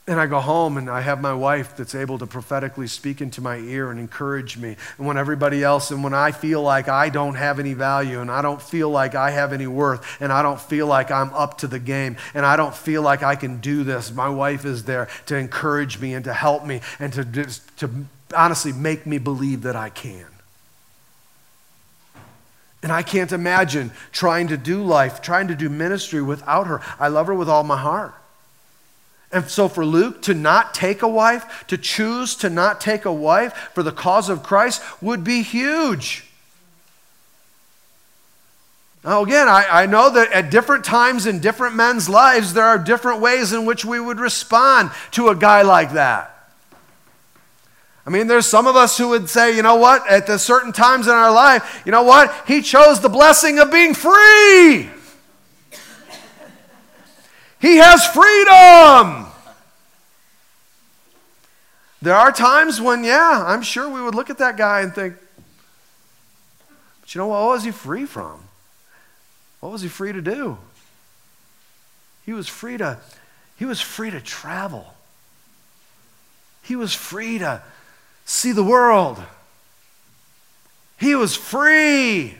And 0.07 0.19
I 0.19 0.25
go 0.25 0.39
home 0.39 0.77
and 0.77 0.89
I 0.89 1.01
have 1.01 1.21
my 1.21 1.33
wife 1.33 1.77
that's 1.77 1.93
able 1.93 2.17
to 2.17 2.25
prophetically 2.25 2.87
speak 2.87 3.21
into 3.21 3.39
my 3.39 3.57
ear 3.57 3.91
and 3.91 3.99
encourage 3.99 4.57
me. 4.57 4.75
And 4.97 5.05
when 5.05 5.15
everybody 5.15 5.63
else, 5.63 5.91
and 5.91 6.03
when 6.03 6.15
I 6.15 6.31
feel 6.31 6.63
like 6.63 6.89
I 6.89 7.09
don't 7.09 7.35
have 7.35 7.59
any 7.59 7.73
value 7.73 8.19
and 8.19 8.31
I 8.31 8.41
don't 8.41 8.61
feel 8.61 8.89
like 8.89 9.13
I 9.13 9.29
have 9.29 9.53
any 9.53 9.67
worth 9.67 10.19
and 10.19 10.33
I 10.33 10.41
don't 10.41 10.59
feel 10.59 10.87
like 10.87 11.11
I'm 11.11 11.31
up 11.33 11.59
to 11.59 11.67
the 11.67 11.77
game 11.77 12.17
and 12.33 12.47
I 12.47 12.55
don't 12.55 12.75
feel 12.75 13.03
like 13.03 13.21
I 13.21 13.35
can 13.35 13.61
do 13.61 13.83
this, 13.83 14.11
my 14.11 14.27
wife 14.27 14.65
is 14.65 14.85
there 14.85 15.07
to 15.27 15.35
encourage 15.35 15.99
me 15.99 16.15
and 16.15 16.25
to 16.25 16.33
help 16.33 16.65
me 16.65 16.81
and 16.99 17.13
to, 17.13 17.23
to 17.77 17.89
honestly 18.35 18.73
make 18.73 19.05
me 19.05 19.19
believe 19.19 19.61
that 19.61 19.75
I 19.75 19.89
can. 19.89 20.25
And 22.83 22.91
I 22.91 23.03
can't 23.03 23.31
imagine 23.31 23.91
trying 24.11 24.47
to 24.47 24.57
do 24.57 24.83
life, 24.83 25.21
trying 25.21 25.49
to 25.49 25.55
do 25.55 25.69
ministry 25.69 26.23
without 26.23 26.65
her. 26.65 26.81
I 26.99 27.09
love 27.09 27.27
her 27.27 27.35
with 27.35 27.47
all 27.47 27.63
my 27.63 27.77
heart. 27.77 28.15
And 29.33 29.49
so, 29.49 29.69
for 29.69 29.85
Luke 29.85 30.21
to 30.23 30.33
not 30.33 30.73
take 30.73 31.01
a 31.01 31.07
wife, 31.07 31.65
to 31.67 31.77
choose 31.77 32.35
to 32.35 32.49
not 32.49 32.81
take 32.81 33.05
a 33.05 33.13
wife 33.13 33.53
for 33.73 33.81
the 33.81 33.91
cause 33.91 34.27
of 34.27 34.43
Christ 34.43 34.81
would 35.01 35.23
be 35.23 35.41
huge. 35.41 36.25
Now, 39.03 39.23
again, 39.23 39.47
I, 39.47 39.65
I 39.69 39.85
know 39.87 40.11
that 40.11 40.31
at 40.31 40.51
different 40.51 40.85
times 40.85 41.25
in 41.25 41.39
different 41.39 41.75
men's 41.75 42.07
lives, 42.07 42.53
there 42.53 42.65
are 42.65 42.77
different 42.77 43.19
ways 43.19 43.51
in 43.51 43.65
which 43.65 43.83
we 43.83 43.99
would 43.99 44.19
respond 44.19 44.91
to 45.11 45.29
a 45.29 45.35
guy 45.35 45.63
like 45.63 45.93
that. 45.93 46.27
I 48.05 48.09
mean, 48.09 48.27
there's 48.27 48.47
some 48.47 48.67
of 48.67 48.75
us 48.75 48.97
who 48.97 49.09
would 49.09 49.29
say, 49.29 49.55
you 49.55 49.63
know 49.63 49.75
what, 49.75 50.07
at 50.09 50.27
the 50.27 50.37
certain 50.37 50.73
times 50.73 51.07
in 51.07 51.13
our 51.13 51.31
life, 51.31 51.83
you 51.85 51.91
know 51.91 52.03
what, 52.03 52.33
he 52.47 52.61
chose 52.61 52.99
the 52.99 53.09
blessing 53.09 53.59
of 53.59 53.71
being 53.71 53.93
free. 53.93 54.89
He 57.61 57.77
has 57.77 58.05
freedom. 58.07 59.27
There 62.01 62.15
are 62.15 62.31
times 62.31 62.81
when, 62.81 63.03
yeah, 63.03 63.43
I'm 63.45 63.61
sure 63.61 63.87
we 63.87 64.01
would 64.01 64.15
look 64.15 64.31
at 64.31 64.39
that 64.39 64.57
guy 64.57 64.81
and 64.81 64.93
think, 64.93 65.13
but 66.99 67.13
you 67.13 67.19
know 67.19 67.27
what? 67.27 67.41
What 67.41 67.49
was 67.51 67.63
he 67.63 67.71
free 67.71 68.05
from? 68.05 68.43
What 69.59 69.71
was 69.71 69.83
he 69.83 69.87
free 69.87 70.11
to 70.11 70.21
do? 70.21 70.57
He 72.25 72.33
was 72.33 72.47
free 72.47 72.77
to, 72.77 72.97
he 73.57 73.65
was 73.65 73.79
free 73.79 74.09
to 74.09 74.19
travel. 74.19 74.95
He 76.63 76.75
was 76.75 76.95
free 76.95 77.37
to 77.37 77.61
see 78.25 78.51
the 78.51 78.63
world. 78.63 79.21
He 80.97 81.13
was 81.13 81.35
free. 81.35 82.35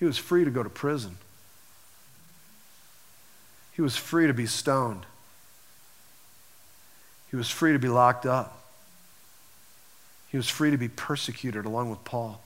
He 0.00 0.04
was 0.04 0.18
free 0.18 0.44
to 0.44 0.50
go 0.50 0.64
to 0.64 0.70
prison. 0.70 1.16
He 3.78 3.82
was 3.82 3.96
free 3.96 4.26
to 4.26 4.34
be 4.34 4.46
stoned. 4.46 5.06
He 7.30 7.36
was 7.36 7.48
free 7.48 7.74
to 7.74 7.78
be 7.78 7.88
locked 7.88 8.26
up. 8.26 8.60
He 10.32 10.36
was 10.36 10.48
free 10.48 10.72
to 10.72 10.76
be 10.76 10.88
persecuted 10.88 11.64
along 11.64 11.88
with 11.88 12.02
Paul. 12.02 12.42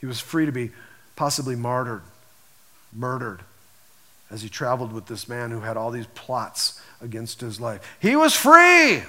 He 0.00 0.06
was 0.06 0.18
free 0.18 0.46
to 0.46 0.52
be 0.52 0.72
possibly 1.14 1.54
martyred, 1.54 2.02
murdered, 2.92 3.42
as 4.32 4.42
he 4.42 4.48
traveled 4.48 4.92
with 4.92 5.06
this 5.06 5.28
man 5.28 5.52
who 5.52 5.60
had 5.60 5.76
all 5.76 5.92
these 5.92 6.08
plots 6.08 6.80
against 7.00 7.40
his 7.40 7.60
life. 7.60 7.96
He 8.00 8.16
was 8.16 8.34
free. 8.34 8.94
You 8.94 9.04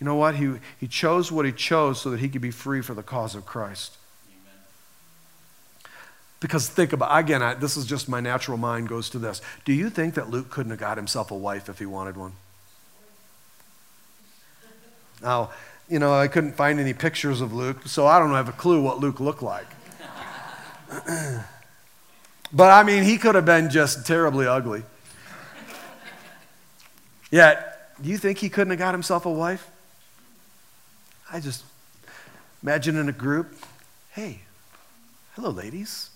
know 0.00 0.16
what? 0.16 0.34
He, 0.34 0.54
he 0.80 0.88
chose 0.88 1.30
what 1.30 1.46
he 1.46 1.52
chose 1.52 2.00
so 2.00 2.10
that 2.10 2.18
he 2.18 2.30
could 2.30 2.42
be 2.42 2.50
free 2.50 2.80
for 2.80 2.94
the 2.94 3.04
cause 3.04 3.36
of 3.36 3.46
Christ. 3.46 3.96
Because 6.40 6.68
think 6.68 6.92
about 6.92 7.16
again, 7.18 7.42
I, 7.42 7.54
this 7.54 7.76
is 7.76 7.84
just 7.84 8.08
my 8.08 8.20
natural 8.20 8.58
mind 8.58 8.88
goes 8.88 9.10
to 9.10 9.18
this. 9.18 9.42
Do 9.64 9.72
you 9.72 9.90
think 9.90 10.14
that 10.14 10.30
Luke 10.30 10.50
couldn't 10.50 10.70
have 10.70 10.78
got 10.78 10.96
himself 10.96 11.30
a 11.30 11.34
wife 11.34 11.68
if 11.68 11.78
he 11.78 11.86
wanted 11.86 12.16
one? 12.16 12.32
Now, 15.20 15.50
you 15.88 15.98
know, 15.98 16.14
I 16.14 16.28
couldn't 16.28 16.52
find 16.52 16.78
any 16.78 16.94
pictures 16.94 17.40
of 17.40 17.52
Luke, 17.52 17.78
so 17.86 18.06
I 18.06 18.18
don't 18.18 18.30
have 18.32 18.48
a 18.48 18.52
clue 18.52 18.80
what 18.80 19.00
Luke 19.00 19.18
looked 19.18 19.42
like. 19.42 19.66
but 22.52 22.70
I 22.70 22.82
mean, 22.84 23.02
he 23.02 23.18
could 23.18 23.34
have 23.34 23.44
been 23.44 23.68
just 23.68 24.06
terribly 24.06 24.46
ugly. 24.46 24.84
Yet, 27.30 27.94
do 28.00 28.08
you 28.08 28.16
think 28.16 28.38
he 28.38 28.48
couldn't 28.48 28.70
have 28.70 28.78
got 28.78 28.94
himself 28.94 29.26
a 29.26 29.30
wife? 29.30 29.68
I 31.30 31.40
just 31.40 31.64
imagine 32.62 32.96
in 32.96 33.08
a 33.08 33.12
group, 33.12 33.54
hey, 34.12 34.40
hello, 35.34 35.50
ladies. 35.50 36.10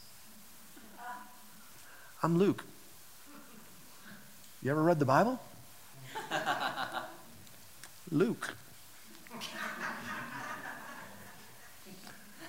I'm 2.22 2.38
Luke. 2.38 2.64
You 4.62 4.70
ever 4.70 4.82
read 4.82 5.00
the 5.00 5.04
Bible? 5.04 5.40
Luke. 8.12 8.54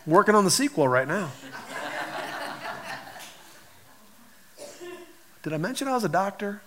Working 0.05 0.35
on 0.35 0.43
the 0.43 0.51
sequel 0.51 0.87
right 0.87 1.07
now. 1.07 1.31
Did 5.41 5.53
I 5.53 5.57
mention 5.57 5.87
I 5.87 5.93
was 5.93 6.03
a 6.03 6.09
doctor? 6.09 6.61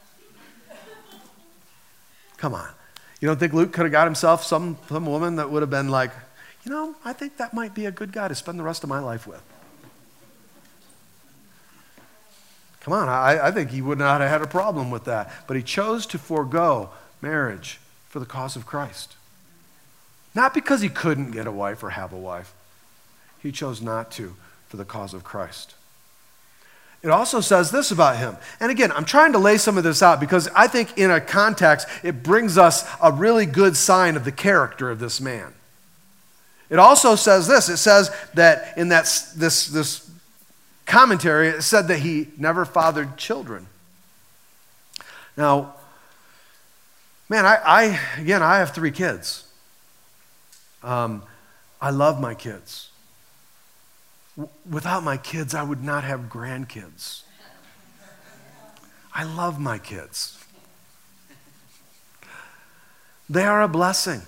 Come 2.38 2.54
on. 2.54 2.68
You 3.20 3.28
don't 3.28 3.38
think 3.38 3.52
Luke 3.52 3.72
could 3.72 3.84
have 3.84 3.92
got 3.92 4.06
himself 4.06 4.42
some, 4.42 4.78
some 4.88 5.06
woman 5.06 5.36
that 5.36 5.50
would 5.50 5.62
have 5.62 5.70
been 5.70 5.88
like, 5.88 6.10
you 6.64 6.72
know, 6.72 6.96
I 7.04 7.12
think 7.12 7.36
that 7.36 7.54
might 7.54 7.72
be 7.74 7.86
a 7.86 7.92
good 7.92 8.12
guy 8.12 8.26
to 8.26 8.34
spend 8.34 8.58
the 8.58 8.64
rest 8.64 8.82
of 8.82 8.88
my 8.88 8.98
life 8.98 9.26
with. 9.26 9.42
Come 12.86 12.94
on, 12.94 13.08
I, 13.08 13.48
I 13.48 13.50
think 13.50 13.70
he 13.70 13.82
would 13.82 13.98
not 13.98 14.20
have 14.20 14.30
had 14.30 14.42
a 14.42 14.46
problem 14.46 14.92
with 14.92 15.06
that. 15.06 15.32
But 15.48 15.56
he 15.56 15.62
chose 15.64 16.06
to 16.06 16.18
forego 16.18 16.90
marriage 17.20 17.80
for 18.08 18.20
the 18.20 18.26
cause 18.26 18.54
of 18.54 18.64
Christ. 18.64 19.16
Not 20.36 20.54
because 20.54 20.82
he 20.82 20.88
couldn't 20.88 21.32
get 21.32 21.48
a 21.48 21.50
wife 21.50 21.82
or 21.82 21.90
have 21.90 22.12
a 22.12 22.16
wife, 22.16 22.54
he 23.42 23.50
chose 23.50 23.82
not 23.82 24.12
to 24.12 24.36
for 24.68 24.76
the 24.76 24.84
cause 24.84 25.14
of 25.14 25.24
Christ. 25.24 25.74
It 27.02 27.08
also 27.08 27.40
says 27.40 27.72
this 27.72 27.90
about 27.90 28.18
him. 28.18 28.36
And 28.60 28.70
again, 28.70 28.92
I'm 28.92 29.04
trying 29.04 29.32
to 29.32 29.38
lay 29.40 29.58
some 29.58 29.76
of 29.76 29.82
this 29.82 30.00
out 30.00 30.20
because 30.20 30.48
I 30.54 30.68
think 30.68 30.96
in 30.96 31.10
a 31.10 31.20
context, 31.20 31.88
it 32.04 32.22
brings 32.22 32.56
us 32.56 32.88
a 33.02 33.10
really 33.10 33.46
good 33.46 33.76
sign 33.76 34.14
of 34.14 34.24
the 34.24 34.30
character 34.30 34.92
of 34.92 35.00
this 35.00 35.20
man. 35.20 35.54
It 36.70 36.78
also 36.78 37.16
says 37.16 37.48
this 37.48 37.68
it 37.68 37.78
says 37.78 38.14
that 38.34 38.78
in 38.78 38.90
that, 38.90 39.06
this, 39.34 39.66
this 39.66 40.05
commentary, 40.86 41.48
it 41.48 41.62
said 41.62 41.88
that 41.88 41.98
he 41.98 42.28
never 42.38 42.64
fathered 42.64 43.16
children. 43.16 43.66
Now, 45.36 45.74
man, 47.28 47.44
I, 47.44 47.56
I 47.64 48.00
again, 48.18 48.42
I 48.42 48.58
have 48.58 48.70
three 48.70 48.92
kids. 48.92 49.44
Um, 50.82 51.22
I 51.80 51.90
love 51.90 52.20
my 52.20 52.34
kids. 52.34 52.90
W- 54.36 54.52
without 54.70 55.02
my 55.02 55.16
kids, 55.16 55.54
I 55.54 55.62
would 55.62 55.82
not 55.82 56.04
have 56.04 56.28
grandkids. 56.30 57.22
I 59.12 59.24
love 59.24 59.58
my 59.58 59.78
kids. 59.78 60.38
They 63.28 63.44
are 63.44 63.62
a 63.62 63.68
blessing. 63.68 64.22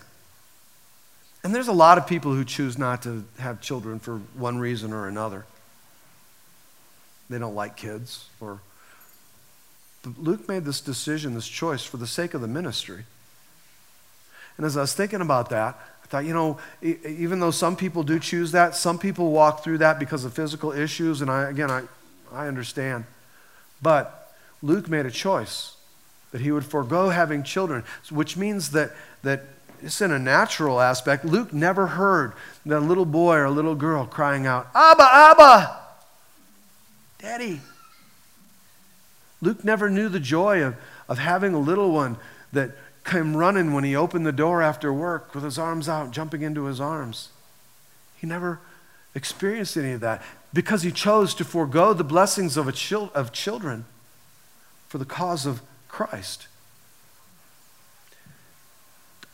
And 1.44 1.54
there's 1.54 1.68
a 1.68 1.72
lot 1.72 1.98
of 1.98 2.06
people 2.06 2.34
who 2.34 2.44
choose 2.44 2.76
not 2.76 3.02
to 3.02 3.24
have 3.38 3.60
children 3.60 4.00
for 4.00 4.18
one 4.34 4.58
reason 4.58 4.92
or 4.92 5.06
another. 5.06 5.46
They 7.30 7.38
don't 7.38 7.54
like 7.54 7.76
kids 7.76 8.28
or 8.40 8.60
Luke 10.16 10.48
made 10.48 10.64
this 10.64 10.80
decision, 10.80 11.34
this 11.34 11.48
choice 11.48 11.84
for 11.84 11.96
the 11.96 12.06
sake 12.06 12.34
of 12.34 12.40
the 12.40 12.48
ministry. 12.48 13.04
And 14.56 14.66
as 14.66 14.76
I 14.76 14.82
was 14.82 14.94
thinking 14.94 15.20
about 15.20 15.50
that, 15.50 15.78
I 16.02 16.06
thought, 16.06 16.24
you 16.24 16.32
know, 16.32 16.58
even 16.82 17.40
though 17.40 17.50
some 17.50 17.76
people 17.76 18.02
do 18.02 18.18
choose 18.18 18.52
that, 18.52 18.74
some 18.74 18.98
people 18.98 19.30
walk 19.30 19.62
through 19.62 19.78
that 19.78 19.98
because 19.98 20.24
of 20.24 20.32
physical 20.32 20.72
issues, 20.72 21.20
and 21.20 21.30
I, 21.30 21.50
again, 21.50 21.70
I, 21.70 21.82
I 22.32 22.46
understand. 22.46 23.04
But 23.82 24.32
Luke 24.62 24.88
made 24.88 25.06
a 25.06 25.10
choice 25.10 25.76
that 26.32 26.40
he 26.40 26.50
would 26.50 26.64
forego 26.64 27.10
having 27.10 27.42
children, 27.42 27.84
which 28.10 28.36
means 28.36 28.70
that, 28.70 28.92
that 29.22 29.44
it's 29.82 30.00
in 30.00 30.10
a 30.10 30.18
natural 30.18 30.80
aspect. 30.80 31.24
Luke 31.24 31.52
never 31.52 31.88
heard 31.88 32.32
that 32.66 32.80
little 32.80 33.04
boy 33.04 33.36
or 33.36 33.44
a 33.44 33.50
little 33.50 33.74
girl 33.74 34.06
crying 34.06 34.46
out, 34.46 34.68
Abba, 34.74 35.08
Abba! 35.10 35.87
Daddy. 37.18 37.60
Luke 39.40 39.64
never 39.64 39.90
knew 39.90 40.08
the 40.08 40.20
joy 40.20 40.62
of, 40.62 40.76
of 41.08 41.18
having 41.18 41.54
a 41.54 41.58
little 41.58 41.92
one 41.92 42.16
that 42.52 42.72
came 43.04 43.36
running 43.36 43.72
when 43.72 43.84
he 43.84 43.94
opened 43.94 44.26
the 44.26 44.32
door 44.32 44.62
after 44.62 44.92
work 44.92 45.34
with 45.34 45.44
his 45.44 45.58
arms 45.58 45.88
out, 45.88 46.10
jumping 46.10 46.42
into 46.42 46.64
his 46.64 46.80
arms. 46.80 47.30
He 48.16 48.26
never 48.26 48.60
experienced 49.14 49.76
any 49.76 49.92
of 49.92 50.00
that 50.00 50.22
because 50.52 50.82
he 50.82 50.90
chose 50.90 51.34
to 51.34 51.44
forego 51.44 51.92
the 51.92 52.04
blessings 52.04 52.56
of, 52.56 52.72
chil- 52.74 53.10
of 53.14 53.32
children 53.32 53.84
for 54.88 54.98
the 54.98 55.04
cause 55.04 55.46
of 55.46 55.62
Christ. 55.88 56.48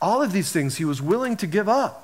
All 0.01 0.23
of 0.23 0.33
these 0.33 0.53
things 0.53 0.77
he 0.77 0.85
was 0.85 1.01
willing 1.01 1.37
to 1.38 1.47
give 1.47 1.68
up. 1.68 2.04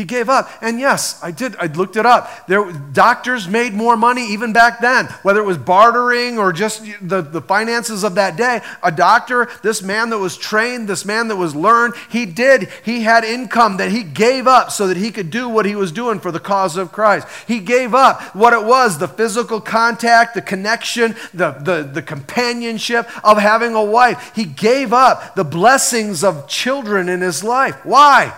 He 0.00 0.06
gave 0.06 0.30
up. 0.30 0.48
And 0.62 0.80
yes, 0.80 1.22
I 1.22 1.30
did. 1.30 1.56
I 1.56 1.66
looked 1.66 1.96
it 1.96 2.06
up. 2.06 2.46
There, 2.46 2.72
doctors 2.72 3.46
made 3.46 3.74
more 3.74 3.98
money 3.98 4.32
even 4.32 4.54
back 4.54 4.80
then, 4.80 5.04
whether 5.20 5.40
it 5.40 5.44
was 5.44 5.58
bartering 5.58 6.38
or 6.38 6.54
just 6.54 6.82
the, 7.02 7.20
the 7.20 7.42
finances 7.42 8.02
of 8.02 8.14
that 8.14 8.34
day. 8.34 8.62
A 8.82 8.90
doctor, 8.90 9.50
this 9.62 9.82
man 9.82 10.08
that 10.08 10.16
was 10.16 10.38
trained, 10.38 10.88
this 10.88 11.04
man 11.04 11.28
that 11.28 11.36
was 11.36 11.54
learned, 11.54 11.92
he 12.08 12.24
did. 12.24 12.70
He 12.82 13.02
had 13.02 13.24
income 13.24 13.76
that 13.76 13.90
he 13.90 14.02
gave 14.02 14.46
up 14.46 14.70
so 14.70 14.86
that 14.86 14.96
he 14.96 15.10
could 15.10 15.30
do 15.30 15.50
what 15.50 15.66
he 15.66 15.76
was 15.76 15.92
doing 15.92 16.18
for 16.18 16.32
the 16.32 16.40
cause 16.40 16.78
of 16.78 16.92
Christ. 16.92 17.28
He 17.46 17.60
gave 17.60 17.94
up 17.94 18.22
what 18.34 18.54
it 18.54 18.64
was 18.64 18.96
the 18.96 19.06
physical 19.06 19.60
contact, 19.60 20.32
the 20.32 20.40
connection, 20.40 21.14
the, 21.34 21.50
the, 21.50 21.82
the 21.82 22.00
companionship 22.00 23.06
of 23.22 23.36
having 23.36 23.74
a 23.74 23.84
wife. 23.84 24.32
He 24.34 24.46
gave 24.46 24.94
up 24.94 25.34
the 25.34 25.44
blessings 25.44 26.24
of 26.24 26.48
children 26.48 27.10
in 27.10 27.20
his 27.20 27.44
life. 27.44 27.84
Why? 27.84 28.32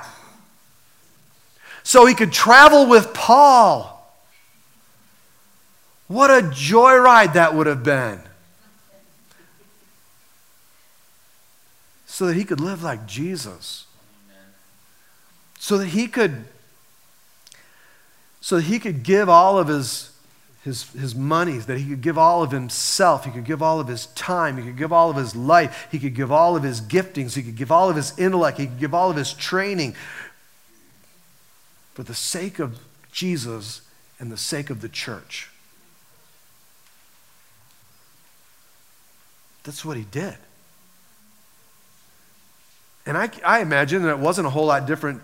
So 1.83 2.07
he 2.07 2.14
could 2.14 2.33
travel 2.33 2.87
with 2.87 3.12
Paul. 3.12 3.88
What 6.09 6.31
a 6.31 6.42
joyride 6.42 7.35
that 7.35 7.55
would 7.55 7.66
have 7.66 7.83
been. 7.83 8.21
So 12.07 12.27
that 12.27 12.35
he 12.35 12.45
could 12.45 12.61
live 12.61 12.83
like 12.83 13.07
Jesus. 13.07 13.87
So 15.59 15.79
that 15.79 15.88
he 15.88 16.09
could 16.09 16.45
so 18.40 18.57
that 18.57 18.62
he 18.62 18.81
could 18.81 19.05
give 19.05 19.29
all 19.29 19.59
of 19.59 19.68
his 19.68 20.12
his, 20.64 20.90
his 20.92 21.14
money, 21.14 21.59
that 21.59 21.79
he 21.79 21.88
could 21.88 22.03
give 22.03 22.16
all 22.16 22.42
of 22.42 22.53
himself, 22.53 23.25
he 23.25 23.33
could 23.33 23.45
give 23.45 23.62
all 23.62 23.81
of 23.81 23.88
his 23.88 24.07
time, 24.07 24.57
he 24.57 24.62
could 24.62 24.77
give 24.77 24.92
all 24.92 25.11
of 25.11 25.16
his 25.16 25.35
life, 25.35 25.88
he 25.90 25.99
could 25.99 26.14
give 26.14 26.31
all 26.31 26.55
of 26.55 26.62
his 26.62 26.81
giftings, 26.81 27.35
he 27.35 27.42
could 27.42 27.57
give 27.57 27.73
all 27.73 27.90
of 27.90 27.97
his 27.97 28.16
intellect, 28.16 28.59
he 28.59 28.66
could 28.66 28.79
give 28.79 28.95
all 28.95 29.11
of 29.11 29.16
his 29.16 29.33
training 29.33 29.97
for 31.94 32.02
the 32.02 32.14
sake 32.14 32.59
of 32.59 32.78
Jesus 33.12 33.83
and 34.18 34.31
the 34.31 34.37
sake 34.37 34.70
of 34.70 34.81
the 34.81 34.88
church. 34.88 35.48
That's 39.64 39.85
what 39.85 39.96
he 39.96 40.05
did. 40.05 40.37
And 43.05 43.16
I, 43.16 43.31
I 43.44 43.61
imagine 43.61 44.02
that 44.02 44.11
it 44.11 44.18
wasn't 44.18 44.46
a 44.46 44.50
whole 44.50 44.66
lot 44.66 44.87
different 44.87 45.22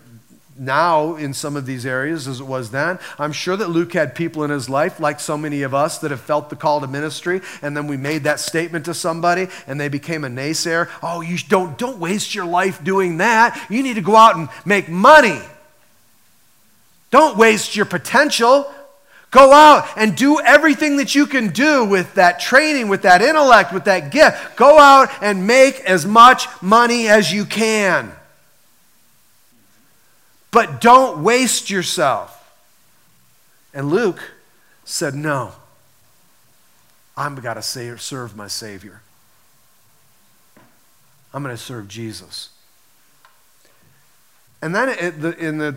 now 0.59 1.15
in 1.15 1.33
some 1.33 1.57
of 1.57 1.67
these 1.67 1.87
areas 1.87 2.27
as 2.27 2.41
it 2.41 2.47
was 2.47 2.71
then. 2.71 2.99
I'm 3.19 3.33
sure 3.33 3.57
that 3.57 3.71
Luke 3.71 3.93
had 3.93 4.15
people 4.15 4.43
in 4.43 4.51
his 4.51 4.69
life, 4.69 4.99
like 4.99 5.21
so 5.21 5.39
many 5.39 5.63
of 5.63 5.75
us, 5.75 5.99
that 5.99 6.11
have 6.11 6.21
felt 6.21 6.51
the 6.51 6.57
call 6.57 6.81
to 6.81 6.89
ministry, 6.89 7.41
and 7.63 7.77
then 7.77 7.87
we 7.87 7.97
made 7.97 8.25
that 8.25 8.41
statement 8.41 8.85
to 8.87 8.95
somebody, 8.95 9.47
and 9.69 9.81
they 9.81 9.89
became 9.89 10.25
a 10.25 10.29
naysayer. 10.29 10.91
Oh, 11.03 11.21
you 11.21 11.39
don't, 11.49 11.79
don't 11.79 11.99
waste 11.99 12.35
your 12.35 12.47
life 12.47 12.83
doing 12.83 13.19
that. 13.19 13.67
You 13.71 13.83
need 13.85 13.95
to 13.95 14.01
go 14.01 14.17
out 14.17 14.37
and 14.37 14.49
make 14.65 14.89
money. 14.89 15.41
Don't 17.11 17.37
waste 17.37 17.77
your 17.77 17.87
potential. 17.87 18.73
Go 19.31 19.53
out 19.53 19.87
and 19.97 20.17
do 20.17 20.41
everything 20.41 20.97
that 20.97 21.15
you 21.15 21.27
can 21.27 21.49
do 21.51 21.85
with 21.85 22.15
that 22.15 22.41
training, 22.41 22.89
with 22.89 23.03
that 23.03 23.21
intellect, 23.21 23.73
with 23.73 23.85
that 23.85 24.11
gift. 24.11 24.57
Go 24.57 24.79
out 24.79 25.11
and 25.21 25.47
make 25.47 25.81
as 25.81 26.07
much 26.07 26.47
money 26.63 27.09
as 27.09 27.33
you 27.33 27.45
can. 27.45 28.13
But 30.51 30.81
don't 30.81 31.23
waste 31.23 31.69
yourself. 31.69 32.35
And 33.75 33.91
Luke 33.91 34.33
said, 34.85 35.15
No, 35.15 35.53
I'm 37.17 37.35
got 37.35 37.55
to 37.55 37.63
serve 37.63 38.35
my 38.35 38.49
Savior. 38.49 39.03
I'm 41.35 41.43
going 41.43 41.55
to 41.55 41.63
serve 41.63 41.89
Jesus. 41.89 42.49
And 44.61 44.75
then 44.75 44.89
it, 44.89 45.21
the, 45.21 45.37
in 45.37 45.59
the, 45.59 45.71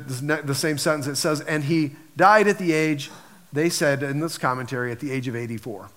the 0.43 0.55
same 0.55 0.77
sentence, 0.77 1.07
it 1.07 1.15
says, 1.15 1.41
and 1.41 1.63
he 1.63 1.95
died 2.15 2.47
at 2.47 2.57
the 2.57 2.73
age, 2.73 3.11
they 3.53 3.69
said 3.69 4.01
in 4.01 4.19
this 4.19 4.37
commentary, 4.37 4.91
at 4.91 4.99
the 4.99 5.11
age 5.11 5.27
of 5.27 5.35
84. 5.35 5.89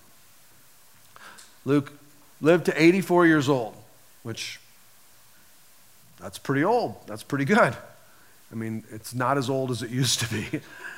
Luke 1.64 1.92
lived 2.40 2.66
to 2.66 2.82
84 2.82 3.26
years 3.26 3.48
old, 3.48 3.74
which 4.22 4.60
that's 6.20 6.38
pretty 6.38 6.64
old. 6.64 6.96
That's 7.06 7.22
pretty 7.22 7.44
good. 7.44 7.76
I 8.52 8.54
mean, 8.54 8.84
it's 8.90 9.14
not 9.14 9.38
as 9.38 9.48
old 9.48 9.70
as 9.70 9.82
it 9.82 9.90
used 9.90 10.20
to 10.20 10.28
be. 10.28 10.46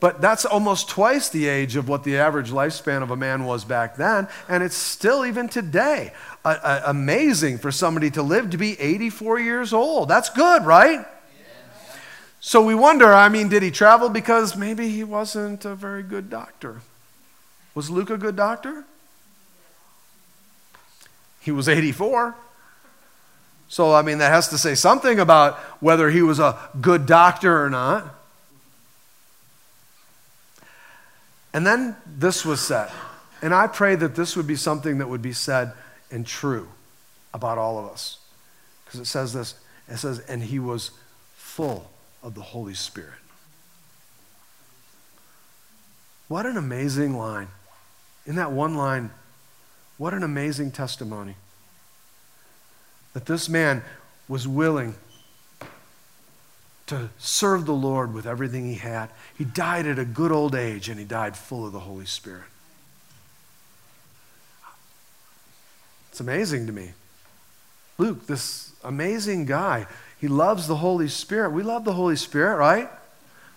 But 0.00 0.22
that's 0.22 0.46
almost 0.46 0.88
twice 0.88 1.28
the 1.28 1.46
age 1.46 1.76
of 1.76 1.86
what 1.88 2.04
the 2.04 2.16
average 2.16 2.50
lifespan 2.50 3.02
of 3.02 3.10
a 3.10 3.16
man 3.16 3.44
was 3.44 3.64
back 3.64 3.96
then, 3.96 4.28
and 4.48 4.62
it's 4.62 4.74
still 4.74 5.26
even 5.26 5.48
today 5.48 6.12
amazing 6.44 7.58
for 7.58 7.70
somebody 7.70 8.10
to 8.12 8.22
live 8.22 8.50
to 8.50 8.58
be 8.58 8.80
84 8.80 9.40
years 9.40 9.72
old. 9.74 10.08
That's 10.08 10.30
good, 10.30 10.64
right? 10.64 11.06
So 12.40 12.64
we 12.64 12.74
wonder 12.74 13.12
I 13.12 13.28
mean, 13.28 13.50
did 13.50 13.62
he 13.62 13.70
travel 13.70 14.08
because 14.08 14.56
maybe 14.56 14.88
he 14.88 15.04
wasn't 15.04 15.66
a 15.66 15.74
very 15.74 16.02
good 16.02 16.30
doctor? 16.30 16.80
Was 17.74 17.90
Luke 17.90 18.08
a 18.08 18.16
good 18.16 18.36
doctor? 18.36 18.84
He 21.40 21.50
was 21.50 21.68
84. 21.68 22.34
So, 23.68 23.94
I 23.94 24.02
mean, 24.02 24.18
that 24.18 24.32
has 24.32 24.48
to 24.48 24.58
say 24.58 24.74
something 24.74 25.20
about 25.20 25.56
whether 25.80 26.10
he 26.10 26.22
was 26.22 26.40
a 26.40 26.58
good 26.80 27.06
doctor 27.06 27.64
or 27.64 27.70
not. 27.70 28.14
And 31.52 31.66
then 31.66 31.96
this 32.06 32.44
was 32.44 32.60
said. 32.60 32.90
And 33.42 33.54
I 33.54 33.66
pray 33.66 33.94
that 33.96 34.14
this 34.14 34.36
would 34.36 34.46
be 34.46 34.56
something 34.56 34.98
that 34.98 35.08
would 35.08 35.22
be 35.22 35.32
said 35.32 35.72
and 36.10 36.26
true 36.26 36.68
about 37.32 37.58
all 37.58 37.78
of 37.78 37.90
us. 37.90 38.18
Because 38.84 39.00
it 39.00 39.06
says 39.06 39.32
this 39.32 39.54
it 39.88 39.96
says, 39.96 40.20
and 40.20 40.42
he 40.42 40.58
was 40.58 40.92
full 41.34 41.90
of 42.22 42.34
the 42.34 42.42
Holy 42.42 42.74
Spirit. 42.74 43.18
What 46.28 46.46
an 46.46 46.56
amazing 46.56 47.16
line. 47.16 47.48
In 48.24 48.36
that 48.36 48.52
one 48.52 48.76
line, 48.76 49.10
what 49.98 50.14
an 50.14 50.22
amazing 50.22 50.70
testimony. 50.70 51.34
That 53.14 53.26
this 53.26 53.48
man 53.48 53.82
was 54.28 54.46
willing 54.46 54.94
to 56.90 57.08
serve 57.18 57.66
the 57.66 57.72
Lord 57.72 58.12
with 58.12 58.26
everything 58.26 58.66
he 58.66 58.74
had. 58.74 59.10
He 59.38 59.44
died 59.44 59.86
at 59.86 59.98
a 59.98 60.04
good 60.04 60.32
old 60.32 60.56
age 60.56 60.88
and 60.88 60.98
he 60.98 61.04
died 61.04 61.36
full 61.36 61.64
of 61.64 61.72
the 61.72 61.80
Holy 61.80 62.04
Spirit. 62.04 62.42
It's 66.10 66.18
amazing 66.18 66.66
to 66.66 66.72
me. 66.72 66.90
Luke, 67.96 68.26
this 68.26 68.72
amazing 68.82 69.46
guy, 69.46 69.86
he 70.20 70.26
loves 70.26 70.66
the 70.66 70.76
Holy 70.76 71.06
Spirit. 71.06 71.50
We 71.50 71.62
love 71.62 71.84
the 71.84 71.92
Holy 71.92 72.16
Spirit, 72.16 72.56
right? 72.56 72.90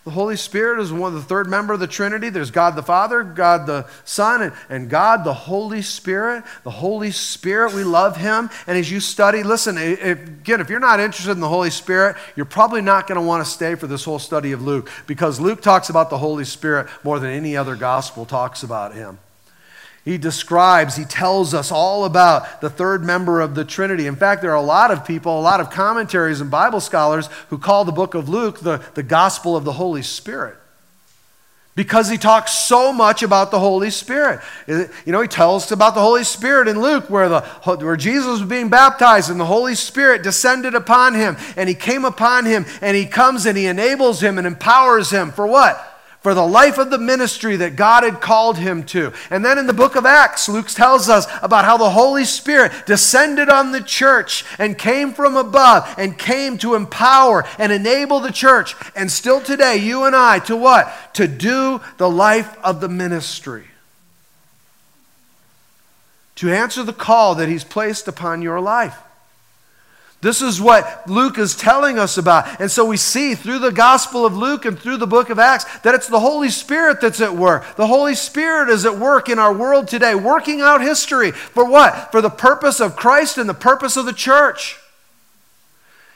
The 0.03 0.11
Holy 0.11 0.35
Spirit 0.35 0.81
is 0.81 0.91
one, 0.91 1.13
of 1.13 1.21
the 1.21 1.25
third 1.25 1.47
member 1.47 1.73
of 1.73 1.79
the 1.79 1.87
Trinity. 1.87 2.29
There's 2.29 2.51
God 2.51 2.75
the 2.75 2.83
Father, 2.83 3.23
God 3.23 3.65
the 3.65 3.87
Son, 4.03 4.41
and, 4.41 4.53
and 4.67 4.89
God 4.89 5.23
the 5.23 5.33
Holy 5.33 5.81
Spirit. 5.81 6.43
The 6.63 6.71
Holy 6.71 7.11
Spirit, 7.11 7.73
we 7.73 7.85
love 7.85 8.17
Him. 8.17 8.49
And 8.67 8.77
as 8.77 8.91
you 8.91 8.99
study, 8.99 9.43
listen, 9.43 9.77
if, 9.77 10.03
again, 10.03 10.59
if 10.59 10.69
you're 10.69 10.81
not 10.81 10.99
interested 10.99 11.31
in 11.31 11.39
the 11.39 11.47
Holy 11.47 11.69
Spirit, 11.69 12.17
you're 12.35 12.45
probably 12.45 12.81
not 12.81 13.07
going 13.07 13.19
to 13.19 13.25
want 13.25 13.45
to 13.45 13.49
stay 13.49 13.75
for 13.75 13.87
this 13.87 14.03
whole 14.03 14.19
study 14.19 14.51
of 14.51 14.61
Luke 14.61 14.89
because 15.07 15.39
Luke 15.39 15.61
talks 15.61 15.89
about 15.89 16.09
the 16.09 16.17
Holy 16.17 16.43
Spirit 16.43 16.87
more 17.05 17.17
than 17.19 17.29
any 17.29 17.55
other 17.55 17.77
gospel 17.77 18.25
talks 18.25 18.61
about 18.61 18.93
Him. 18.93 19.19
He 20.05 20.17
describes, 20.17 20.97
he 20.97 21.05
tells 21.05 21.53
us 21.53 21.71
all 21.71 22.03
about 22.03 22.59
the 22.59 22.69
third 22.69 23.05
member 23.05 23.39
of 23.39 23.55
the 23.55 23.63
Trinity. 23.63 24.05
In 24.05 24.17
fact, 24.17 24.41
there 24.41 24.51
are 24.51 24.55
a 24.55 24.61
lot 24.61 24.91
of 24.91 25.05
people, 25.05 25.39
a 25.39 25.41
lot 25.41 25.61
of 25.61 25.69
commentaries 25.69 26.41
and 26.41 26.51
Bible 26.51 26.81
scholars 26.81 27.29
who 27.49 27.57
call 27.57 27.85
the 27.85 27.93
book 27.93 28.13
of 28.13 28.27
Luke 28.27 28.59
the, 28.59 28.83
the 28.95 29.03
gospel 29.03 29.55
of 29.55 29.63
the 29.63 29.71
Holy 29.71 30.01
Spirit. 30.01 30.57
Because 31.75 32.09
he 32.09 32.17
talks 32.17 32.51
so 32.51 32.91
much 32.91 33.23
about 33.23 33.49
the 33.49 33.59
Holy 33.59 33.89
Spirit. 33.89 34.41
You 34.67 34.89
know, 35.07 35.21
he 35.21 35.27
tells 35.27 35.63
us 35.63 35.71
about 35.71 35.95
the 35.95 36.01
Holy 36.01 36.23
Spirit 36.25 36.67
in 36.67 36.81
Luke, 36.81 37.09
where, 37.09 37.29
the, 37.29 37.41
where 37.41 37.95
Jesus 37.95 38.27
was 38.27 38.43
being 38.43 38.69
baptized 38.69 39.31
and 39.31 39.39
the 39.39 39.45
Holy 39.45 39.73
Spirit 39.73 40.21
descended 40.21 40.75
upon 40.75 41.15
him, 41.15 41.37
and 41.55 41.67
he 41.67 41.73
came 41.73 42.03
upon 42.05 42.45
him, 42.45 42.65
and 42.81 42.95
he 42.95 43.05
comes 43.05 43.45
and 43.45 43.57
he 43.57 43.65
enables 43.65 44.21
him 44.21 44.37
and 44.37 44.45
empowers 44.45 45.09
him 45.09 45.31
for 45.31 45.47
what? 45.47 45.92
For 46.23 46.33
the 46.33 46.47
life 46.47 46.77
of 46.77 46.89
the 46.89 46.97
ministry 46.97 47.57
that 47.57 47.75
God 47.75 48.03
had 48.03 48.21
called 48.21 48.57
him 48.57 48.83
to. 48.85 49.11
And 49.29 49.43
then 49.43 49.57
in 49.57 49.67
the 49.67 49.73
book 49.73 49.95
of 49.97 50.05
Acts, 50.05 50.47
Luke 50.47 50.69
tells 50.69 51.09
us 51.09 51.27
about 51.41 51.65
how 51.65 51.75
the 51.75 51.89
Holy 51.89 52.23
Spirit 52.23 52.71
descended 52.85 53.49
on 53.49 53.73
the 53.73 53.81
church 53.81 54.45
and 54.57 54.77
came 54.77 55.11
from 55.11 55.35
above 55.35 55.93
and 55.97 56.17
came 56.17 56.57
to 56.59 56.75
empower 56.75 57.43
and 57.59 57.73
enable 57.73 58.21
the 58.21 58.31
church. 58.31 58.73
And 58.95 59.11
still 59.11 59.41
today, 59.41 59.75
you 59.75 60.05
and 60.05 60.15
I, 60.15 60.39
to 60.39 60.55
what? 60.55 61.13
To 61.15 61.27
do 61.27 61.81
the 61.97 62.09
life 62.09 62.57
of 62.63 62.79
the 62.79 62.89
ministry. 62.89 63.65
To 66.35 66.49
answer 66.49 66.83
the 66.83 66.93
call 66.93 67.35
that 67.35 67.49
he's 67.49 67.65
placed 67.65 68.07
upon 68.07 68.41
your 68.41 68.61
life. 68.61 68.97
This 70.23 70.41
is 70.41 70.59
what 70.59 71.07
Luke 71.07 71.37
is 71.37 71.55
telling 71.55 71.99
us 71.99 72.17
about. 72.17 72.59
And 72.59 72.71
so 72.71 72.85
we 72.85 72.97
see 72.97 73.35
through 73.35 73.59
the 73.59 73.71
Gospel 73.71 74.25
of 74.25 74.35
Luke 74.35 74.65
and 74.65 74.79
through 74.79 74.97
the 74.97 75.05
book 75.05 75.29
of 75.29 75.37
Acts 75.37 75.65
that 75.79 75.93
it's 75.93 76.07
the 76.07 76.21
Holy 76.21 76.49
Spirit 76.49 77.01
that's 77.01 77.21
at 77.21 77.35
work. 77.35 77.75
The 77.75 77.87
Holy 77.87 78.15
Spirit 78.15 78.69
is 78.69 78.85
at 78.85 78.97
work 78.97 79.27
in 79.27 79.37
our 79.37 79.53
world 79.53 79.89
today, 79.89 80.15
working 80.15 80.61
out 80.61 80.81
history. 80.81 81.31
For 81.31 81.69
what? 81.69 82.11
For 82.11 82.21
the 82.21 82.29
purpose 82.29 82.79
of 82.79 82.95
Christ 82.95 83.37
and 83.37 83.49
the 83.49 83.53
purpose 83.53 83.97
of 83.97 84.05
the 84.05 84.13
church. 84.13 84.79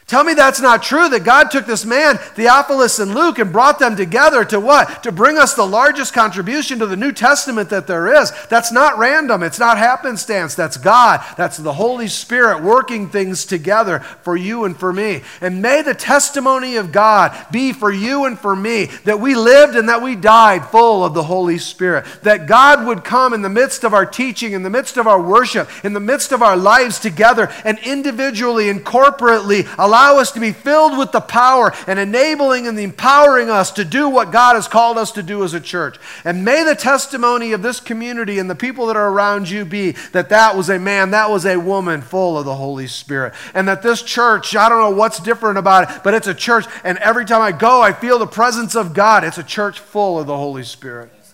Tell 0.07 0.23
me 0.23 0.35
that's 0.35 0.61
not 0.61 0.83
true, 0.83 1.09
that 1.09 1.25
God 1.25 1.51
took 1.51 1.65
this 1.65 1.83
man, 1.83 2.17
Theophilus 2.17 2.99
and 2.99 3.13
Luke, 3.13 3.39
and 3.39 3.51
brought 3.51 3.77
them 3.77 3.97
together 3.97 4.45
to 4.45 4.57
what? 4.57 5.03
To 5.03 5.11
bring 5.11 5.37
us 5.37 5.53
the 5.53 5.65
largest 5.65 6.13
contribution 6.13 6.79
to 6.79 6.85
the 6.85 6.95
New 6.95 7.11
Testament 7.11 7.69
that 7.71 7.87
there 7.87 8.21
is. 8.21 8.31
That's 8.47 8.71
not 8.71 8.97
random. 8.97 9.43
It's 9.43 9.59
not 9.59 9.77
happenstance. 9.77 10.55
That's 10.55 10.77
God. 10.77 11.25
That's 11.35 11.57
the 11.57 11.73
Holy 11.73 12.07
Spirit 12.07 12.63
working 12.63 13.09
things 13.09 13.43
together 13.43 13.99
for 13.99 14.37
you 14.37 14.63
and 14.63 14.79
for 14.79 14.93
me. 14.93 15.23
And 15.41 15.61
may 15.61 15.81
the 15.81 15.93
testimony 15.93 16.77
of 16.77 16.93
God 16.93 17.35
be 17.51 17.73
for 17.73 17.91
you 17.91 18.23
and 18.23 18.39
for 18.39 18.55
me 18.55 18.85
that 19.03 19.19
we 19.19 19.35
lived 19.35 19.75
and 19.75 19.89
that 19.89 20.01
we 20.01 20.15
died 20.15 20.65
full 20.67 21.03
of 21.03 21.15
the 21.15 21.23
Holy 21.23 21.57
Spirit. 21.57 22.05
That 22.23 22.47
God 22.47 22.87
would 22.87 23.03
come 23.03 23.33
in 23.33 23.41
the 23.41 23.49
midst 23.49 23.83
of 23.83 23.93
our 23.93 24.05
teaching, 24.05 24.53
in 24.53 24.63
the 24.63 24.69
midst 24.69 24.95
of 24.95 25.05
our 25.05 25.21
worship, 25.21 25.69
in 25.83 25.91
the 25.91 25.99
midst 25.99 26.31
of 26.31 26.41
our 26.41 26.55
lives 26.55 26.97
together, 26.97 27.51
and 27.65 27.77
individually 27.79 28.69
and 28.69 28.85
corporately 28.85 29.67
allow 29.77 29.96
allow 29.97 30.19
us 30.19 30.31
to 30.31 30.39
be 30.39 30.51
filled 30.51 30.95
with 30.95 31.11
the 31.11 31.21
power 31.21 31.73
and 31.87 31.97
enabling 31.97 32.67
and 32.67 32.79
empowering 32.79 33.49
us 33.49 33.71
to 33.71 33.83
do 33.83 34.07
what 34.07 34.31
God 34.31 34.53
has 34.53 34.67
called 34.67 34.97
us 34.97 35.11
to 35.13 35.23
do 35.23 35.43
as 35.43 35.55
a 35.55 35.59
church. 35.59 35.97
And 36.23 36.45
may 36.45 36.63
the 36.63 36.75
testimony 36.75 37.51
of 37.51 37.63
this 37.63 37.79
community 37.79 38.37
and 38.37 38.47
the 38.47 38.55
people 38.55 38.85
that 38.87 38.95
are 38.95 39.09
around 39.09 39.49
you 39.49 39.65
be 39.65 39.91
that 40.11 40.29
that 40.29 40.55
was 40.55 40.69
a 40.69 40.77
man, 40.77 41.11
that 41.11 41.31
was 41.31 41.45
a 41.45 41.57
woman 41.57 42.01
full 42.01 42.37
of 42.37 42.45
the 42.45 42.55
Holy 42.55 42.85
Spirit. 42.85 43.33
And 43.55 43.67
that 43.67 43.81
this 43.81 44.03
church, 44.03 44.55
I 44.55 44.69
don't 44.69 44.81
know 44.81 44.95
what's 44.95 45.19
different 45.19 45.57
about 45.57 45.89
it, 45.89 46.03
but 46.03 46.13
it's 46.13 46.27
a 46.27 46.35
church. 46.35 46.65
And 46.83 46.99
every 46.99 47.25
time 47.25 47.41
I 47.41 47.51
go, 47.51 47.81
I 47.81 47.91
feel 47.91 48.19
the 48.19 48.27
presence 48.27 48.75
of 48.75 48.93
God. 48.93 49.23
It's 49.23 49.39
a 49.39 49.43
church 49.43 49.79
full 49.79 50.19
of 50.19 50.27
the 50.27 50.37
Holy 50.37 50.63
Spirit. 50.63 51.09
Yes, 51.15 51.33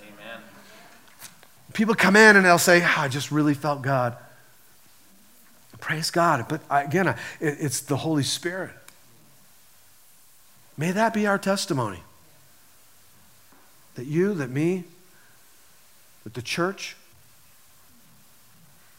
People 1.73 1.95
come 1.95 2.15
in 2.15 2.37
and 2.37 2.45
they'll 2.45 2.57
say, 2.57 2.81
oh, 2.81 2.93
I 2.97 3.09
just 3.09 3.29
really 3.29 3.55
felt 3.55 3.81
God. 3.81 4.15
Praise 5.83 6.11
God. 6.11 6.45
But 6.47 6.61
again, 6.69 7.13
it's 7.41 7.81
the 7.81 7.97
Holy 7.97 8.23
Spirit. 8.23 8.71
May 10.77 10.91
that 10.91 11.13
be 11.13 11.27
our 11.27 11.37
testimony. 11.37 11.99
That 13.95 14.05
you, 14.05 14.33
that 14.35 14.49
me, 14.49 14.85
that 16.23 16.35
the 16.35 16.41
church, 16.41 16.95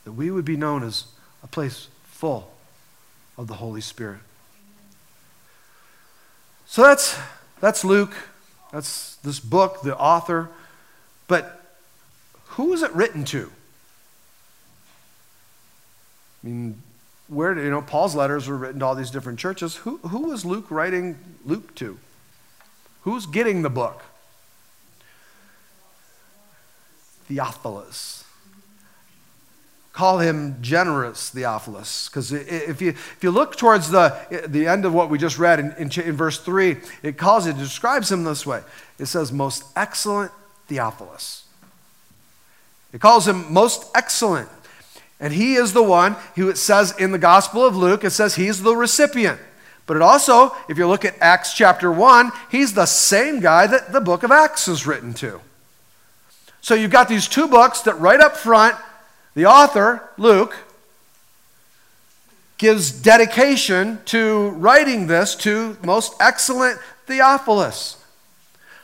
that 0.05 0.13
we 0.13 0.31
would 0.31 0.45
be 0.45 0.59
known 0.59 0.83
as 0.83 1.05
a 1.43 1.47
place 1.47 1.89
full 2.05 2.53
of 3.39 3.47
the 3.47 3.55
Holy 3.55 3.81
Spirit. 3.81 4.21
So 6.67 6.83
that's, 6.83 7.19
that's 7.63 7.83
Luke. 7.83 8.15
That's 8.73 9.17
this 9.17 9.41
book, 9.41 9.81
the 9.81 9.97
author. 9.97 10.51
But 11.29 11.63
who 12.49 12.75
is 12.75 12.83
it 12.83 12.93
written 12.93 13.25
to? 13.25 13.51
I 16.45 16.47
mean, 16.47 16.83
where, 17.29 17.59
you 17.59 17.71
know, 17.71 17.81
Paul's 17.81 18.15
letters 18.15 18.49
were 18.49 18.57
written 18.57 18.81
to 18.81 18.87
all 18.87 18.95
these 18.95 19.11
different 19.11 19.39
churches. 19.39 19.77
Who, 19.77 19.97
who 19.99 20.29
was 20.29 20.45
Luke 20.45 20.71
writing 20.71 21.19
Luke 21.45 21.75
to? 21.77 21.99
Who's 23.03 23.25
getting 23.25 23.63
the 23.63 23.71
book? 23.71 24.03
Theophilus. 27.27 28.25
Call 29.95 30.19
him 30.19 30.57
generous 30.61 31.31
Theophilus, 31.31 32.09
because 32.09 32.33
if 32.33 32.83
you, 32.83 32.91
if 32.91 33.19
you 33.23 33.31
look 33.31 33.57
towards 33.57 33.91
the, 33.91 34.45
the 34.49 34.67
end 34.67 34.85
of 34.85 34.93
what 34.93 35.09
we 35.09 35.19
just 35.19 35.39
read 35.39 35.61
in, 35.61 35.73
in, 35.79 35.91
in 36.01 36.17
verse 36.17 36.39
3, 36.41 36.79
it 37.05 37.17
calls 37.17 37.47
it, 37.47 37.51
it 37.51 37.59
describes 37.59 38.11
him 38.11 38.25
this 38.25 38.45
way. 38.45 38.61
It 38.99 39.07
says, 39.07 39.31
Most 39.33 39.65
excellent 39.77 40.33
Theophilus. 40.67 41.45
It 42.93 43.01
calls 43.01 43.27
him 43.27 43.53
most 43.53 43.89
excellent. 43.95 44.49
And 45.21 45.33
he 45.33 45.55
is 45.55 45.73
the 45.73 45.83
one 45.83 46.17
who 46.35 46.49
it 46.49 46.59
says 46.59 46.95
in 46.99 47.13
the 47.13 47.19
Gospel 47.19 47.65
of 47.65 47.77
Luke, 47.77 48.05
it 48.05 48.11
says 48.11 48.35
he's 48.35 48.63
the 48.63 48.77
recipient. 48.77 49.41
But 49.87 49.97
it 49.97 50.03
also, 50.03 50.55
if 50.69 50.79
you 50.79 50.87
look 50.87 51.05
at 51.05 51.15
Acts 51.21 51.55
chapter 51.55 51.93
1, 51.93 52.33
he's 52.51 52.75
the 52.75 52.87
same 52.87 53.41
guy 53.41 53.67
that 53.67 53.93
the 53.93 54.01
book 54.01 54.23
of 54.23 54.31
Acts 54.31 54.67
is 54.67 54.87
written 54.87 55.13
to. 55.15 55.41
So 56.61 56.75
you've 56.75 56.91
got 56.91 57.09
these 57.09 57.29
two 57.29 57.47
books 57.47 57.83
that 57.83 57.99
right 58.01 58.21
up 58.21 58.37
front, 58.37 58.77
the 59.35 59.47
author, 59.47 60.09
Luke, 60.17 60.57
gives 62.57 62.91
dedication 62.91 64.01
to 64.07 64.51
writing 64.51 65.07
this 65.07 65.35
to 65.37 65.77
most 65.83 66.15
excellent 66.21 66.79
Theophilus. 67.07 68.03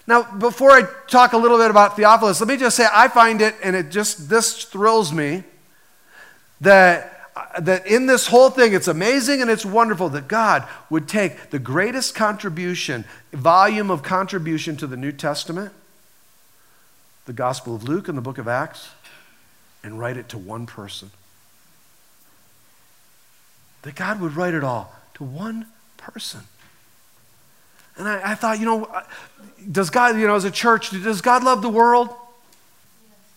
Now, 0.07 0.22
before 0.22 0.72
I 0.72 0.83
talk 1.07 1.33
a 1.33 1.39
little 1.39 1.57
bit 1.57 1.70
about 1.70 1.97
Theophilus, 1.97 2.41
let 2.41 2.49
me 2.49 2.57
just 2.57 2.76
say 2.76 2.87
I 2.93 3.09
find 3.09 3.41
it, 3.41 3.55
and 3.62 3.74
it 3.74 3.91
just, 3.91 4.28
this 4.28 4.64
thrills 4.64 5.12
me 5.12 5.45
that, 6.61 7.33
that 7.61 7.87
in 7.87 8.07
this 8.07 8.27
whole 8.27 8.51
thing, 8.51 8.75
it's 8.75 8.89
amazing 8.89 9.41
and 9.41 9.51
it's 9.51 9.65
wonderful 9.65 10.09
that 10.11 10.29
God 10.29 10.67
would 10.89 11.09
take 11.09 11.51
the 11.51 11.59
greatest 11.59 12.15
contribution, 12.15 13.05
volume 13.33 13.91
of 13.91 14.03
contribution 14.03 14.77
to 14.77 14.87
the 14.87 14.97
New 14.97 15.13
Testament, 15.13 15.73
the 17.27 17.33
Gospel 17.33 17.75
of 17.75 17.85
Luke 17.85 18.09
and 18.09 18.17
the 18.17 18.23
book 18.23 18.39
of 18.39 18.49
Acts, 18.49 18.91
and 19.83 19.99
write 19.99 20.17
it 20.17 20.29
to 20.31 20.39
one 20.39 20.67
person. 20.67 21.11
That 23.83 23.95
God 23.95 24.21
would 24.21 24.37
write 24.37 24.55
it 24.55 24.63
all 24.63 24.95
to 25.15 25.25
one 25.25 25.67
person. 25.97 26.41
And 27.97 28.09
I, 28.09 28.33
I, 28.33 28.35
thought, 28.35 28.59
you 28.59 28.67
know, 28.67 28.91
does 29.71 29.91
God, 29.91 30.19
you 30.19 30.27
know, 30.27 30.35
as 30.35 30.45
a 30.45 30.51
church, 30.51 30.91
does 30.91 31.21
God 31.21 31.45
love 31.45 31.63
the 31.63 31.69
world? 31.69 32.09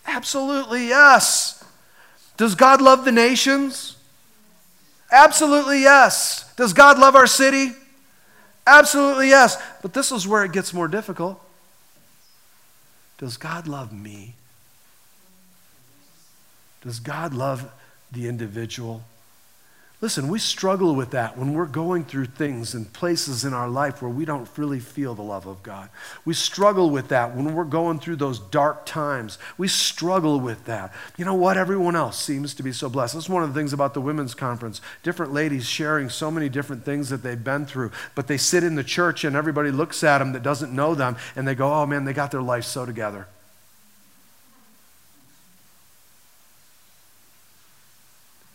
Absolutely, 0.05 0.87
yes. 0.87 1.62
Does 2.37 2.55
God 2.55 2.81
love 2.81 3.05
the 3.05 3.11
nations? 3.11 3.95
Absolutely 5.11 5.81
yes. 5.81 6.51
Does 6.55 6.73
God 6.73 6.97
love 6.97 7.15
our 7.15 7.27
city? 7.27 7.73
Absolutely 8.65 9.29
yes. 9.29 9.61
But 9.81 9.93
this 9.93 10.11
is 10.11 10.27
where 10.27 10.43
it 10.43 10.51
gets 10.51 10.73
more 10.73 10.87
difficult. 10.87 11.39
Does 13.17 13.37
God 13.37 13.67
love 13.67 13.93
me? 13.93 14.35
Does 16.81 16.99
God 16.99 17.33
love 17.33 17.71
the 18.11 18.27
individual? 18.27 19.03
Listen, 20.03 20.27
we 20.27 20.37
struggle 20.37 20.95
with 20.95 21.11
that 21.11 21.37
when 21.37 21.53
we're 21.53 21.65
going 21.65 22.03
through 22.03 22.25
things 22.25 22.73
and 22.73 22.91
places 22.91 23.45
in 23.45 23.53
our 23.53 23.69
life 23.69 24.01
where 24.01 24.11
we 24.11 24.25
don't 24.25 24.49
really 24.57 24.81
feel 24.81 25.15
the 25.15 25.21
love 25.21 25.45
of 25.45 25.63
God. 25.63 25.89
We 26.25 26.33
struggle 26.33 26.89
with 26.89 27.07
that 27.07 27.33
when 27.33 27.55
we're 27.55 27.63
going 27.63 28.01
through 28.01 28.17
those 28.17 28.37
dark 28.37 28.85
times. 28.85 29.37
We 29.57 29.69
struggle 29.69 30.41
with 30.41 30.65
that. 30.65 30.93
You 31.15 31.23
know 31.23 31.35
what? 31.35 31.55
Everyone 31.55 31.95
else 31.95 32.21
seems 32.21 32.53
to 32.55 32.63
be 32.63 32.73
so 32.73 32.89
blessed. 32.89 33.13
That's 33.13 33.29
one 33.29 33.43
of 33.43 33.53
the 33.53 33.57
things 33.57 33.71
about 33.71 33.93
the 33.93 34.01
women's 34.01 34.35
conference. 34.35 34.81
Different 35.03 35.31
ladies 35.31 35.65
sharing 35.65 36.09
so 36.09 36.29
many 36.29 36.49
different 36.49 36.83
things 36.83 37.07
that 37.07 37.23
they've 37.23 37.41
been 37.41 37.65
through, 37.65 37.91
but 38.13 38.27
they 38.27 38.35
sit 38.35 38.65
in 38.65 38.75
the 38.75 38.83
church 38.83 39.23
and 39.23 39.37
everybody 39.37 39.71
looks 39.71 40.03
at 40.03 40.17
them 40.17 40.33
that 40.33 40.43
doesn't 40.43 40.75
know 40.75 40.95
them 40.95 41.15
and 41.37 41.47
they 41.47 41.55
go, 41.55 41.73
oh 41.73 41.85
man, 41.85 42.03
they 42.03 42.11
got 42.11 42.29
their 42.29 42.41
life 42.41 42.65
so 42.65 42.85
together. 42.85 43.25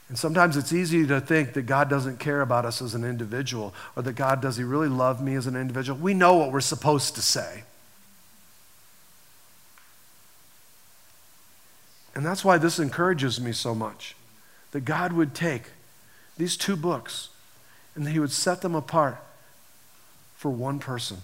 And 0.09 0.19
sometimes 0.19 0.57
it's 0.57 0.73
easy 0.73 1.07
to 1.07 1.21
think 1.21 1.53
that 1.53 1.63
God 1.63 1.91
doesn't 1.91 2.19
care 2.19 2.41
about 2.41 2.65
us 2.65 2.81
as 2.81 2.95
an 2.95 3.05
individual 3.05 3.75
or 3.95 4.03
that 4.03 4.15
God, 4.15 4.41
does 4.41 4.57
He 4.57 4.65
really 4.65 4.89
love 4.89 5.23
me 5.23 5.35
as 5.35 5.47
an 5.47 5.55
individual? 5.55 5.99
We 5.99 6.15
know 6.15 6.35
what 6.35 6.51
we're 6.51 6.61
supposed 6.61 7.15
to 7.17 7.23
say. 7.23 7.65
And 12.15 12.25
that's 12.25 12.45
why 12.45 12.59
this 12.59 12.79
encourages 12.79 13.41
me 13.41 13.53
so 13.53 13.75
much 13.75 14.17
that 14.73 14.81
God 14.81 15.13
would 15.13 15.35
take 15.35 15.65
these 16.37 16.57
two 16.57 16.75
books 16.75 17.29
and 17.95 18.09
He 18.09 18.19
would 18.19 18.33
set 18.33 18.63
them 18.63 18.75
apart 18.75 19.23
for 20.37 20.51
one 20.51 20.79
person. 20.79 21.19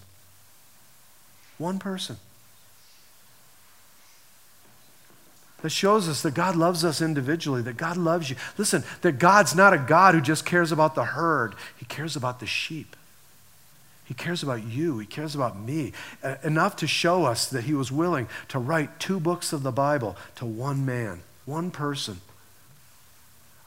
One 1.56 1.78
person. 1.78 2.16
That 5.64 5.70
shows 5.70 6.10
us 6.10 6.20
that 6.20 6.34
God 6.34 6.56
loves 6.56 6.84
us 6.84 7.00
individually, 7.00 7.62
that 7.62 7.78
God 7.78 7.96
loves 7.96 8.28
you. 8.28 8.36
Listen, 8.58 8.84
that 9.00 9.18
God's 9.18 9.54
not 9.54 9.72
a 9.72 9.78
God 9.78 10.14
who 10.14 10.20
just 10.20 10.44
cares 10.44 10.70
about 10.70 10.94
the 10.94 11.04
herd, 11.04 11.54
He 11.78 11.86
cares 11.86 12.16
about 12.16 12.38
the 12.38 12.44
sheep. 12.46 12.94
He 14.04 14.12
cares 14.12 14.42
about 14.42 14.62
you. 14.62 14.98
He 14.98 15.06
cares 15.06 15.34
about 15.34 15.58
me. 15.58 15.94
Enough 16.42 16.76
to 16.76 16.86
show 16.86 17.24
us 17.24 17.48
that 17.48 17.64
he 17.64 17.72
was 17.72 17.90
willing 17.90 18.28
to 18.48 18.58
write 18.58 19.00
two 19.00 19.18
books 19.18 19.54
of 19.54 19.62
the 19.62 19.72
Bible 19.72 20.18
to 20.34 20.44
one 20.44 20.84
man, 20.84 21.22
one 21.46 21.70
person. 21.70 22.20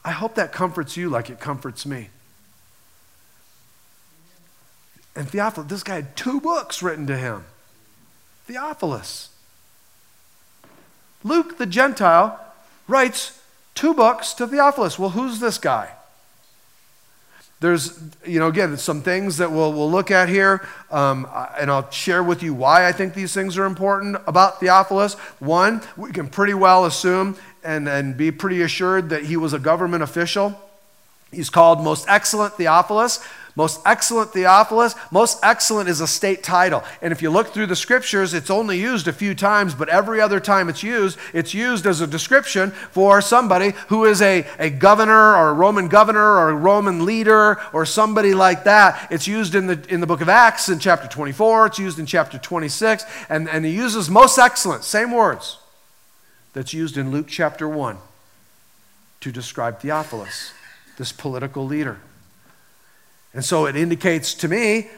I 0.06 0.12
hope 0.12 0.36
that 0.36 0.52
comforts 0.52 0.98
you 0.98 1.10
like 1.10 1.32
it 1.32 1.40
comforts 1.40 1.84
me. 1.84 2.10
And 5.16 5.28
Theophilus, 5.28 5.68
this 5.68 5.82
guy 5.82 5.96
had 5.96 6.16
two 6.16 6.40
books 6.40 6.84
written 6.84 7.08
to 7.08 7.18
him. 7.18 7.46
Theophilus. 8.46 9.30
Luke 11.24 11.58
the 11.58 11.66
Gentile 11.66 12.40
writes 12.88 13.42
two 13.76 13.94
books 13.94 14.34
to 14.34 14.48
Theophilus. 14.48 14.98
Well, 14.98 15.12
who's 15.12 15.40
this 15.40 15.58
guy? 15.58 15.92
There's, 17.60 18.00
you 18.24 18.40
know, 18.40 18.48
again, 18.48 18.78
some 18.78 19.02
things 19.02 19.38
that 19.38 19.52
we'll, 19.52 19.74
we'll 19.74 19.90
look 19.90 20.12
at 20.12 20.30
here, 20.30 20.68
um, 20.92 21.28
and 21.60 21.72
I'll 21.72 21.90
share 21.90 22.22
with 22.22 22.44
you 22.44 22.54
why 22.54 22.88
I 22.88 22.92
think 22.92 23.16
these 23.16 23.34
things 23.34 23.58
are 23.58 23.66
important 23.66 24.18
about 24.28 24.60
Theophilus. 24.60 25.16
One, 25.40 25.82
we 25.96 26.12
can 26.12 26.28
pretty 26.28 26.54
well 26.54 26.86
assume 26.86 27.36
and, 27.64 27.90
and 27.90 28.16
be 28.16 28.30
pretty 28.32 28.62
assured 28.62 29.10
that 29.10 29.24
he 29.26 29.38
was 29.38 29.54
a 29.54 29.60
government 29.60 30.04
official. 30.04 30.62
He's 31.32 31.50
called 31.50 31.84
Most 31.84 32.06
Excellent 32.08 32.54
Theophilus. 32.54 33.26
Most 33.58 33.82
excellent 33.88 34.34
Theophilus. 34.34 34.94
Most 35.10 35.40
excellent 35.42 35.90
is 35.90 36.00
a 36.00 36.06
state 36.06 36.44
title. 36.44 36.84
And 37.02 37.12
if 37.12 37.24
you 37.24 37.32
look 37.32 37.48
through 37.48 37.66
the 37.66 37.76
scriptures, 37.76 38.36
it's 38.36 38.52
only 38.52 38.80
used 38.80 39.08
a 39.08 39.12
few 39.12 39.34
times, 39.34 39.74
but 39.74 39.90
every 39.90 40.22
other 40.22 40.40
time 40.40 40.70
it's 40.70 40.84
used, 40.84 41.18
it's 41.34 41.56
used 41.56 41.88
as 41.88 42.00
a 42.00 42.06
description 42.06 42.70
for 42.70 43.20
somebody 43.20 43.74
who 43.88 44.06
is 44.06 44.22
a, 44.22 44.46
a 44.60 44.70
governor 44.70 45.36
or 45.36 45.50
a 45.50 45.54
Roman 45.54 45.88
governor 45.88 46.38
or 46.38 46.50
a 46.50 46.56
Roman 46.56 47.04
leader 47.04 47.60
or 47.74 47.84
somebody 47.84 48.36
like 48.36 48.64
that. 48.66 49.08
It's 49.10 49.28
used 49.28 49.56
in 49.56 49.66
the, 49.66 49.84
in 49.90 50.02
the 50.02 50.08
book 50.08 50.22
of 50.22 50.30
Acts 50.30 50.70
in 50.70 50.78
chapter 50.78 51.08
24, 51.08 51.66
it's 51.66 51.80
used 51.80 51.98
in 51.98 52.06
chapter 52.06 52.38
26, 52.38 53.06
and, 53.28 53.50
and 53.50 53.66
he 53.66 53.72
uses 53.72 54.08
most 54.08 54.38
excellent, 54.38 54.84
same 54.84 55.12
words, 55.12 55.58
that's 56.54 56.76
used 56.76 56.96
in 56.96 57.10
Luke 57.10 57.28
chapter 57.28 57.68
1 57.68 57.98
to 59.22 59.32
describe 59.32 59.80
Theophilus, 59.80 60.52
this 61.00 61.12
political 61.12 61.66
leader. 61.66 61.98
And 63.38 63.46
so 63.46 63.68
it 63.68 63.76
indicates 63.76 64.34
to 64.34 64.48
me, 64.48 64.90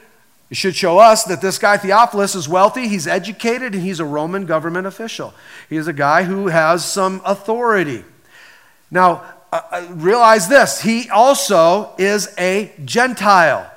it 0.49 0.55
should 0.55 0.73
show 0.73 0.97
us 0.97 1.25
that 1.25 1.41
this 1.41 1.57
guy 1.57 1.75
Theophilus 1.75 2.35
is 2.35 2.47
wealthy, 2.47 2.87
he's 2.87 3.05
educated, 3.05 3.75
and 3.75 3.83
he's 3.83 3.99
a 3.99 4.05
Roman 4.05 4.45
government 4.45 4.87
official. 4.87 5.33
He 5.69 5.75
is 5.75 5.89
a 5.89 5.93
guy 5.93 6.23
who 6.23 6.47
has 6.47 6.85
some 6.85 7.21
authority. 7.25 8.05
Now, 8.89 9.25
uh, 9.51 9.59
uh 9.69 9.87
realize 9.89 10.47
this 10.47 10.79
he 10.79 11.09
also 11.09 11.93
is 11.97 12.33
a 12.37 12.71
Gentile. 12.85 13.69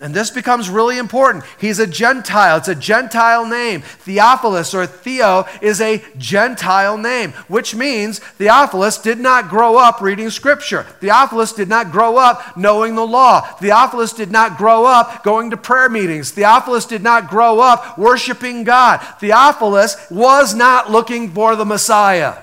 And 0.00 0.14
this 0.14 0.30
becomes 0.30 0.70
really 0.70 0.96
important. 0.96 1.44
He's 1.58 1.80
a 1.80 1.86
Gentile. 1.86 2.58
It's 2.58 2.68
a 2.68 2.74
Gentile 2.76 3.44
name. 3.44 3.80
Theophilus 3.80 4.72
or 4.72 4.86
Theo 4.86 5.44
is 5.60 5.80
a 5.80 6.04
Gentile 6.16 6.96
name, 6.96 7.32
which 7.48 7.74
means 7.74 8.20
Theophilus 8.20 8.98
did 8.98 9.18
not 9.18 9.48
grow 9.48 9.76
up 9.76 10.00
reading 10.00 10.30
Scripture. 10.30 10.84
Theophilus 11.00 11.52
did 11.52 11.68
not 11.68 11.90
grow 11.90 12.16
up 12.16 12.56
knowing 12.56 12.94
the 12.94 13.06
law. 13.06 13.40
Theophilus 13.40 14.12
did 14.12 14.30
not 14.30 14.56
grow 14.56 14.84
up 14.84 15.24
going 15.24 15.50
to 15.50 15.56
prayer 15.56 15.88
meetings. 15.88 16.30
Theophilus 16.30 16.86
did 16.86 17.02
not 17.02 17.28
grow 17.28 17.58
up 17.58 17.98
worshiping 17.98 18.62
God. 18.62 18.98
Theophilus 19.18 19.96
was 20.12 20.54
not 20.54 20.92
looking 20.92 21.32
for 21.32 21.56
the 21.56 21.64
Messiah. 21.64 22.36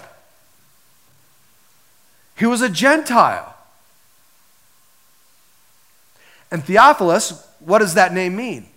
He 2.36 2.46
was 2.46 2.62
a 2.62 2.68
Gentile. 2.68 3.56
And 6.52 6.64
Theophilus, 6.64 7.45
what 7.66 7.80
does 7.80 7.96
that 7.96 8.14
name 8.14 8.36
mean? 8.36 8.68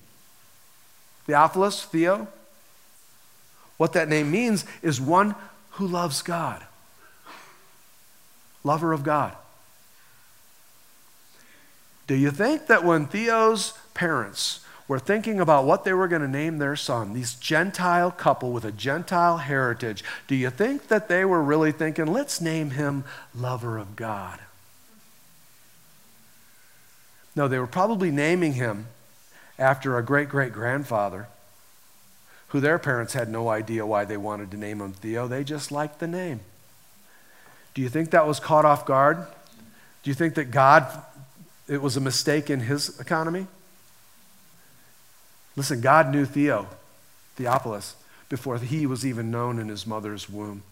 Theophilus, 1.26 1.84
Theo? 1.84 2.28
What 3.76 3.92
that 3.92 4.08
name 4.08 4.30
means 4.30 4.64
is 4.82 5.00
one 5.00 5.34
who 5.72 5.86
loves 5.86 6.22
God, 6.22 6.64
lover 8.64 8.92
of 8.92 9.04
God. 9.04 9.36
Do 12.08 12.14
you 12.16 12.30
think 12.30 12.66
that 12.66 12.82
when 12.82 13.06
Theo's 13.06 13.74
parents 13.94 14.60
were 14.88 14.98
thinking 14.98 15.38
about 15.38 15.66
what 15.66 15.84
they 15.84 15.92
were 15.92 16.08
going 16.08 16.22
to 16.22 16.28
name 16.28 16.56
their 16.56 16.74
son, 16.74 17.12
these 17.12 17.34
Gentile 17.34 18.10
couple 18.10 18.50
with 18.50 18.64
a 18.64 18.72
Gentile 18.72 19.36
heritage, 19.36 20.02
do 20.26 20.34
you 20.34 20.48
think 20.48 20.88
that 20.88 21.08
they 21.08 21.24
were 21.24 21.42
really 21.42 21.70
thinking, 21.70 22.06
let's 22.06 22.40
name 22.40 22.70
him 22.70 23.04
lover 23.34 23.76
of 23.76 23.94
God? 23.94 24.40
No, 27.38 27.46
they 27.46 27.60
were 27.60 27.68
probably 27.68 28.10
naming 28.10 28.54
him 28.54 28.88
after 29.60 29.96
a 29.96 30.02
great 30.02 30.28
great 30.28 30.52
grandfather 30.52 31.28
who 32.48 32.58
their 32.58 32.80
parents 32.80 33.12
had 33.12 33.28
no 33.28 33.48
idea 33.48 33.86
why 33.86 34.04
they 34.04 34.16
wanted 34.16 34.50
to 34.50 34.56
name 34.56 34.80
him 34.80 34.92
Theo. 34.92 35.28
They 35.28 35.44
just 35.44 35.70
liked 35.70 36.00
the 36.00 36.08
name. 36.08 36.40
Do 37.74 37.80
you 37.80 37.88
think 37.88 38.10
that 38.10 38.26
was 38.26 38.40
caught 38.40 38.64
off 38.64 38.84
guard? 38.84 39.18
Do 40.02 40.10
you 40.10 40.14
think 40.14 40.34
that 40.34 40.46
God, 40.46 40.84
it 41.68 41.80
was 41.80 41.96
a 41.96 42.00
mistake 42.00 42.50
in 42.50 42.58
his 42.58 42.98
economy? 42.98 43.46
Listen, 45.54 45.80
God 45.80 46.10
knew 46.10 46.24
Theo, 46.24 46.66
Theophilus, 47.36 47.94
before 48.28 48.58
he 48.58 48.84
was 48.84 49.06
even 49.06 49.30
known 49.30 49.60
in 49.60 49.68
his 49.68 49.86
mother's 49.86 50.28
womb. 50.28 50.64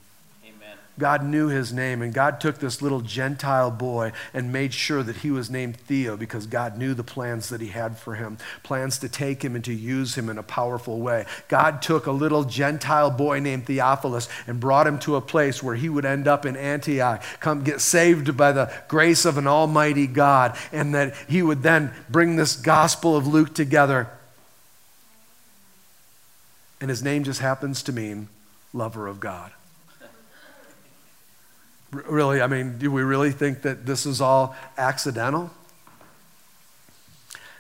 God 0.99 1.25
knew 1.25 1.49
his 1.49 1.73
name, 1.73 2.01
and 2.01 2.13
God 2.15 2.41
took 2.41 2.59
this 2.59 2.81
little 2.81 3.03
Gentile 3.03 3.71
boy 3.71 4.13
and 4.33 4.53
made 4.53 4.73
sure 4.73 5.03
that 5.03 5.17
he 5.17 5.31
was 5.31 5.51
named 5.51 5.77
Theo 5.77 6.17
because 6.17 6.47
God 6.47 6.79
knew 6.79 6.95
the 6.95 7.05
plans 7.05 7.51
that 7.51 7.61
he 7.61 7.69
had 7.69 7.99
for 7.99 8.15
him 8.15 8.39
plans 8.63 8.99
to 8.99 9.09
take 9.09 9.45
him 9.45 9.55
and 9.55 9.65
to 9.65 9.75
use 9.75 10.17
him 10.17 10.31
in 10.31 10.39
a 10.39 10.43
powerful 10.43 10.99
way. 10.99 11.27
God 11.49 11.83
took 11.83 12.07
a 12.07 12.13
little 12.13 12.45
Gentile 12.45 13.11
boy 13.11 13.41
named 13.41 13.67
Theophilus 13.67 14.29
and 14.47 14.59
brought 14.59 14.87
him 14.87 14.99
to 15.01 15.17
a 15.17 15.21
place 15.21 15.63
where 15.63 15.75
he 15.75 15.89
would 15.89 16.07
end 16.07 16.27
up 16.27 16.47
in 16.47 16.57
Antioch, 16.57 17.23
come 17.41 17.63
get 17.63 17.81
saved 17.81 18.37
by 18.37 18.53
the 18.53 18.73
grace 18.89 19.25
of 19.27 19.37
an 19.37 19.47
almighty 19.47 20.07
God, 20.07 20.57
and 20.73 20.95
that 20.95 21.15
he 21.29 21.43
would 21.43 21.63
then 21.63 21.93
bring 22.09 22.37
this 22.37 22.57
gospel 22.57 23.17
of 23.17 23.27
Luke 23.27 23.55
together. 23.55 24.09
And 26.81 26.89
his 26.89 27.03
name 27.03 27.25
just 27.25 27.41
happens 27.41 27.83
to 27.85 27.93
mean 27.93 28.29
lover 28.73 29.07
of 29.07 29.21
God. 29.21 29.53
Really, 31.93 32.43
I 32.43 32.47
mean, 32.47 32.79
do 32.79 32.91
we 32.91 33.03
really 33.03 33.31
think 33.31 33.63
that 33.63 33.87
this 33.87 34.07
is 34.07 34.21
all 34.21 34.57
accidental? 34.77 35.51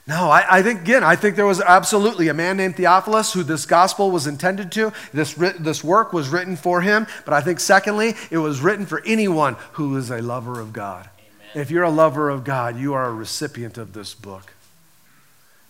No, 0.08 0.30
I, 0.30 0.58
I, 0.58 0.62
think, 0.62 0.82
again, 0.82 1.02
I 1.02 1.16
think 1.16 1.34
there 1.34 1.46
was 1.46 1.60
absolutely 1.60 2.28
a 2.28 2.34
man 2.34 2.56
named 2.56 2.76
Theophilus 2.76 3.32
who 3.32 3.42
this 3.42 3.66
gospel 3.66 4.12
was 4.12 4.28
intended 4.28 4.70
to. 4.72 4.92
This, 5.12 5.34
this 5.34 5.82
work 5.82 6.12
was 6.12 6.28
written 6.28 6.54
for 6.54 6.80
him. 6.80 7.08
But 7.24 7.34
I 7.34 7.40
think, 7.40 7.58
secondly, 7.58 8.14
it 8.30 8.38
was 8.38 8.60
written 8.60 8.86
for 8.86 9.02
anyone 9.04 9.56
who 9.72 9.96
is 9.96 10.10
a 10.10 10.22
lover 10.22 10.60
of 10.60 10.72
God. 10.72 11.10
Amen. 11.18 11.62
If 11.62 11.72
you're 11.72 11.82
a 11.82 11.90
lover 11.90 12.30
of 12.30 12.44
God, 12.44 12.78
you 12.78 12.94
are 12.94 13.06
a 13.06 13.12
recipient 13.12 13.78
of 13.78 13.94
this 13.94 14.14
book. 14.14 14.52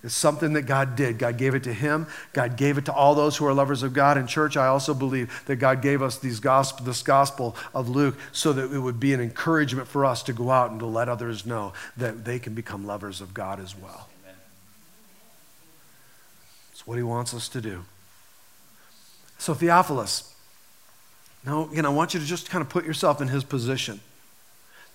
It's 0.07 0.15
something 0.15 0.53
that 0.53 0.63
God 0.63 0.95
did. 0.95 1.19
God 1.19 1.37
gave 1.37 1.57
it 1.57 1.65
to 1.65 1.73
him. 1.73 2.07
God 2.33 2.57
gave 2.57 2.79
it 2.79 2.85
to 2.85 2.93
all 2.93 3.17
those 3.17 3.37
who 3.37 3.45
are 3.45 3.53
lovers 3.53 3.83
of 3.83 3.93
God. 3.93 4.17
In 4.17 4.29
church, 4.29 4.57
I 4.57 4.69
also 4.69 4.95
believe 4.95 5.43
that 5.47 5.57
God 5.57 5.83
gave 5.83 6.01
us 6.01 6.17
these 6.17 6.39
gospel, 6.39 6.87
this 6.87 7.03
gospel 7.03 7.57
of 7.75 7.89
Luke 7.89 8.17
so 8.31 8.53
that 8.53 8.73
it 8.73 8.79
would 8.79 9.01
be 9.01 9.13
an 9.13 9.21
encouragement 9.21 9.89
for 9.89 10.05
us 10.05 10.23
to 10.23 10.33
go 10.33 10.53
out 10.53 10.71
and 10.71 10.79
to 10.79 10.87
let 10.87 11.09
others 11.09 11.45
know 11.45 11.73
that 11.97 12.25
they 12.25 12.39
can 12.39 12.55
become 12.55 12.87
lovers 12.87 13.21
of 13.21 13.35
God 13.35 13.59
as 13.59 13.77
well. 13.77 14.09
It's 16.71 16.87
what 16.87 16.97
he 16.97 17.03
wants 17.03 17.35
us 17.35 17.49
to 17.49 17.61
do. 17.61 17.85
So, 19.39 19.55
Theophilus, 19.55 20.37
now, 21.45 21.69
again, 21.69 21.85
I 21.85 21.89
want 21.89 22.15
you 22.15 22.21
to 22.21 22.27
just 22.27 22.49
kind 22.49 22.63
of 22.63 22.69
put 22.69 22.85
yourself 22.85 23.21
in 23.21 23.27
his 23.27 23.43
position. 23.43 24.01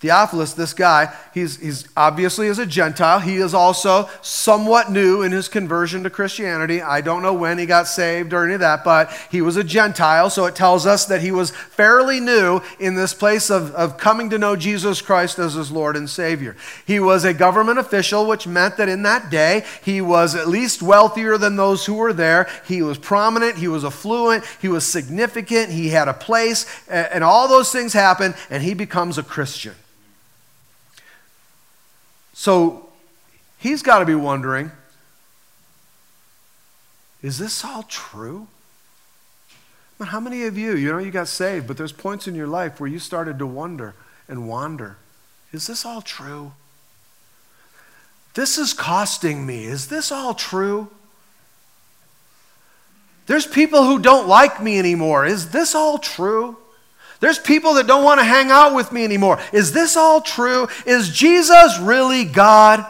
Theophilus, 0.02 0.54
this 0.54 0.74
guy, 0.74 1.14
he's, 1.32 1.58
he's 1.58 1.88
obviously 1.96 2.48
is 2.48 2.58
a 2.58 2.66
Gentile. 2.66 3.20
He 3.20 3.36
is 3.36 3.54
also 3.54 4.10
somewhat 4.24 4.92
new 4.92 5.22
in 5.22 5.32
his 5.32 5.48
conversion 5.48 6.02
to 6.02 6.10
Christianity. 6.10 6.82
I 6.82 7.02
don't 7.02 7.22
know 7.22 7.36
when 7.36 7.60
he 7.60 7.68
got 7.68 7.88
saved 7.88 8.34
or 8.34 8.44
any 8.44 8.56
of 8.56 8.62
that, 8.62 8.84
but 8.84 9.12
he 9.30 9.44
was 9.44 9.58
a 9.58 9.64
Gentile, 9.64 10.32
so 10.32 10.46
it 10.46 10.56
tells 10.56 10.88
us 10.88 11.06
that 11.06 11.22
he 11.22 11.32
was 11.32 11.52
fairly 11.52 12.20
new 12.20 12.62
in 12.80 12.96
this 12.96 13.14
place 13.14 13.52
of, 13.52 13.76
of 13.76 14.00
coming 14.00 14.32
to 14.32 14.40
know 14.40 14.56
Jesus 14.56 15.04
Christ 15.04 15.38
as 15.38 15.54
his 15.54 15.72
Lord 15.72 15.96
and 15.96 16.10
Savior. 16.10 16.58
He 16.88 17.00
was 17.00 17.24
a 17.24 17.32
government 17.32 17.78
official, 17.78 18.26
which 18.26 18.48
meant 18.48 18.78
that 18.78 18.90
in 18.90 19.04
that 19.04 19.30
day 19.30 19.64
he 19.84 20.02
was 20.02 20.34
at 20.34 20.48
least 20.48 20.82
wealthier 20.82 21.38
than 21.38 21.58
those 21.58 21.86
who 21.86 21.94
were 21.94 22.12
there. 22.12 22.50
He 22.68 22.82
was 22.82 22.98
prominent, 22.98 23.60
he 23.60 23.68
was 23.68 23.86
affluent, 23.86 24.46
he 24.60 24.68
was 24.68 24.84
significant, 24.84 25.70
he 25.70 25.90
had 25.90 26.08
a 26.08 26.14
place, 26.14 26.66
and 26.88 27.24
all 27.24 27.48
those 27.48 27.72
things 27.72 27.94
happen, 27.94 28.34
and 28.50 28.64
he 28.64 28.74
becomes 28.74 29.20
a 29.20 29.24
Christian. 29.24 29.76
So 32.42 32.88
he's 33.60 33.84
got 33.84 34.00
to 34.00 34.06
be 34.06 34.16
wondering 34.16 34.72
is 37.22 37.38
this 37.38 37.64
all 37.64 37.84
true? 37.84 38.48
How 40.02 40.20
many 40.20 40.46
of 40.46 40.58
you, 40.58 40.76
you 40.76 40.92
know, 40.92 40.98
you 40.98 41.12
got 41.12 41.28
saved, 41.28 41.68
but 41.68 41.78
there's 41.78 41.92
points 41.92 42.28
in 42.28 42.34
your 42.34 42.48
life 42.48 42.80
where 42.80 42.90
you 42.90 42.98
started 42.98 43.38
to 43.38 43.46
wonder 43.46 43.94
and 44.28 44.48
wander. 44.48 44.98
Is 45.54 45.68
this 45.68 45.86
all 45.86 46.02
true? 46.02 46.54
This 48.34 48.58
is 48.58 48.74
costing 48.74 49.46
me. 49.46 49.66
Is 49.66 49.90
this 49.90 50.12
all 50.12 50.34
true? 50.34 50.90
There's 53.28 53.46
people 53.46 53.84
who 53.84 54.00
don't 54.00 54.28
like 54.28 54.60
me 54.60 54.80
anymore. 54.80 55.28
Is 55.28 55.52
this 55.52 55.76
all 55.76 56.00
true? 56.00 56.58
There's 57.22 57.40
people 57.40 57.76
that 57.76 57.88
don't 57.88 58.04
want 58.04 58.20
to 58.20 58.26
hang 58.26 58.52
out 58.52 58.76
with 58.76 58.92
me 58.92 59.06
anymore. 59.06 59.40
Is 59.54 59.72
this 59.72 59.96
all 59.96 60.22
true? 60.22 60.68
Is 60.86 61.10
Jesus 61.10 61.80
really 61.80 62.26
God? 62.26 62.86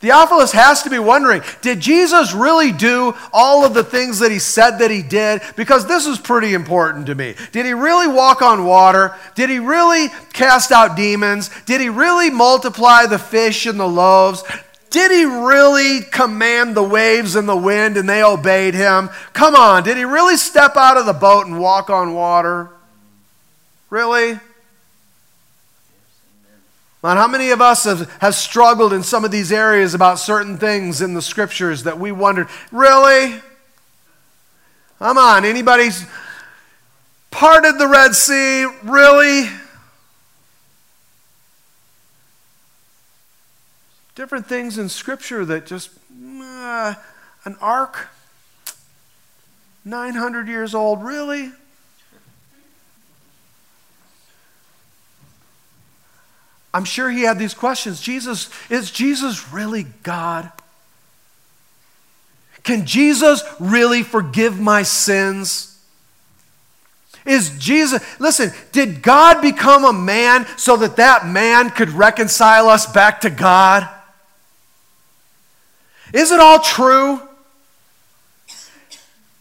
Theophilus 0.00 0.52
has 0.52 0.84
to 0.84 0.90
be 0.90 1.00
wondering 1.00 1.42
did 1.60 1.80
Jesus 1.80 2.32
really 2.32 2.70
do 2.70 3.16
all 3.32 3.64
of 3.64 3.74
the 3.74 3.82
things 3.82 4.20
that 4.20 4.30
he 4.30 4.38
said 4.38 4.78
that 4.78 4.92
he 4.92 5.02
did? 5.02 5.42
Because 5.56 5.86
this 5.86 6.06
is 6.06 6.18
pretty 6.18 6.54
important 6.54 7.06
to 7.06 7.16
me. 7.16 7.34
Did 7.50 7.66
he 7.66 7.72
really 7.72 8.06
walk 8.06 8.40
on 8.40 8.64
water? 8.64 9.16
Did 9.34 9.50
he 9.50 9.58
really 9.58 10.08
cast 10.32 10.70
out 10.70 10.96
demons? 10.96 11.50
Did 11.66 11.80
he 11.80 11.88
really 11.88 12.30
multiply 12.30 13.06
the 13.06 13.18
fish 13.18 13.66
and 13.66 13.80
the 13.80 13.88
loaves? 13.88 14.44
Did 14.90 15.10
he 15.10 15.24
really 15.24 16.00
command 16.00 16.74
the 16.74 16.82
waves 16.82 17.36
and 17.36 17.48
the 17.48 17.56
wind 17.56 17.96
and 17.96 18.08
they 18.08 18.22
obeyed 18.22 18.74
him? 18.74 19.10
Come 19.32 19.54
on, 19.54 19.82
did 19.82 19.96
he 19.96 20.04
really 20.04 20.36
step 20.36 20.76
out 20.76 20.96
of 20.96 21.06
the 21.06 21.12
boat 21.12 21.46
and 21.46 21.60
walk 21.60 21.90
on 21.90 22.14
water? 22.14 22.70
Really? 23.90 24.38
Man, 27.02 27.16
how 27.16 27.28
many 27.28 27.50
of 27.50 27.60
us 27.60 27.84
have, 27.84 28.10
have 28.20 28.34
struggled 28.34 28.92
in 28.92 29.02
some 29.02 29.24
of 29.24 29.30
these 29.30 29.52
areas 29.52 29.94
about 29.94 30.18
certain 30.18 30.58
things 30.58 31.00
in 31.00 31.14
the 31.14 31.22
scriptures 31.22 31.84
that 31.84 31.98
we 31.98 32.10
wondered, 32.10 32.48
really? 32.72 33.40
Come 34.98 35.16
on, 35.16 35.44
anybody's 35.44 36.04
parted 37.30 37.78
the 37.78 37.86
Red 37.86 38.16
Sea? 38.16 38.66
Really? 38.82 39.48
Different 44.18 44.48
things 44.48 44.78
in 44.78 44.88
Scripture 44.88 45.44
that 45.44 45.64
just, 45.64 45.90
uh, 46.42 46.92
an 47.44 47.56
ark, 47.60 48.08
900 49.84 50.48
years 50.48 50.74
old, 50.74 51.04
really? 51.04 51.52
I'm 56.74 56.84
sure 56.84 57.08
he 57.08 57.22
had 57.22 57.38
these 57.38 57.54
questions. 57.54 58.00
Jesus, 58.00 58.50
is 58.68 58.90
Jesus 58.90 59.52
really 59.52 59.86
God? 60.02 60.50
Can 62.64 62.86
Jesus 62.86 63.44
really 63.60 64.02
forgive 64.02 64.58
my 64.58 64.82
sins? 64.82 65.80
Is 67.24 67.56
Jesus, 67.56 68.02
listen, 68.18 68.50
did 68.72 69.00
God 69.00 69.40
become 69.40 69.84
a 69.84 69.92
man 69.92 70.44
so 70.56 70.76
that 70.78 70.96
that 70.96 71.24
man 71.24 71.70
could 71.70 71.90
reconcile 71.90 72.68
us 72.68 72.84
back 72.84 73.20
to 73.20 73.30
God? 73.30 73.88
Is 76.12 76.30
it 76.30 76.40
all 76.40 76.60
true? 76.60 77.20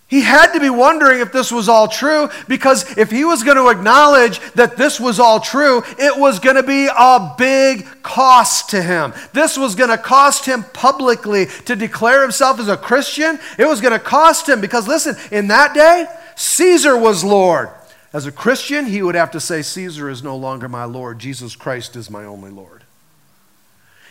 He 0.10 0.22
had 0.22 0.54
to 0.54 0.62
be 0.62 0.70
wondering 0.70 1.20
if 1.20 1.34
this 1.34 1.52
was 1.52 1.68
all 1.68 1.90
true 1.90 2.30
because 2.48 2.98
if 2.98 3.12
he 3.12 3.26
was 3.26 3.44
going 3.44 3.58
to 3.58 3.68
acknowledge 3.68 4.40
that 4.54 4.78
this 4.78 5.02
was 5.02 5.20
all 5.20 5.42
true, 5.42 5.84
it 6.00 6.18
was 6.18 6.40
going 6.40 6.56
to 6.56 6.64
be 6.64 6.88
a 6.88 7.36
big 7.38 7.86
cost 8.04 8.70
to 8.70 8.82
him. 8.82 9.14
This 9.34 9.58
was 9.58 9.76
going 9.76 9.90
to 9.90 9.98
cost 9.98 10.46
him 10.46 10.64
publicly 10.72 11.48
to 11.66 11.76
declare 11.76 12.22
himself 12.22 12.58
as 12.58 12.70
a 12.70 12.78
Christian. 12.78 13.38
It 13.60 13.66
was 13.66 13.82
going 13.82 13.92
to 13.92 14.00
cost 14.00 14.48
him 14.48 14.62
because, 14.62 14.88
listen, 14.88 15.18
in 15.30 15.48
that 15.50 15.74
day, 15.74 16.08
Caesar 16.38 16.98
was 16.98 17.26
Lord. 17.26 17.70
As 18.14 18.26
a 18.26 18.32
Christian, 18.32 18.86
he 18.86 19.02
would 19.02 19.16
have 19.16 19.32
to 19.32 19.42
say, 19.42 19.62
Caesar 19.62 20.10
is 20.10 20.24
no 20.24 20.38
longer 20.38 20.70
my 20.70 20.86
Lord. 20.86 21.20
Jesus 21.20 21.58
Christ 21.58 21.98
is 21.98 22.10
my 22.10 22.24
only 22.24 22.50
Lord. 22.50 22.84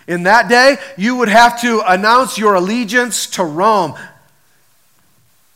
In 0.07 0.23
that 0.25 0.49
day, 0.49 0.77
you 0.97 1.17
would 1.17 1.29
have 1.29 1.61
to 1.63 1.83
announce 1.87 2.39
your 2.39 2.55
allegiance 2.55 3.27
to 3.29 3.45
Rome. 3.45 3.95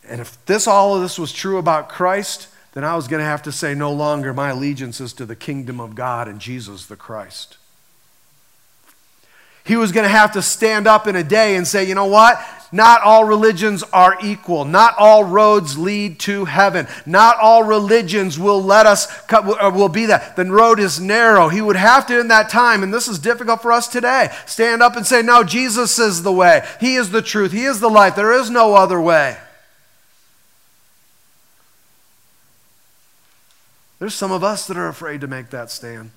And 0.08 0.20
if 0.20 0.44
this 0.46 0.66
all 0.66 0.96
of 0.96 1.02
this 1.02 1.18
was 1.18 1.32
true 1.32 1.58
about 1.58 1.88
Christ, 1.88 2.48
then 2.72 2.84
I 2.84 2.96
was 2.96 3.08
going 3.08 3.20
to 3.20 3.26
have 3.26 3.42
to 3.42 3.52
say 3.52 3.74
no 3.74 3.92
longer 3.92 4.34
my 4.34 4.50
allegiance 4.50 5.00
is 5.00 5.12
to 5.14 5.26
the 5.26 5.36
kingdom 5.36 5.80
of 5.80 5.94
God 5.94 6.26
and 6.28 6.40
Jesus 6.40 6.86
the 6.86 6.96
Christ. 6.96 7.58
He 9.64 9.76
was 9.76 9.92
going 9.92 10.04
to 10.04 10.10
have 10.10 10.32
to 10.32 10.42
stand 10.42 10.86
up 10.86 11.06
in 11.06 11.14
a 11.14 11.22
day 11.22 11.54
and 11.56 11.66
say, 11.66 11.84
you 11.84 11.94
know 11.94 12.06
what? 12.06 12.44
Not 12.72 13.02
all 13.02 13.24
religions 13.24 13.82
are 13.92 14.16
equal. 14.22 14.64
Not 14.64 14.94
all 14.96 15.24
roads 15.24 15.76
lead 15.76 16.20
to 16.20 16.44
heaven. 16.44 16.86
Not 17.04 17.36
all 17.40 17.64
religions 17.64 18.38
will 18.38 18.62
let 18.62 18.86
us, 18.86 19.08
uh, 19.32 19.72
will 19.74 19.88
be 19.88 20.06
that. 20.06 20.36
The 20.36 20.44
road 20.44 20.78
is 20.78 21.00
narrow. 21.00 21.48
He 21.48 21.60
would 21.60 21.76
have 21.76 22.06
to, 22.06 22.20
in 22.20 22.28
that 22.28 22.48
time, 22.48 22.84
and 22.84 22.94
this 22.94 23.08
is 23.08 23.18
difficult 23.18 23.60
for 23.60 23.72
us 23.72 23.88
today, 23.88 24.30
stand 24.46 24.82
up 24.82 24.94
and 24.94 25.04
say, 25.04 25.20
No, 25.20 25.42
Jesus 25.42 25.98
is 25.98 26.22
the 26.22 26.32
way. 26.32 26.64
He 26.78 26.94
is 26.94 27.10
the 27.10 27.22
truth. 27.22 27.50
He 27.50 27.64
is 27.64 27.80
the 27.80 27.90
life. 27.90 28.14
There 28.14 28.32
is 28.32 28.50
no 28.50 28.74
other 28.74 29.00
way. 29.00 29.36
There's 33.98 34.14
some 34.14 34.32
of 34.32 34.44
us 34.44 34.66
that 34.68 34.76
are 34.76 34.88
afraid 34.88 35.20
to 35.22 35.26
make 35.26 35.50
that 35.50 35.70
stand. 35.70 36.10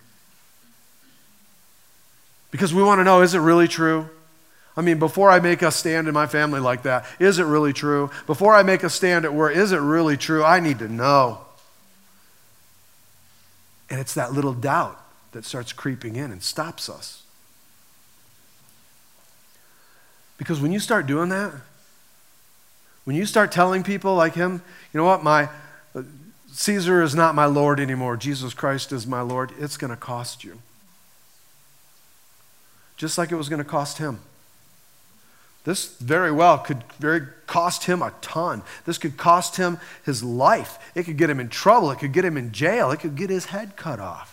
Because 2.52 2.74
we 2.74 2.84
want 2.84 3.00
to 3.00 3.04
know 3.04 3.22
is 3.22 3.34
it 3.34 3.40
really 3.40 3.68
true? 3.68 4.10
I 4.76 4.82
mean, 4.82 4.98
before 4.98 5.30
I 5.30 5.40
make 5.40 5.62
a 5.62 5.72
stand 5.72 6.08
in 6.08 6.14
my 6.14 6.26
family 6.26 6.60
like 6.60 6.84
that, 6.84 7.06
is 7.20 7.38
it 7.38 7.44
really 7.44 7.74
true? 7.74 8.10
Before 8.26 8.56
I 8.56 8.64
make 8.64 8.84
a 8.84 8.90
stand 8.90 9.24
at 9.24 9.34
work, 9.34 9.56
is 9.56 9.72
it 9.72 9.78
really 9.78 10.18
true? 10.18 10.44
I 10.44 10.60
need 10.60 10.80
to 10.80 10.88
know. 10.88 11.42
And 13.90 14.00
it's 14.00 14.16
that 14.16 14.34
little 14.34 14.54
doubt 14.54 15.00
that 15.34 15.46
starts 15.46 15.74
creeping 15.74 16.16
in 16.16 16.32
and 16.32 16.42
stops 16.42 16.90
us. 16.90 17.22
Because 20.38 20.60
when 20.60 20.72
you 20.72 20.80
start 20.80 21.06
doing 21.06 21.30
that, 21.30 21.54
when 23.04 23.16
you 23.16 23.26
start 23.26 23.52
telling 23.52 23.84
people 23.84 24.16
like 24.16 24.34
him, 24.34 24.64
you 24.92 24.98
know 24.98 25.06
what, 25.06 25.24
my 25.24 25.50
uh, 25.94 26.04
Caesar 26.54 27.04
is 27.04 27.14
not 27.14 27.36
my 27.36 27.46
Lord 27.46 27.80
anymore, 27.80 28.18
Jesus 28.18 28.54
Christ 28.54 28.92
is 28.92 29.06
my 29.06 29.22
Lord, 29.22 29.52
it's 29.60 29.78
going 29.78 29.92
to 29.92 29.98
cost 29.98 30.44
you. 30.44 30.60
Just 32.98 33.18
like 33.18 33.32
it 33.32 33.36
was 33.36 33.50
going 33.50 33.62
to 33.62 33.70
cost 33.70 34.00
him. 34.00 34.20
This 35.64 35.96
very 35.98 36.32
well 36.32 36.58
could 36.58 36.84
very 37.00 37.22
cost 37.48 37.86
him 37.86 38.02
a 38.02 38.14
ton. 38.22 38.64
This 38.86 38.98
could 38.98 39.16
cost 39.18 39.56
him 39.56 39.80
his 40.04 40.22
life. 40.22 40.78
It 40.94 41.04
could 41.04 41.18
get 41.18 41.30
him 41.30 41.40
in 41.40 41.50
trouble. 41.50 41.92
It 41.92 42.00
could 42.00 42.12
get 42.12 42.26
him 42.26 42.36
in 42.36 42.52
jail. 42.52 42.92
It 42.92 43.00
could 43.00 43.16
get 43.16 43.30
his 43.30 43.46
head 43.46 43.76
cut 43.76 44.00
off. 44.00 44.33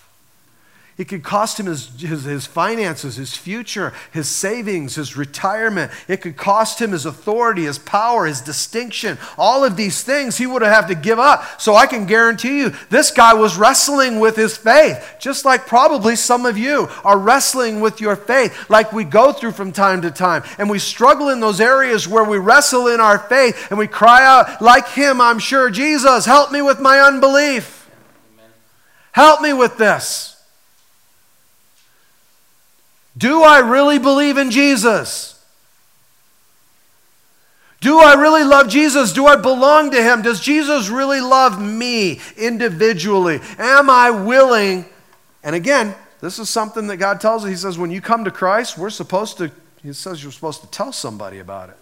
It 1.00 1.08
could 1.08 1.22
cost 1.22 1.58
him 1.58 1.64
his, 1.64 1.88
his, 1.98 2.24
his, 2.24 2.44
finances, 2.44 3.16
his 3.16 3.34
future, 3.34 3.94
his 4.12 4.28
savings, 4.28 4.96
his 4.96 5.16
retirement. 5.16 5.90
It 6.08 6.20
could 6.20 6.36
cost 6.36 6.78
him 6.78 6.92
his 6.92 7.06
authority, 7.06 7.62
his 7.62 7.78
power, 7.78 8.26
his 8.26 8.42
distinction. 8.42 9.16
All 9.38 9.64
of 9.64 9.76
these 9.76 10.02
things 10.02 10.36
he 10.36 10.46
would 10.46 10.60
have 10.60 10.88
to 10.88 10.94
give 10.94 11.18
up. 11.18 11.58
So 11.58 11.74
I 11.74 11.86
can 11.86 12.04
guarantee 12.04 12.58
you, 12.58 12.74
this 12.90 13.12
guy 13.12 13.32
was 13.32 13.56
wrestling 13.56 14.20
with 14.20 14.36
his 14.36 14.58
faith, 14.58 15.16
just 15.18 15.46
like 15.46 15.66
probably 15.66 16.16
some 16.16 16.44
of 16.44 16.58
you 16.58 16.90
are 17.02 17.16
wrestling 17.16 17.80
with 17.80 18.02
your 18.02 18.14
faith, 18.14 18.68
like 18.68 18.92
we 18.92 19.04
go 19.04 19.32
through 19.32 19.52
from 19.52 19.72
time 19.72 20.02
to 20.02 20.10
time. 20.10 20.42
And 20.58 20.68
we 20.68 20.78
struggle 20.78 21.30
in 21.30 21.40
those 21.40 21.62
areas 21.62 22.06
where 22.06 22.24
we 22.24 22.36
wrestle 22.36 22.88
in 22.88 23.00
our 23.00 23.18
faith 23.18 23.70
and 23.70 23.78
we 23.78 23.86
cry 23.86 24.22
out, 24.22 24.60
like 24.60 24.86
him, 24.86 25.18
I'm 25.22 25.38
sure, 25.38 25.70
Jesus, 25.70 26.26
help 26.26 26.52
me 26.52 26.60
with 26.60 26.78
my 26.78 27.00
unbelief. 27.00 27.88
Help 29.12 29.40
me 29.40 29.54
with 29.54 29.78
this. 29.78 30.36
Do 33.16 33.42
I 33.42 33.58
really 33.58 33.98
believe 33.98 34.38
in 34.38 34.50
Jesus? 34.50 35.36
Do 37.80 37.98
I 37.98 38.14
really 38.14 38.44
love 38.44 38.68
Jesus? 38.68 39.12
Do 39.12 39.26
I 39.26 39.36
belong 39.36 39.90
to 39.92 40.02
Him? 40.02 40.22
Does 40.22 40.40
Jesus 40.40 40.88
really 40.88 41.20
love 41.20 41.60
me 41.60 42.20
individually? 42.36 43.40
Am 43.58 43.88
I 43.88 44.10
willing? 44.10 44.84
And 45.42 45.56
again, 45.56 45.94
this 46.20 46.38
is 46.38 46.50
something 46.50 46.86
that 46.88 46.98
God 46.98 47.20
tells 47.20 47.44
us. 47.44 47.50
He 47.50 47.56
says, 47.56 47.78
when 47.78 47.90
you 47.90 48.02
come 48.02 48.24
to 48.24 48.30
Christ, 48.30 48.76
we're 48.76 48.90
supposed 48.90 49.38
to, 49.38 49.50
He 49.82 49.94
says 49.94 50.22
you're 50.22 50.32
supposed 50.32 50.60
to 50.60 50.66
tell 50.66 50.92
somebody 50.92 51.38
about 51.38 51.70
it. 51.70 51.76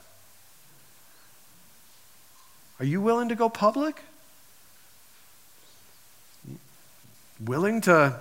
Are 2.79 2.85
you 2.85 3.01
willing 3.01 3.29
to 3.29 3.35
go 3.35 3.49
public? 3.49 4.01
Willing 7.45 7.81
to 7.83 8.20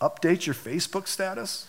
update 0.00 0.46
your 0.46 0.54
Facebook 0.54 1.06
status? 1.06 1.66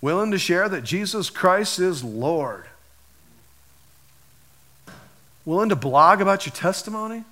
Willing 0.00 0.32
to 0.32 0.38
share 0.38 0.68
that 0.68 0.82
Jesus 0.82 1.30
Christ 1.30 1.78
is 1.78 2.02
Lord? 2.02 2.66
Willing 5.44 5.68
to 5.68 5.76
blog 5.76 6.20
about 6.20 6.44
your 6.44 6.52
testimony? 6.52 7.24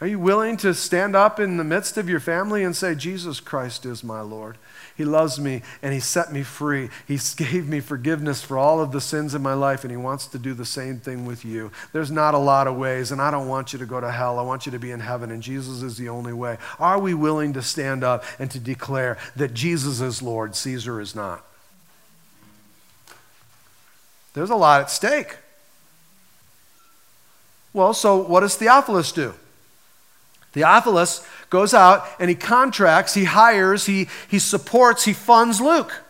Are 0.00 0.06
you 0.06 0.18
willing 0.18 0.56
to 0.58 0.74
stand 0.74 1.16
up 1.16 1.40
in 1.40 1.56
the 1.56 1.64
midst 1.64 1.96
of 1.96 2.08
your 2.08 2.20
family 2.20 2.64
and 2.64 2.76
say, 2.76 2.94
Jesus 2.94 3.40
Christ 3.40 3.86
is 3.86 4.04
my 4.04 4.20
Lord? 4.20 4.58
He 4.96 5.04
loves 5.04 5.38
me 5.38 5.62
and 5.82 5.92
He 5.92 6.00
set 6.00 6.32
me 6.32 6.42
free. 6.42 6.88
He 7.06 7.18
gave 7.36 7.68
me 7.68 7.80
forgiveness 7.80 8.42
for 8.42 8.58
all 8.58 8.80
of 8.80 8.92
the 8.92 9.00
sins 9.00 9.34
in 9.34 9.42
my 9.42 9.54
life, 9.54 9.84
and 9.84 9.90
He 9.90 9.96
wants 9.96 10.26
to 10.28 10.38
do 10.38 10.54
the 10.54 10.64
same 10.64 10.98
thing 10.98 11.26
with 11.26 11.44
you. 11.44 11.70
There's 11.92 12.10
not 12.10 12.34
a 12.34 12.38
lot 12.38 12.66
of 12.66 12.76
ways, 12.76 13.12
and 13.12 13.20
I 13.20 13.30
don't 13.30 13.48
want 13.48 13.72
you 13.72 13.78
to 13.78 13.86
go 13.86 14.00
to 14.00 14.10
hell. 14.10 14.38
I 14.38 14.42
want 14.42 14.66
you 14.66 14.72
to 14.72 14.78
be 14.78 14.90
in 14.90 15.00
heaven, 15.00 15.30
and 15.30 15.42
Jesus 15.42 15.82
is 15.82 15.96
the 15.96 16.08
only 16.08 16.32
way. 16.32 16.58
Are 16.78 16.98
we 16.98 17.14
willing 17.14 17.52
to 17.52 17.62
stand 17.62 18.02
up 18.02 18.24
and 18.38 18.50
to 18.50 18.58
declare 18.58 19.18
that 19.36 19.54
Jesus 19.54 20.00
is 20.00 20.22
Lord, 20.22 20.56
Caesar 20.56 21.00
is 21.00 21.14
not? 21.14 21.44
There's 24.32 24.50
a 24.50 24.56
lot 24.56 24.82
at 24.82 24.90
stake. 24.90 25.36
Well, 27.72 27.92
so 27.92 28.16
what 28.16 28.40
does 28.40 28.54
Theophilus 28.54 29.12
do? 29.12 29.34
Theophilus 30.52 31.26
goes 31.50 31.74
out 31.74 32.06
and 32.18 32.28
he 32.28 32.36
contracts, 32.36 33.14
he 33.14 33.24
hires, 33.24 33.86
he, 33.86 34.08
he 34.28 34.38
supports, 34.38 35.04
he 35.04 35.12
funds 35.12 35.60
Luke. 35.60 36.02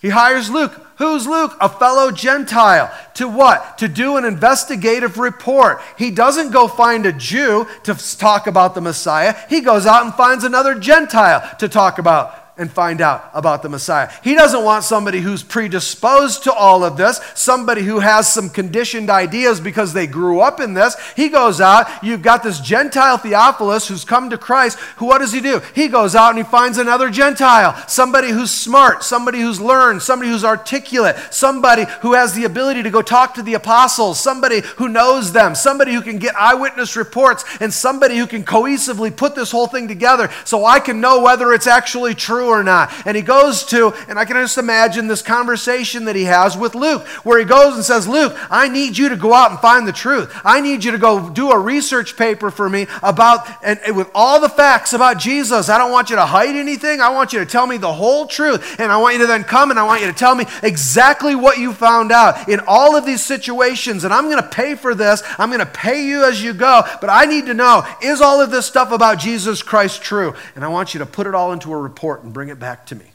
He 0.00 0.08
hires 0.08 0.48
Luke. 0.48 0.72
Who's 0.96 1.26
Luke? 1.26 1.56
A 1.60 1.68
fellow 1.68 2.10
Gentile. 2.10 2.90
To 3.14 3.28
what? 3.28 3.76
To 3.78 3.88
do 3.88 4.16
an 4.16 4.24
investigative 4.24 5.18
report. 5.18 5.80
He 5.98 6.10
doesn't 6.10 6.52
go 6.52 6.68
find 6.68 7.04
a 7.04 7.12
Jew 7.12 7.66
to 7.84 7.94
talk 8.16 8.46
about 8.46 8.74
the 8.74 8.80
Messiah. 8.80 9.34
He 9.50 9.60
goes 9.60 9.86
out 9.86 10.04
and 10.04 10.14
finds 10.14 10.44
another 10.44 10.74
Gentile 10.74 11.56
to 11.58 11.68
talk 11.68 11.98
about 11.98 12.39
and 12.60 12.70
find 12.70 13.00
out 13.00 13.30
about 13.32 13.62
the 13.62 13.70
Messiah. 13.70 14.10
He 14.22 14.34
doesn't 14.34 14.62
want 14.62 14.84
somebody 14.84 15.20
who's 15.20 15.42
predisposed 15.42 16.44
to 16.44 16.52
all 16.52 16.84
of 16.84 16.98
this, 16.98 17.18
somebody 17.34 17.80
who 17.80 18.00
has 18.00 18.30
some 18.30 18.50
conditioned 18.50 19.08
ideas 19.08 19.62
because 19.62 19.94
they 19.94 20.06
grew 20.06 20.40
up 20.40 20.60
in 20.60 20.74
this. 20.74 20.94
He 21.16 21.30
goes 21.30 21.62
out, 21.62 21.86
you've 22.02 22.20
got 22.20 22.42
this 22.42 22.60
Gentile 22.60 23.16
Theophilus 23.16 23.88
who's 23.88 24.04
come 24.04 24.28
to 24.28 24.36
Christ. 24.36 24.78
Who, 24.98 25.06
what 25.06 25.20
does 25.20 25.32
he 25.32 25.40
do? 25.40 25.62
He 25.74 25.88
goes 25.88 26.14
out 26.14 26.28
and 26.28 26.38
he 26.38 26.44
finds 26.44 26.76
another 26.76 27.08
Gentile, 27.08 27.82
somebody 27.88 28.28
who's 28.28 28.50
smart, 28.50 29.04
somebody 29.04 29.40
who's 29.40 29.58
learned, 29.58 30.02
somebody 30.02 30.30
who's 30.30 30.44
articulate, 30.44 31.16
somebody 31.30 31.86
who 32.02 32.12
has 32.12 32.34
the 32.34 32.44
ability 32.44 32.82
to 32.82 32.90
go 32.90 33.00
talk 33.00 33.32
to 33.34 33.42
the 33.42 33.54
apostles, 33.54 34.20
somebody 34.20 34.60
who 34.76 34.90
knows 34.90 35.32
them, 35.32 35.54
somebody 35.54 35.94
who 35.94 36.02
can 36.02 36.18
get 36.18 36.36
eyewitness 36.36 36.94
reports, 36.94 37.42
and 37.58 37.72
somebody 37.72 38.18
who 38.18 38.26
can 38.26 38.44
cohesively 38.44 39.16
put 39.16 39.34
this 39.34 39.50
whole 39.50 39.66
thing 39.66 39.88
together 39.88 40.28
so 40.44 40.66
I 40.66 40.78
can 40.78 41.00
know 41.00 41.22
whether 41.22 41.54
it's 41.54 41.66
actually 41.66 42.14
true 42.14 42.49
or 42.50 42.62
not. 42.62 42.92
And 43.06 43.16
he 43.16 43.22
goes 43.22 43.64
to, 43.66 43.92
and 44.08 44.18
I 44.18 44.24
can 44.24 44.36
just 44.36 44.58
imagine 44.58 45.06
this 45.06 45.22
conversation 45.22 46.04
that 46.04 46.16
he 46.16 46.24
has 46.24 46.56
with 46.56 46.74
Luke, 46.74 47.06
where 47.24 47.38
he 47.38 47.44
goes 47.44 47.74
and 47.74 47.84
says, 47.84 48.06
Luke, 48.06 48.36
I 48.50 48.68
need 48.68 48.96
you 48.98 49.08
to 49.08 49.16
go 49.16 49.32
out 49.32 49.50
and 49.50 49.60
find 49.60 49.86
the 49.86 49.92
truth. 49.92 50.34
I 50.44 50.60
need 50.60 50.84
you 50.84 50.92
to 50.92 50.98
go 50.98 51.30
do 51.30 51.50
a 51.50 51.58
research 51.58 52.16
paper 52.16 52.50
for 52.50 52.68
me 52.68 52.86
about, 53.02 53.46
and, 53.62 53.80
and 53.86 53.96
with 53.96 54.10
all 54.14 54.40
the 54.40 54.48
facts 54.48 54.92
about 54.92 55.18
Jesus. 55.18 55.68
I 55.68 55.78
don't 55.78 55.92
want 55.92 56.10
you 56.10 56.16
to 56.16 56.26
hide 56.26 56.56
anything. 56.56 57.00
I 57.00 57.10
want 57.10 57.32
you 57.32 57.38
to 57.38 57.46
tell 57.46 57.66
me 57.66 57.76
the 57.76 57.92
whole 57.92 58.26
truth. 58.26 58.78
And 58.80 58.90
I 58.90 58.96
want 58.98 59.14
you 59.14 59.20
to 59.20 59.26
then 59.26 59.44
come 59.44 59.70
and 59.70 59.78
I 59.78 59.84
want 59.84 60.00
you 60.00 60.06
to 60.06 60.12
tell 60.12 60.34
me 60.34 60.44
exactly 60.62 61.34
what 61.34 61.58
you 61.58 61.72
found 61.72 62.12
out 62.12 62.48
in 62.48 62.60
all 62.66 62.96
of 62.96 63.06
these 63.06 63.24
situations. 63.24 64.04
And 64.04 64.12
I'm 64.12 64.24
going 64.24 64.42
to 64.42 64.48
pay 64.48 64.74
for 64.74 64.94
this. 64.94 65.22
I'm 65.38 65.50
going 65.50 65.60
to 65.60 65.66
pay 65.66 66.06
you 66.06 66.24
as 66.24 66.42
you 66.42 66.54
go. 66.54 66.82
But 67.00 67.10
I 67.10 67.26
need 67.26 67.46
to 67.46 67.54
know 67.54 67.84
is 68.02 68.20
all 68.20 68.40
of 68.40 68.50
this 68.50 68.66
stuff 68.66 68.92
about 68.92 69.18
Jesus 69.18 69.62
Christ 69.62 70.02
true? 70.02 70.34
And 70.54 70.64
I 70.64 70.68
want 70.68 70.94
you 70.94 70.98
to 71.00 71.06
put 71.06 71.26
it 71.26 71.34
all 71.34 71.52
into 71.52 71.72
a 71.72 71.76
report 71.76 72.22
and 72.22 72.32
bring 72.32 72.39
it 72.48 72.58
back 72.58 72.86
to 72.86 72.94
me. 72.94 73.06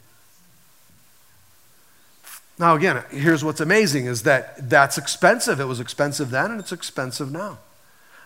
Now, 2.58 2.74
again, 2.74 3.04
here's 3.10 3.44
what's 3.44 3.60
amazing 3.60 4.06
is 4.06 4.22
that 4.22 4.70
that's 4.70 4.96
expensive. 4.96 5.60
It 5.60 5.66
was 5.66 5.80
expensive 5.80 6.30
then 6.30 6.50
and 6.50 6.60
it's 6.60 6.72
expensive 6.72 7.30
now. 7.30 7.58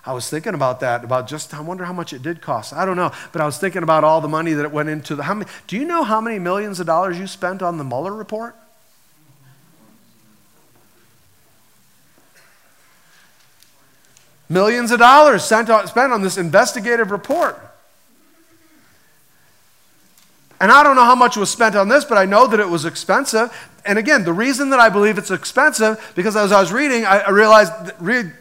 I 0.04 0.12
was 0.12 0.30
thinking 0.30 0.54
about 0.54 0.80
that, 0.80 1.04
about 1.04 1.28
just, 1.28 1.52
I 1.52 1.60
wonder 1.60 1.84
how 1.84 1.92
much 1.92 2.12
it 2.12 2.22
did 2.22 2.40
cost. 2.40 2.72
I 2.72 2.86
don't 2.86 2.96
know, 2.96 3.12
but 3.32 3.42
I 3.42 3.46
was 3.46 3.58
thinking 3.58 3.82
about 3.82 4.02
all 4.02 4.20
the 4.20 4.28
money 4.28 4.52
that 4.54 4.64
it 4.64 4.72
went 4.72 4.88
into 4.88 5.14
the, 5.14 5.24
how 5.24 5.34
many, 5.34 5.50
do 5.66 5.76
you 5.76 5.84
know 5.84 6.04
how 6.04 6.20
many 6.20 6.38
millions 6.38 6.80
of 6.80 6.86
dollars 6.86 7.18
you 7.18 7.26
spent 7.26 7.60
on 7.60 7.76
the 7.76 7.84
Mueller 7.84 8.14
report? 8.14 8.56
Millions 14.48 14.90
of 14.90 14.98
dollars 14.98 15.44
spent 15.44 15.70
on 15.70 16.22
this 16.22 16.38
investigative 16.38 17.10
report. 17.10 17.69
And 20.60 20.70
I 20.70 20.82
don't 20.82 20.94
know 20.94 21.04
how 21.04 21.14
much 21.14 21.36
was 21.36 21.50
spent 21.50 21.74
on 21.74 21.88
this, 21.88 22.04
but 22.04 22.18
I 22.18 22.26
know 22.26 22.46
that 22.46 22.60
it 22.60 22.68
was 22.68 22.84
expensive. 22.84 23.50
And 23.86 23.98
again, 23.98 24.24
the 24.24 24.32
reason 24.32 24.70
that 24.70 24.80
I 24.80 24.90
believe 24.90 25.16
it's 25.16 25.30
expensive, 25.30 26.12
because 26.14 26.36
as 26.36 26.52
I 26.52 26.60
was 26.60 26.70
reading, 26.70 27.06
I 27.06 27.30
realized, 27.30 27.72
read, 27.98 28.32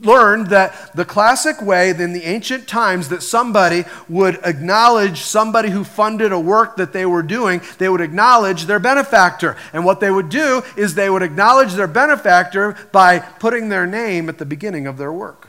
learned 0.00 0.48
that 0.48 0.94
the 0.94 1.04
classic 1.04 1.60
way 1.60 1.90
in 1.90 2.12
the 2.12 2.24
ancient 2.24 2.68
times 2.68 3.08
that 3.08 3.22
somebody 3.22 3.84
would 4.08 4.38
acknowledge 4.44 5.22
somebody 5.22 5.70
who 5.70 5.82
funded 5.82 6.30
a 6.30 6.38
work 6.38 6.76
that 6.76 6.92
they 6.92 7.06
were 7.06 7.22
doing, 7.22 7.60
they 7.78 7.88
would 7.88 8.00
acknowledge 8.00 8.66
their 8.66 8.78
benefactor. 8.78 9.56
And 9.72 9.84
what 9.84 9.98
they 9.98 10.10
would 10.10 10.28
do 10.28 10.62
is 10.76 10.94
they 10.94 11.10
would 11.10 11.22
acknowledge 11.22 11.72
their 11.72 11.88
benefactor 11.88 12.76
by 12.92 13.18
putting 13.18 13.70
their 13.70 13.86
name 13.86 14.28
at 14.28 14.38
the 14.38 14.46
beginning 14.46 14.86
of 14.86 14.98
their 14.98 15.12
work. 15.12 15.48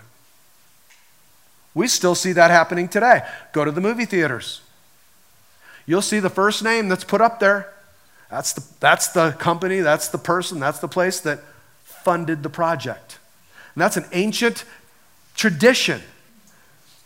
We 1.76 1.88
still 1.88 2.15
see 2.15 2.32
that 2.32 2.49
happening 2.49 2.88
today. 2.88 3.21
Go 3.51 3.65
to 3.65 3.71
the 3.71 3.82
movie 3.82 4.05
theaters. 4.05 4.61
You'll 5.86 6.01
see 6.01 6.19
the 6.19 6.29
first 6.29 6.63
name 6.63 6.88
that's 6.88 7.03
put 7.03 7.21
up 7.21 7.39
there. 7.39 7.73
That's 8.29 8.53
the, 8.53 8.63
that's 8.79 9.09
the 9.09 9.31
company, 9.34 9.81
that's 9.81 10.07
the 10.07 10.17
person, 10.17 10.59
that's 10.59 10.79
the 10.79 10.88
place 10.88 11.19
that 11.21 11.39
funded 11.84 12.41
the 12.41 12.49
project. 12.49 13.19
And 13.75 13.81
that's 13.81 13.97
an 13.97 14.05
ancient 14.11 14.65
tradition 15.36 16.01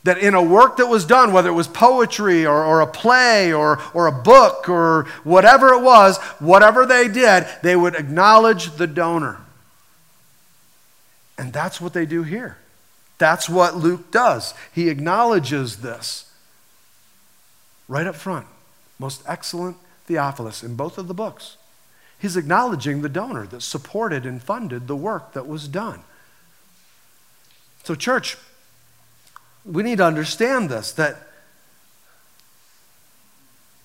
that 0.04 0.18
in 0.20 0.34
a 0.34 0.42
work 0.42 0.78
that 0.78 0.88
was 0.88 1.06
done, 1.06 1.34
whether 1.34 1.50
it 1.50 1.54
was 1.54 1.68
poetry 1.68 2.46
or, 2.46 2.64
or 2.64 2.80
a 2.80 2.88
play 2.88 3.52
or, 3.52 3.82
or 3.94 4.08
a 4.08 4.12
book 4.12 4.70
or 4.70 5.04
whatever 5.24 5.74
it 5.74 5.82
was, 5.82 6.18
whatever 6.40 6.86
they 6.86 7.10
did, 7.10 7.46
they 7.62 7.76
would 7.76 7.96
acknowledge 7.96 8.78
the 8.78 8.88
donor. 8.88 9.42
And 11.38 11.52
that's 11.52 11.82
what 11.82 11.94
they 11.94 12.06
do 12.06 12.24
here. 12.24 12.58
That's 13.18 13.50
what 13.50 13.76
Luke 13.76 14.12
does. 14.12 14.54
He 14.74 14.90
acknowledges 14.90 15.78
this 15.78 16.32
right 17.90 18.08
up 18.08 18.16
front 18.16 18.48
most 19.00 19.22
excellent 19.28 19.78
Theophilus 20.06 20.64
in 20.64 20.76
both 20.76 20.98
of 20.98 21.08
the 21.08 21.14
books. 21.14 21.58
He's 22.20 22.38
acknowledging 22.38 23.02
the 23.02 23.10
donor 23.10 23.46
that 23.48 23.62
supported 23.62 24.26
and 24.26 24.42
funded 24.42 24.88
the 24.88 24.96
work 24.96 25.34
that 25.34 25.48
was 25.48 25.68
done. 25.68 26.02
So, 27.84 27.94
church, 27.94 28.38
we 29.64 29.84
need 29.84 30.00
to 30.00 30.06
understand 30.06 30.70
this 30.70 30.92
that 30.94 31.28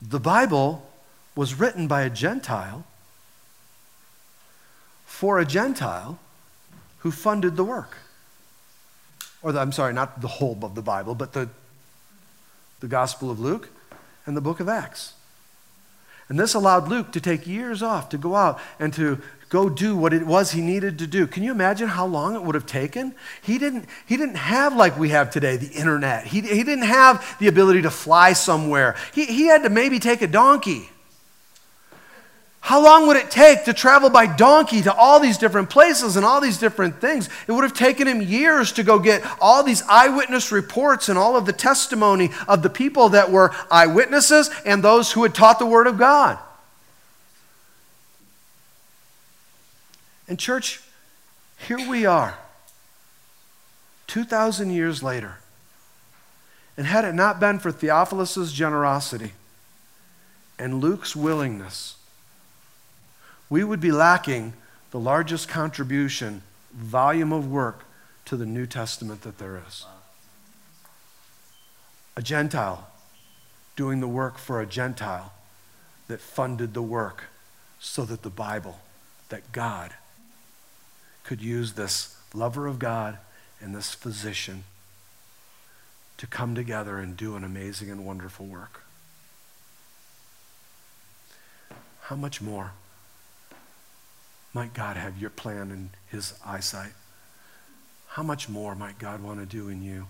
the 0.00 0.20
Bible 0.20 0.88
was 1.36 1.54
written 1.54 1.86
by 1.86 2.02
a 2.02 2.10
Gentile 2.10 2.84
for 5.04 5.38
a 5.38 5.44
Gentile 5.44 6.18
who 6.98 7.10
funded 7.10 7.56
the 7.56 7.64
work. 7.64 7.98
Or, 9.42 9.52
the, 9.52 9.60
I'm 9.60 9.72
sorry, 9.72 9.92
not 9.92 10.20
the 10.20 10.28
whole 10.28 10.58
of 10.62 10.74
the 10.74 10.82
Bible, 10.82 11.14
but 11.14 11.32
the, 11.32 11.48
the 12.80 12.88
Gospel 12.88 13.30
of 13.30 13.38
Luke 13.38 13.68
and 14.26 14.36
the 14.36 14.40
book 14.40 14.60
of 14.60 14.68
Acts. 14.68 15.14
And 16.28 16.38
this 16.38 16.54
allowed 16.54 16.88
Luke 16.88 17.12
to 17.12 17.20
take 17.20 17.46
years 17.46 17.82
off 17.82 18.08
to 18.10 18.18
go 18.18 18.34
out 18.34 18.58
and 18.78 18.92
to 18.94 19.20
go 19.48 19.68
do 19.68 19.94
what 19.94 20.14
it 20.14 20.26
was 20.26 20.52
he 20.52 20.62
needed 20.62 20.98
to 21.00 21.06
do. 21.06 21.26
Can 21.26 21.42
you 21.42 21.52
imagine 21.52 21.88
how 21.88 22.06
long 22.06 22.34
it 22.34 22.42
would 22.42 22.54
have 22.54 22.64
taken? 22.64 23.14
He 23.42 23.58
didn't, 23.58 23.86
he 24.06 24.16
didn't 24.16 24.36
have, 24.36 24.74
like 24.74 24.98
we 24.98 25.10
have 25.10 25.30
today, 25.30 25.58
the 25.58 25.68
internet. 25.68 26.26
He, 26.26 26.40
he 26.40 26.62
didn't 26.64 26.86
have 26.86 27.36
the 27.38 27.48
ability 27.48 27.82
to 27.82 27.90
fly 27.90 28.32
somewhere. 28.32 28.96
He, 29.12 29.26
he 29.26 29.48
had 29.48 29.62
to 29.64 29.68
maybe 29.68 29.98
take 29.98 30.22
a 30.22 30.26
donkey. 30.26 30.88
How 32.62 32.80
long 32.80 33.08
would 33.08 33.16
it 33.16 33.28
take 33.28 33.64
to 33.64 33.72
travel 33.72 34.08
by 34.08 34.26
donkey 34.26 34.82
to 34.82 34.94
all 34.94 35.18
these 35.18 35.36
different 35.36 35.68
places 35.68 36.16
and 36.16 36.24
all 36.24 36.40
these 36.40 36.58
different 36.58 37.00
things? 37.00 37.28
It 37.48 37.52
would 37.52 37.64
have 37.64 37.74
taken 37.74 38.06
him 38.06 38.22
years 38.22 38.70
to 38.74 38.84
go 38.84 39.00
get 39.00 39.24
all 39.40 39.64
these 39.64 39.82
eyewitness 39.88 40.52
reports 40.52 41.08
and 41.08 41.18
all 41.18 41.36
of 41.36 41.44
the 41.44 41.52
testimony 41.52 42.30
of 42.46 42.62
the 42.62 42.70
people 42.70 43.08
that 43.10 43.32
were 43.32 43.52
eyewitnesses 43.68 44.48
and 44.64 44.82
those 44.82 45.10
who 45.10 45.24
had 45.24 45.34
taught 45.34 45.58
the 45.58 45.66
Word 45.66 45.88
of 45.88 45.98
God. 45.98 46.38
And, 50.28 50.38
church, 50.38 50.80
here 51.66 51.90
we 51.90 52.06
are, 52.06 52.38
2,000 54.06 54.70
years 54.70 55.02
later. 55.02 55.38
And 56.76 56.86
had 56.86 57.04
it 57.04 57.14
not 57.16 57.40
been 57.40 57.58
for 57.58 57.72
Theophilus' 57.72 58.52
generosity 58.52 59.32
and 60.60 60.80
Luke's 60.80 61.16
willingness, 61.16 61.96
we 63.52 63.62
would 63.62 63.80
be 63.80 63.92
lacking 63.92 64.54
the 64.92 64.98
largest 64.98 65.46
contribution, 65.46 66.40
volume 66.72 67.34
of 67.34 67.52
work 67.52 67.84
to 68.24 68.34
the 68.34 68.46
New 68.46 68.64
Testament 68.64 69.20
that 69.20 69.36
there 69.36 69.60
is. 69.68 69.84
A 72.16 72.22
Gentile 72.22 72.88
doing 73.76 74.00
the 74.00 74.08
work 74.08 74.38
for 74.38 74.62
a 74.62 74.64
Gentile 74.64 75.34
that 76.08 76.18
funded 76.18 76.72
the 76.72 76.80
work 76.80 77.24
so 77.78 78.06
that 78.06 78.22
the 78.22 78.30
Bible, 78.30 78.80
that 79.28 79.52
God 79.52 79.92
could 81.22 81.42
use 81.42 81.74
this 81.74 82.16
lover 82.32 82.66
of 82.66 82.78
God 82.78 83.18
and 83.60 83.74
this 83.74 83.92
physician 83.92 84.64
to 86.16 86.26
come 86.26 86.54
together 86.54 86.96
and 86.96 87.18
do 87.18 87.36
an 87.36 87.44
amazing 87.44 87.90
and 87.90 88.06
wonderful 88.06 88.46
work. 88.46 88.80
How 92.04 92.16
much 92.16 92.40
more 92.40 92.72
might 94.54 94.74
God 94.74 94.96
have 94.96 95.18
your 95.18 95.30
plan 95.30 95.70
in 95.70 95.90
His 96.10 96.34
eyesight? 96.44 96.92
How 98.08 98.22
much 98.22 98.48
more 98.48 98.74
might 98.74 98.98
God 98.98 99.22
want 99.22 99.40
to 99.40 99.46
do 99.46 99.68
in 99.68 99.82
you? 99.82 100.06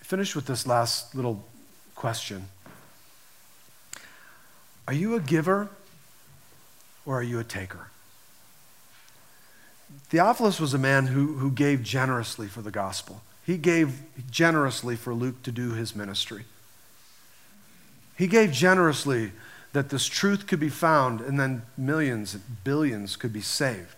I 0.00 0.04
finish 0.04 0.34
with 0.34 0.46
this 0.46 0.66
last 0.66 1.14
little 1.14 1.44
question 1.94 2.48
Are 4.88 4.94
you 4.94 5.14
a 5.14 5.20
giver 5.20 5.68
or 7.04 7.20
are 7.20 7.22
you 7.22 7.38
a 7.38 7.44
taker? 7.44 7.88
Theophilus 10.08 10.60
was 10.60 10.74
a 10.74 10.78
man 10.78 11.06
who, 11.06 11.34
who 11.34 11.50
gave 11.50 11.82
generously 11.82 12.48
for 12.48 12.62
the 12.62 12.70
gospel. 12.70 13.22
He 13.44 13.56
gave 13.56 14.02
generously 14.30 14.96
for 14.96 15.14
Luke 15.14 15.42
to 15.44 15.52
do 15.52 15.72
his 15.72 15.94
ministry. 15.94 16.44
He 18.16 18.26
gave 18.26 18.50
generously 18.50 19.32
that 19.76 19.90
this 19.90 20.06
truth 20.06 20.46
could 20.46 20.58
be 20.58 20.70
found 20.70 21.20
and 21.20 21.38
then 21.38 21.60
millions, 21.76 22.34
billions 22.64 23.14
could 23.14 23.30
be 23.30 23.42
saved. 23.42 23.95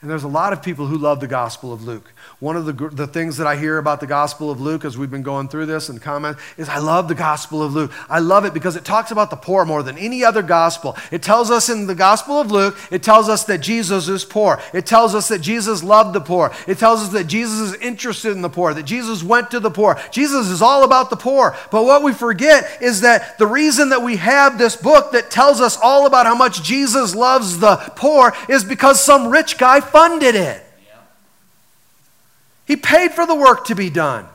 And 0.00 0.08
there's 0.08 0.22
a 0.22 0.28
lot 0.28 0.52
of 0.52 0.62
people 0.62 0.86
who 0.86 0.96
love 0.96 1.18
the 1.18 1.26
Gospel 1.26 1.72
of 1.72 1.82
Luke. 1.82 2.12
One 2.38 2.56
of 2.56 2.66
the, 2.66 2.88
the 2.90 3.08
things 3.08 3.36
that 3.38 3.48
I 3.48 3.56
hear 3.56 3.78
about 3.78 3.98
the 3.98 4.06
Gospel 4.06 4.48
of 4.48 4.60
Luke 4.60 4.84
as 4.84 4.96
we've 4.96 5.10
been 5.10 5.24
going 5.24 5.48
through 5.48 5.66
this 5.66 5.88
and 5.88 6.00
comment 6.00 6.36
is 6.56 6.68
I 6.68 6.78
love 6.78 7.08
the 7.08 7.16
Gospel 7.16 7.64
of 7.64 7.74
Luke. 7.74 7.90
I 8.08 8.20
love 8.20 8.44
it 8.44 8.54
because 8.54 8.76
it 8.76 8.84
talks 8.84 9.10
about 9.10 9.30
the 9.30 9.36
poor 9.36 9.64
more 9.64 9.82
than 9.82 9.98
any 9.98 10.22
other 10.22 10.40
gospel. 10.40 10.96
It 11.10 11.20
tells 11.20 11.50
us 11.50 11.68
in 11.68 11.88
the 11.88 11.96
Gospel 11.96 12.40
of 12.40 12.52
Luke, 12.52 12.78
it 12.92 13.02
tells 13.02 13.28
us 13.28 13.42
that 13.46 13.58
Jesus 13.58 14.06
is 14.06 14.24
poor. 14.24 14.60
It 14.72 14.86
tells 14.86 15.16
us 15.16 15.26
that 15.28 15.40
Jesus 15.40 15.82
loved 15.82 16.14
the 16.14 16.20
poor. 16.20 16.52
It 16.68 16.78
tells 16.78 17.00
us 17.00 17.08
that 17.08 17.24
Jesus 17.26 17.58
is 17.58 17.82
interested 17.82 18.30
in 18.30 18.42
the 18.42 18.48
poor, 18.48 18.72
that 18.74 18.84
Jesus 18.84 19.24
went 19.24 19.50
to 19.50 19.58
the 19.58 19.70
poor. 19.70 20.00
Jesus 20.12 20.46
is 20.46 20.62
all 20.62 20.84
about 20.84 21.10
the 21.10 21.16
poor. 21.16 21.56
But 21.72 21.82
what 21.82 22.04
we 22.04 22.12
forget 22.12 22.80
is 22.80 23.00
that 23.00 23.36
the 23.38 23.48
reason 23.48 23.88
that 23.88 24.02
we 24.02 24.14
have 24.18 24.58
this 24.58 24.76
book 24.76 25.10
that 25.10 25.28
tells 25.28 25.60
us 25.60 25.76
all 25.82 26.06
about 26.06 26.26
how 26.26 26.36
much 26.36 26.62
Jesus 26.62 27.16
loves 27.16 27.58
the 27.58 27.78
poor 27.96 28.32
is 28.48 28.62
because 28.62 29.04
some 29.04 29.26
rich 29.26 29.58
guy 29.58 29.80
funded 29.90 30.34
it. 30.34 30.64
He 32.66 32.76
paid 32.76 33.12
for 33.12 33.26
the 33.26 33.34
work 33.34 33.64
to 33.66 33.74
be 33.74 33.88
done. 33.88 34.26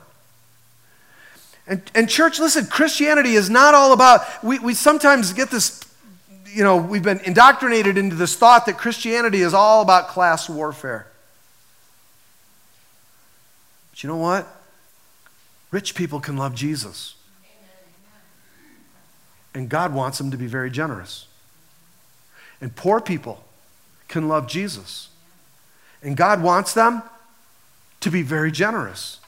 And, 1.68 1.82
and 1.94 2.10
church, 2.10 2.40
listen, 2.40 2.66
Christianity 2.66 3.34
is 3.34 3.50
not 3.50 3.74
all 3.74 3.94
about, 3.94 4.22
we, 4.44 4.60
we 4.60 4.74
sometimes 4.74 5.32
get 5.34 5.50
this, 5.50 5.82
you 6.48 6.64
know, 6.64 6.78
we've 6.78 7.04
been 7.04 7.20
indoctrinated 7.20 7.98
into 7.98 8.16
this 8.16 8.36
thought 8.36 8.66
that 8.66 8.78
Christianity 8.78 9.42
is 9.42 9.54
all 9.54 9.82
about 9.82 10.10
class 10.10 10.50
warfare. 10.50 11.08
But 13.92 14.04
you 14.04 14.10
know 14.10 14.18
what? 14.18 14.48
Rich 15.72 15.96
people 15.96 16.20
can 16.20 16.36
love 16.36 16.56
Jesus. 16.56 17.16
And 19.54 19.70
God 19.70 19.94
wants 19.94 20.18
them 20.18 20.32
to 20.32 20.38
be 20.38 20.48
very 20.48 20.72
generous. 20.72 21.28
And 22.60 22.76
poor 22.76 23.00
people 23.00 23.44
can 24.08 24.28
love 24.28 24.48
Jesus. 24.48 25.10
And 26.04 26.18
God 26.18 26.44
wants 26.44 26.74
them 26.74 27.02
to 28.02 28.12
be 28.12 28.22
very 28.22 28.52
generous. 28.52 29.20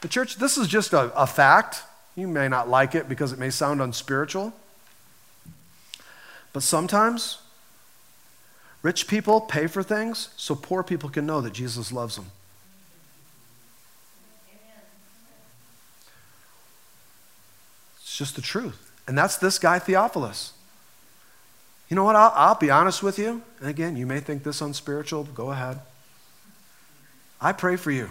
The 0.00 0.08
church, 0.08 0.36
this 0.36 0.56
is 0.56 0.66
just 0.66 0.92
a, 0.92 1.12
a 1.14 1.26
fact. 1.26 1.82
You 2.16 2.26
may 2.26 2.48
not 2.48 2.68
like 2.68 2.94
it 2.94 3.08
because 3.08 3.32
it 3.32 3.38
may 3.38 3.50
sound 3.50 3.82
unspiritual. 3.82 4.52
But 6.52 6.62
sometimes 6.62 7.38
rich 8.82 9.06
people 9.06 9.40
pay 9.40 9.66
for 9.66 9.82
things 9.82 10.30
so 10.36 10.54
poor 10.54 10.82
people 10.82 11.10
can 11.10 11.26
know 11.26 11.40
that 11.40 11.52
Jesus 11.52 11.92
loves 11.92 12.16
them. 12.16 12.26
It's 18.00 18.16
just 18.16 18.36
the 18.36 18.42
truth. 18.42 18.92
And 19.06 19.18
that's 19.18 19.36
this 19.36 19.58
guy, 19.58 19.78
Theophilus. 19.78 20.52
You 21.88 21.96
know 21.96 22.04
what? 22.04 22.16
I'll, 22.16 22.32
I'll 22.34 22.54
be 22.54 22.70
honest 22.70 23.02
with 23.02 23.18
you. 23.18 23.42
And 23.64 23.70
again, 23.70 23.96
you 23.96 24.04
may 24.04 24.20
think 24.20 24.42
this 24.42 24.60
unspiritual. 24.60 25.24
Go 25.24 25.50
ahead. 25.50 25.80
I 27.40 27.52
pray 27.52 27.76
for 27.76 27.90
you. 27.90 28.10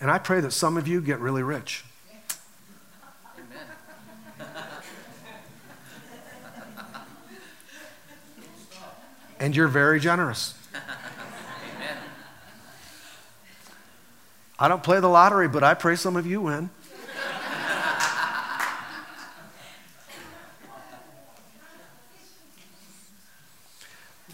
And 0.00 0.12
I 0.12 0.20
pray 0.20 0.40
that 0.40 0.52
some 0.52 0.76
of 0.76 0.86
you 0.86 1.00
get 1.00 1.18
really 1.18 1.42
rich. 1.42 1.84
and 9.40 9.56
you're 9.56 9.66
very 9.66 9.98
generous. 9.98 10.54
I 14.56 14.68
don't 14.68 14.84
play 14.84 15.00
the 15.00 15.08
lottery, 15.08 15.48
but 15.48 15.64
I 15.64 15.74
pray 15.74 15.96
some 15.96 16.14
of 16.14 16.28
you 16.28 16.42
win. 16.42 16.70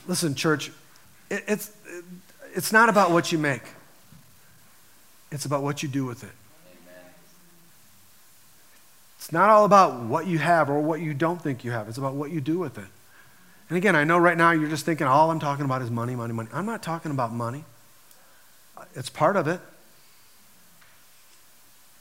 Listen, 0.07 0.35
church, 0.35 0.71
it, 1.31 1.45
it's, 1.47 1.69
it, 1.87 2.05
it's 2.55 2.73
not 2.73 2.89
about 2.89 3.11
what 3.11 3.33
you 3.33 3.39
make, 3.39 3.63
it's 5.31 5.45
about 5.45 5.63
what 5.63 5.83
you 5.83 5.89
do 5.89 6.05
with 6.05 6.25
it. 6.25 6.33
It's 9.19 9.33
not 9.33 9.49
all 9.49 9.65
about 9.65 10.03
what 10.03 10.27
you 10.27 10.39
have 10.39 10.69
or 10.69 10.81
what 10.81 11.01
you 11.01 11.15
don't 11.15 11.41
think 11.41 11.65
you 11.65 11.71
have. 11.71 11.89
It's 11.89 11.97
about 11.97 12.13
what 12.13 12.31
you 12.31 12.43
do 12.43 12.59
with 12.59 12.77
it. 12.77 12.85
And 13.71 13.79
again, 13.79 13.97
I 13.97 14.05
know 14.05 14.19
right 14.19 14.37
now 14.37 14.51
you're 14.51 14.69
just 14.69 14.85
thinking 14.85 15.07
all 15.07 15.31
I'm 15.31 15.41
talking 15.41 15.65
about 15.65 15.81
is 15.81 15.91
money, 15.91 16.15
money, 16.15 16.35
money. 16.35 16.51
I'm 16.53 16.67
not 16.67 16.83
talking 16.83 17.11
about 17.11 17.33
money. 17.33 17.65
It's 18.95 19.09
part 19.09 19.37
of 19.37 19.49
it. 19.49 19.61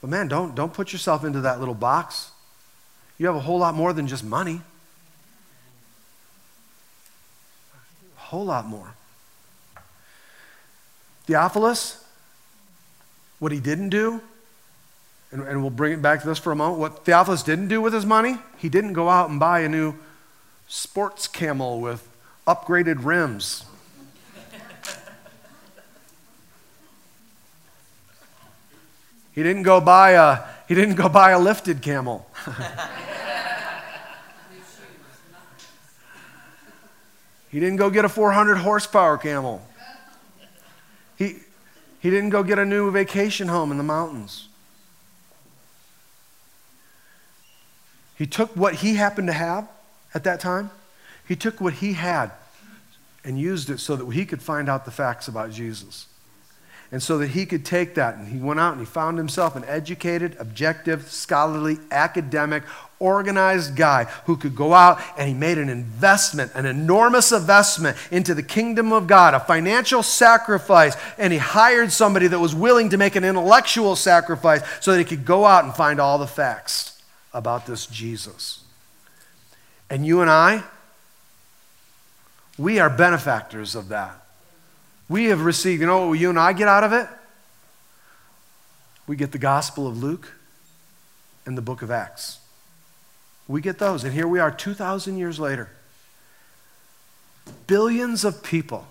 But 0.01 0.09
man, 0.09 0.27
don't, 0.27 0.53
don't 0.53 0.73
put 0.73 0.91
yourself 0.91 1.23
into 1.23 1.39
that 1.41 1.59
little 1.59 1.73
box. 1.73 2.31
You 3.17 3.27
have 3.27 3.37
a 3.37 3.39
whole 3.39 3.59
lot 3.59 3.73
more 3.73 3.93
than 3.93 4.05
just 4.05 4.25
money. 4.25 4.59
Whole 8.33 8.45
lot 8.45 8.65
more. 8.65 8.95
Theophilus, 11.27 12.03
what 13.37 13.51
he 13.51 13.59
didn't 13.59 13.89
do, 13.89 14.21
and, 15.31 15.43
and, 15.43 15.61
we'll 15.61 15.69
bring 15.69 15.93
it 15.93 16.01
back 16.01 16.21
to 16.21 16.27
this 16.27 16.39
for 16.39 16.51
a 16.51 16.55
moment. 16.55 16.79
What 16.79 17.05
Theophilus 17.05 17.43
didn't 17.43 17.67
do 17.67 17.79
with 17.79 17.93
his 17.93 18.07
money, 18.07 18.39
he 18.57 18.69
didn't 18.69 18.93
go 18.93 19.07
out 19.07 19.29
and 19.29 19.39
buy 19.39 19.59
a 19.59 19.69
new 19.69 19.93
sports 20.67 21.27
camel 21.27 21.79
with 21.79 22.09
upgraded 22.47 23.05
rims. 23.05 23.65
he 29.31 29.43
didn't 29.43 29.63
go 29.63 29.79
buy 29.79 30.11
a 30.11 30.39
he 30.67 30.73
didn't 30.73 30.95
go 30.95 31.07
buy 31.07 31.31
a 31.31 31.39
lifted 31.39 31.83
camel. 31.83 32.27
He 37.53 37.59
didn't 37.59 37.75
go 37.75 37.91
get 37.91 38.03
a 38.03 38.09
400 38.09 38.55
horsepower 38.55 39.15
camel. 39.15 39.63
He, 41.19 41.35
he 41.99 42.09
didn't 42.09 42.31
go 42.31 42.41
get 42.41 42.57
a 42.57 42.65
new 42.65 42.89
vacation 42.89 43.47
home 43.47 43.69
in 43.69 43.77
the 43.77 43.83
mountains. 43.83 44.47
He 48.17 48.25
took 48.25 48.55
what 48.55 48.73
he 48.73 48.95
happened 48.95 49.27
to 49.27 49.33
have 49.33 49.67
at 50.15 50.23
that 50.23 50.39
time, 50.39 50.71
he 51.27 51.35
took 51.35 51.61
what 51.61 51.75
he 51.75 51.93
had 51.93 52.31
and 53.23 53.39
used 53.39 53.69
it 53.69 53.79
so 53.79 53.95
that 53.97 54.09
he 54.09 54.25
could 54.25 54.41
find 54.41 54.67
out 54.67 54.83
the 54.85 54.91
facts 54.91 55.27
about 55.27 55.51
Jesus. 55.51 56.07
And 56.93 57.01
so 57.01 57.17
that 57.17 57.31
he 57.31 57.47
could 57.47 57.65
take 57.65 57.95
that, 57.95 58.17
and 58.17 58.27
he 58.27 58.37
went 58.37 58.59
out 58.59 58.73
and 58.73 58.79
he 58.79 58.85
found 58.85 59.17
himself 59.17 59.55
an 59.55 59.65
educated, 59.65 60.37
objective, 60.39 61.11
scholarly, 61.11 61.79
academic, 61.89 62.61
organized 62.99 63.75
guy 63.75 64.03
who 64.25 64.37
could 64.37 64.55
go 64.55 64.75
out 64.75 65.01
and 65.17 65.27
he 65.27 65.33
made 65.33 65.57
an 65.57 65.69
investment, 65.69 66.51
an 66.53 66.67
enormous 66.67 67.31
investment 67.31 67.97
into 68.11 68.35
the 68.35 68.43
kingdom 68.43 68.93
of 68.93 69.07
God, 69.07 69.33
a 69.33 69.39
financial 69.39 70.03
sacrifice, 70.03 70.95
and 71.17 71.33
he 71.33 71.39
hired 71.39 71.91
somebody 71.91 72.27
that 72.27 72.37
was 72.37 72.53
willing 72.53 72.91
to 72.91 72.97
make 72.97 73.15
an 73.15 73.23
intellectual 73.23 73.95
sacrifice 73.95 74.61
so 74.79 74.91
that 74.91 74.99
he 74.99 75.03
could 75.03 75.25
go 75.25 75.45
out 75.45 75.63
and 75.63 75.73
find 75.73 75.99
all 75.99 76.19
the 76.19 76.27
facts 76.27 77.01
about 77.33 77.65
this 77.65 77.87
Jesus. 77.87 78.63
And 79.89 80.05
you 80.05 80.21
and 80.21 80.29
I, 80.29 80.61
we 82.55 82.77
are 82.77 82.87
benefactors 82.91 83.73
of 83.73 83.87
that. 83.87 84.22
We 85.13 85.25
have 85.25 85.45
received, 85.45 85.79
you 85.79 85.85
know 85.85 86.07
what 86.07 86.13
you 86.13 86.31
and 86.31 86.39
I 86.39 86.53
get 86.53 86.67
out 86.67 86.83
of 86.83 86.91
it? 86.91 87.07
We 89.05 89.15
get 89.15 89.31
the 89.31 89.37
Gospel 89.37 89.85
of 89.85 90.01
Luke 90.01 90.33
and 91.45 91.55
the 91.55 91.61
book 91.61 91.83
of 91.83 91.91
Acts. 91.91 92.39
We 93.47 93.61
get 93.61 93.77
those. 93.77 94.03
And 94.03 94.11
here 94.11 94.27
we 94.27 94.39
are 94.39 94.49
2,000 94.49 95.15
years 95.19 95.39
later. 95.39 95.69
Billions 97.67 98.25
of 98.25 98.41
people 98.41 98.87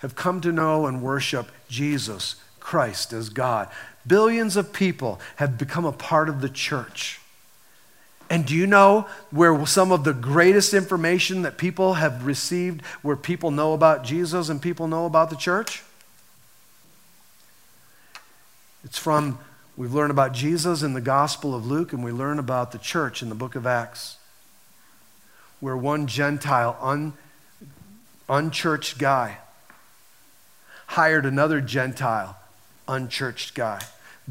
have 0.00 0.14
come 0.14 0.42
to 0.42 0.52
know 0.52 0.84
and 0.84 1.00
worship 1.00 1.48
Jesus 1.66 2.34
Christ 2.60 3.14
as 3.14 3.30
God. 3.30 3.70
Billions 4.06 4.54
of 4.54 4.74
people 4.74 5.18
have 5.36 5.56
become 5.56 5.86
a 5.86 5.92
part 5.92 6.28
of 6.28 6.42
the 6.42 6.50
church. 6.50 7.21
And 8.32 8.46
do 8.46 8.56
you 8.56 8.66
know 8.66 9.06
where 9.30 9.66
some 9.66 9.92
of 9.92 10.04
the 10.04 10.14
greatest 10.14 10.72
information 10.72 11.42
that 11.42 11.58
people 11.58 11.92
have 11.94 12.24
received, 12.24 12.80
where 13.02 13.14
people 13.14 13.50
know 13.50 13.74
about 13.74 14.04
Jesus 14.04 14.48
and 14.48 14.60
people 14.60 14.88
know 14.88 15.04
about 15.04 15.28
the 15.28 15.36
church? 15.36 15.82
It's 18.84 18.96
from, 18.96 19.38
we've 19.76 19.92
learned 19.92 20.12
about 20.12 20.32
Jesus 20.32 20.82
in 20.82 20.94
the 20.94 21.00
Gospel 21.02 21.54
of 21.54 21.66
Luke, 21.66 21.92
and 21.92 22.02
we 22.02 22.10
learn 22.10 22.38
about 22.38 22.72
the 22.72 22.78
church 22.78 23.20
in 23.20 23.28
the 23.28 23.34
book 23.34 23.54
of 23.54 23.66
Acts, 23.66 24.16
where 25.60 25.76
one 25.76 26.06
Gentile, 26.06 26.78
un, 26.80 27.12
unchurched 28.30 28.96
guy, 28.96 29.36
hired 30.86 31.26
another 31.26 31.60
Gentile, 31.60 32.38
unchurched 32.88 33.54
guy 33.54 33.82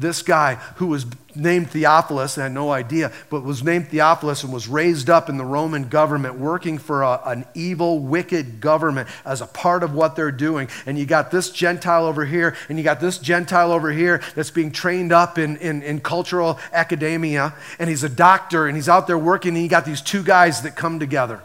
this 0.02 0.22
guy 0.22 0.56
who 0.76 0.88
was 0.88 1.06
named 1.34 1.70
Theophilus, 1.70 2.36
and 2.36 2.42
had 2.42 2.52
no 2.52 2.70
idea, 2.70 3.10
but 3.30 3.42
was 3.42 3.62
named 3.62 3.88
Theophilus 3.88 4.44
and 4.44 4.52
was 4.52 4.68
raised 4.68 5.08
up 5.08 5.28
in 5.28 5.38
the 5.38 5.44
Roman 5.44 5.88
government, 5.88 6.38
working 6.38 6.78
for 6.78 7.02
a, 7.02 7.20
an 7.24 7.46
evil, 7.54 8.00
wicked 8.00 8.60
government 8.60 9.08
as 9.24 9.40
a 9.40 9.46
part 9.46 9.82
of 9.82 9.94
what 9.94 10.16
they're 10.16 10.30
doing. 10.30 10.68
And 10.84 10.98
you 10.98 11.06
got 11.06 11.30
this 11.30 11.50
Gentile 11.50 12.04
over 12.04 12.24
here, 12.24 12.54
and 12.68 12.76
you 12.76 12.84
got 12.84 13.00
this 13.00 13.18
Gentile 13.18 13.72
over 13.72 13.90
here 13.90 14.20
that's 14.34 14.50
being 14.50 14.72
trained 14.72 15.12
up 15.12 15.38
in, 15.38 15.56
in, 15.58 15.82
in 15.82 16.00
cultural 16.00 16.58
academia, 16.72 17.54
and 17.78 17.88
he's 17.88 18.04
a 18.04 18.10
doctor, 18.10 18.66
and 18.66 18.76
he's 18.76 18.88
out 18.88 19.06
there 19.06 19.18
working, 19.18 19.54
and 19.54 19.62
you 19.62 19.68
got 19.70 19.84
these 19.84 20.02
two 20.02 20.22
guys 20.22 20.62
that 20.62 20.76
come 20.76 20.98
together. 20.98 21.40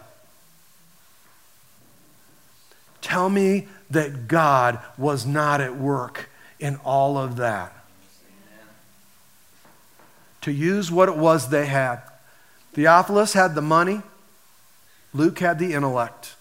Tell 3.01 3.30
me 3.30 3.68
that 3.91 4.28
God 4.28 4.80
was 4.97 5.26
not 5.26 5.62
at 5.62 5.78
work 5.78 6.30
in 6.60 6.76
all 6.78 7.18
of 7.18 7.38
that 7.38 7.77
to 10.48 10.54
use 10.54 10.89
what 10.89 11.10
it 11.10 11.18
was 11.18 11.50
they 11.50 11.66
had. 11.66 12.00
Theophilus 12.72 13.34
had 13.34 13.54
the 13.54 13.62
money, 13.62 14.02
Luke 15.14 15.39
had 15.39 15.60
the 15.60 15.74
intellect. 15.74 16.36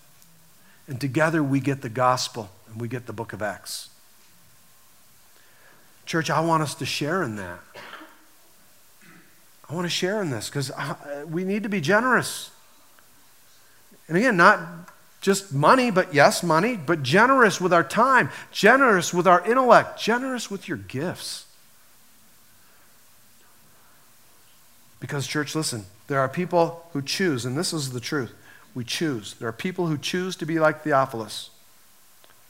And 0.86 1.00
together 1.00 1.42
we 1.42 1.58
get 1.58 1.82
the 1.82 1.88
gospel 1.88 2.48
and 2.68 2.80
we 2.80 2.86
get 2.86 3.06
the 3.06 3.12
book 3.12 3.32
of 3.32 3.42
Acts. 3.42 3.88
Church, 6.04 6.30
I 6.30 6.38
want 6.38 6.62
us 6.62 6.76
to 6.76 6.86
share 6.86 7.24
in 7.24 7.34
that. 7.34 7.58
I 9.68 9.74
want 9.74 9.86
to 9.86 9.90
share 9.90 10.22
in 10.22 10.30
this 10.30 10.48
because 10.48 10.70
uh, 10.70 11.24
we 11.28 11.42
need 11.42 11.64
to 11.64 11.68
be 11.68 11.80
generous. 11.80 12.52
And 14.06 14.16
again, 14.16 14.36
not 14.36 14.60
just 15.20 15.52
money, 15.52 15.90
but 15.90 16.14
yes, 16.14 16.44
money, 16.44 16.76
but 16.76 17.02
generous 17.02 17.60
with 17.60 17.72
our 17.72 17.82
time, 17.82 18.30
generous 18.52 19.12
with 19.12 19.26
our 19.26 19.44
intellect, 19.44 20.00
generous 20.00 20.48
with 20.48 20.68
your 20.68 20.78
gifts. 20.78 21.45
Because, 25.00 25.26
church, 25.26 25.54
listen, 25.54 25.84
there 26.06 26.20
are 26.20 26.28
people 26.28 26.86
who 26.92 27.02
choose, 27.02 27.44
and 27.44 27.56
this 27.56 27.72
is 27.72 27.92
the 27.92 28.00
truth. 28.00 28.32
We 28.74 28.84
choose. 28.84 29.34
There 29.34 29.48
are 29.48 29.52
people 29.52 29.86
who 29.86 29.98
choose 29.98 30.36
to 30.36 30.46
be 30.46 30.58
like 30.58 30.82
Theophilus, 30.82 31.50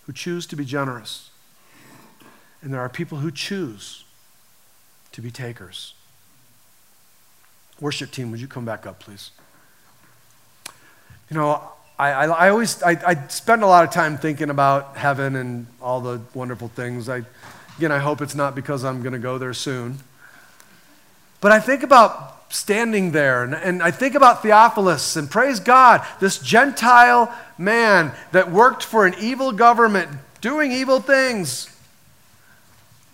who 0.07 0.13
choose 0.13 0.47
to 0.47 0.57
be 0.57 0.65
generous. 0.65 1.31
And 2.63 2.73
there 2.73 2.81
are 2.81 2.89
people 2.89 3.19
who 3.19 3.31
choose 3.31 4.05
to 5.13 5.23
be 5.23 5.31
takers. 5.31 5.95
Worship 7.81 8.11
team, 8.11 8.31
would 8.31 8.41
you 8.41 8.49
come 8.49 8.65
back 8.65 8.87
up, 8.87 9.01
please? 9.01 9.31
You 11.31 11.37
know, 11.37 11.63
I, 11.99 12.11
I, 12.11 12.27
I 12.27 12.51
always 12.51 12.83
I, 12.83 12.91
I, 13.07 13.27
spend 13.29 13.63
a 13.63 13.67
lot 13.67 13.85
of 13.85 13.91
time 13.91 14.19
thinking 14.19 14.51
about 14.51 14.97
heaven 14.97 15.37
and 15.37 15.67
all 15.81 16.01
the 16.01 16.21
wonderful 16.35 16.69
things. 16.69 17.09
I, 17.09 17.23
again, 17.79 17.91
I 17.91 17.99
hope 17.99 18.21
it's 18.21 18.35
not 18.35 18.55
because 18.55 18.85
I'm 18.85 19.03
going 19.03 19.13
to 19.13 19.19
go 19.19 19.39
there 19.39 19.55
soon. 19.55 19.99
But 21.41 21.53
I 21.53 21.61
think 21.61 21.83
about 21.83 22.36
standing 22.49 23.13
there. 23.13 23.43
And, 23.45 23.55
and, 23.55 23.83
I 23.83 23.91
think 23.91 24.15
about 24.15 24.43
Theophilus 24.43 25.17
and 25.17 25.31
praise 25.31 25.61
God, 25.61 26.07
this 26.21 26.39
Gentile 26.39 27.35
man 27.59 28.13
that 28.33 28.51
worked 28.51 28.83
for 28.83 29.07
an 29.07 29.15
evil 29.21 29.53
government, 29.53 30.11
doing 30.41 30.73
evil 30.73 31.01
things. 31.01 31.71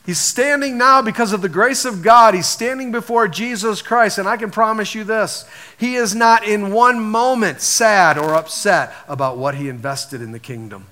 He's 0.05 0.19
standing 0.19 0.77
now 0.79 1.01
because 1.01 1.33
of 1.33 1.43
the 1.43 1.49
grace 1.49 1.85
of 1.85 2.03
God. 2.03 2.35
He's 2.35 2.49
standing 2.49 2.91
before 2.91 3.29
Jesus 3.29 3.83
Christ. 3.83 4.19
And 4.19 4.29
I 4.29 4.37
can 4.37 4.51
promise 4.51 4.95
you 4.95 5.05
this 5.05 5.49
he 5.79 5.95
is 5.95 6.15
not 6.15 6.45
in 6.45 6.73
one 6.73 7.01
moment 7.01 7.61
sad 7.61 8.19
or 8.19 8.35
upset 8.35 8.93
about 9.07 9.39
what 9.39 9.55
he 9.55 9.69
invested 9.69 10.21
in 10.21 10.33
the 10.33 10.41
kingdom. 10.41 10.87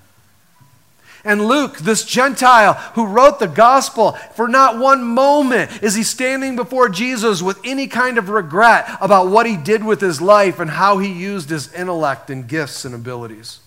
And 1.24 1.46
Luke, 1.46 1.78
this 1.78 2.04
Gentile 2.04 2.74
who 2.94 3.06
wrote 3.06 3.38
the 3.38 3.46
gospel, 3.46 4.12
for 4.34 4.48
not 4.48 4.78
one 4.78 5.04
moment 5.04 5.82
is 5.82 5.94
he 5.94 6.02
standing 6.02 6.56
before 6.56 6.88
Jesus 6.88 7.42
with 7.42 7.60
any 7.64 7.86
kind 7.86 8.16
of 8.16 8.30
regret 8.30 8.88
about 9.00 9.28
what 9.28 9.46
he 9.46 9.56
did 9.56 9.84
with 9.84 10.00
his 10.00 10.20
life 10.20 10.58
and 10.58 10.70
how 10.70 10.98
he 10.98 11.12
used 11.12 11.50
his 11.50 11.72
intellect 11.74 12.30
and 12.30 12.48
gifts 12.48 12.84
and 12.84 12.94
abilities. 12.94 13.60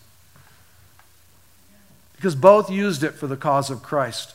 Because 2.16 2.36
both 2.36 2.72
used 2.72 3.04
it 3.04 3.14
for 3.14 3.28
the 3.28 3.38
cause 3.38 3.70
of 3.70 3.84
Christ, 3.84 4.34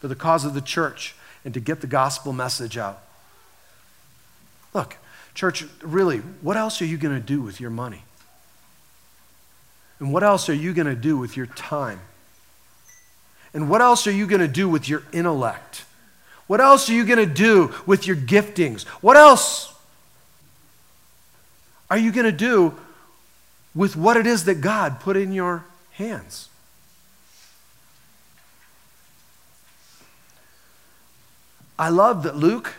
for 0.00 0.08
the 0.08 0.16
cause 0.16 0.44
of 0.44 0.54
the 0.54 0.60
church, 0.60 1.14
and 1.44 1.54
to 1.54 1.60
get 1.60 1.80
the 1.80 1.86
gospel 1.86 2.32
message 2.32 2.76
out. 2.76 3.00
Look, 4.74 4.96
church, 5.34 5.64
really, 5.82 6.18
what 6.18 6.56
else 6.56 6.82
are 6.82 6.86
you 6.86 6.98
going 6.98 7.14
to 7.14 7.26
do 7.26 7.40
with 7.40 7.60
your 7.60 7.70
money? 7.70 8.02
And 10.00 10.12
what 10.12 10.22
else 10.22 10.48
are 10.48 10.54
you 10.54 10.74
going 10.74 10.88
to 10.88 10.96
do 10.96 11.16
with 11.16 11.36
your 11.36 11.46
time? 11.46 12.00
And 13.54 13.68
what 13.68 13.80
else 13.80 14.06
are 14.06 14.12
you 14.12 14.26
going 14.26 14.40
to 14.40 14.48
do 14.48 14.68
with 14.68 14.88
your 14.88 15.02
intellect? 15.12 15.84
What 16.46 16.60
else 16.60 16.88
are 16.88 16.94
you 16.94 17.04
going 17.04 17.18
to 17.18 17.26
do 17.26 17.74
with 17.86 18.06
your 18.06 18.16
giftings? 18.16 18.84
What 19.00 19.16
else 19.16 19.72
are 21.90 21.98
you 21.98 22.12
going 22.12 22.26
to 22.26 22.32
do 22.32 22.74
with 23.74 23.96
what 23.96 24.16
it 24.16 24.26
is 24.26 24.44
that 24.44 24.60
God 24.60 25.00
put 25.00 25.16
in 25.16 25.32
your 25.32 25.64
hands? 25.92 26.48
I 31.78 31.88
love 31.88 32.22
that 32.22 32.36
Luke 32.36 32.74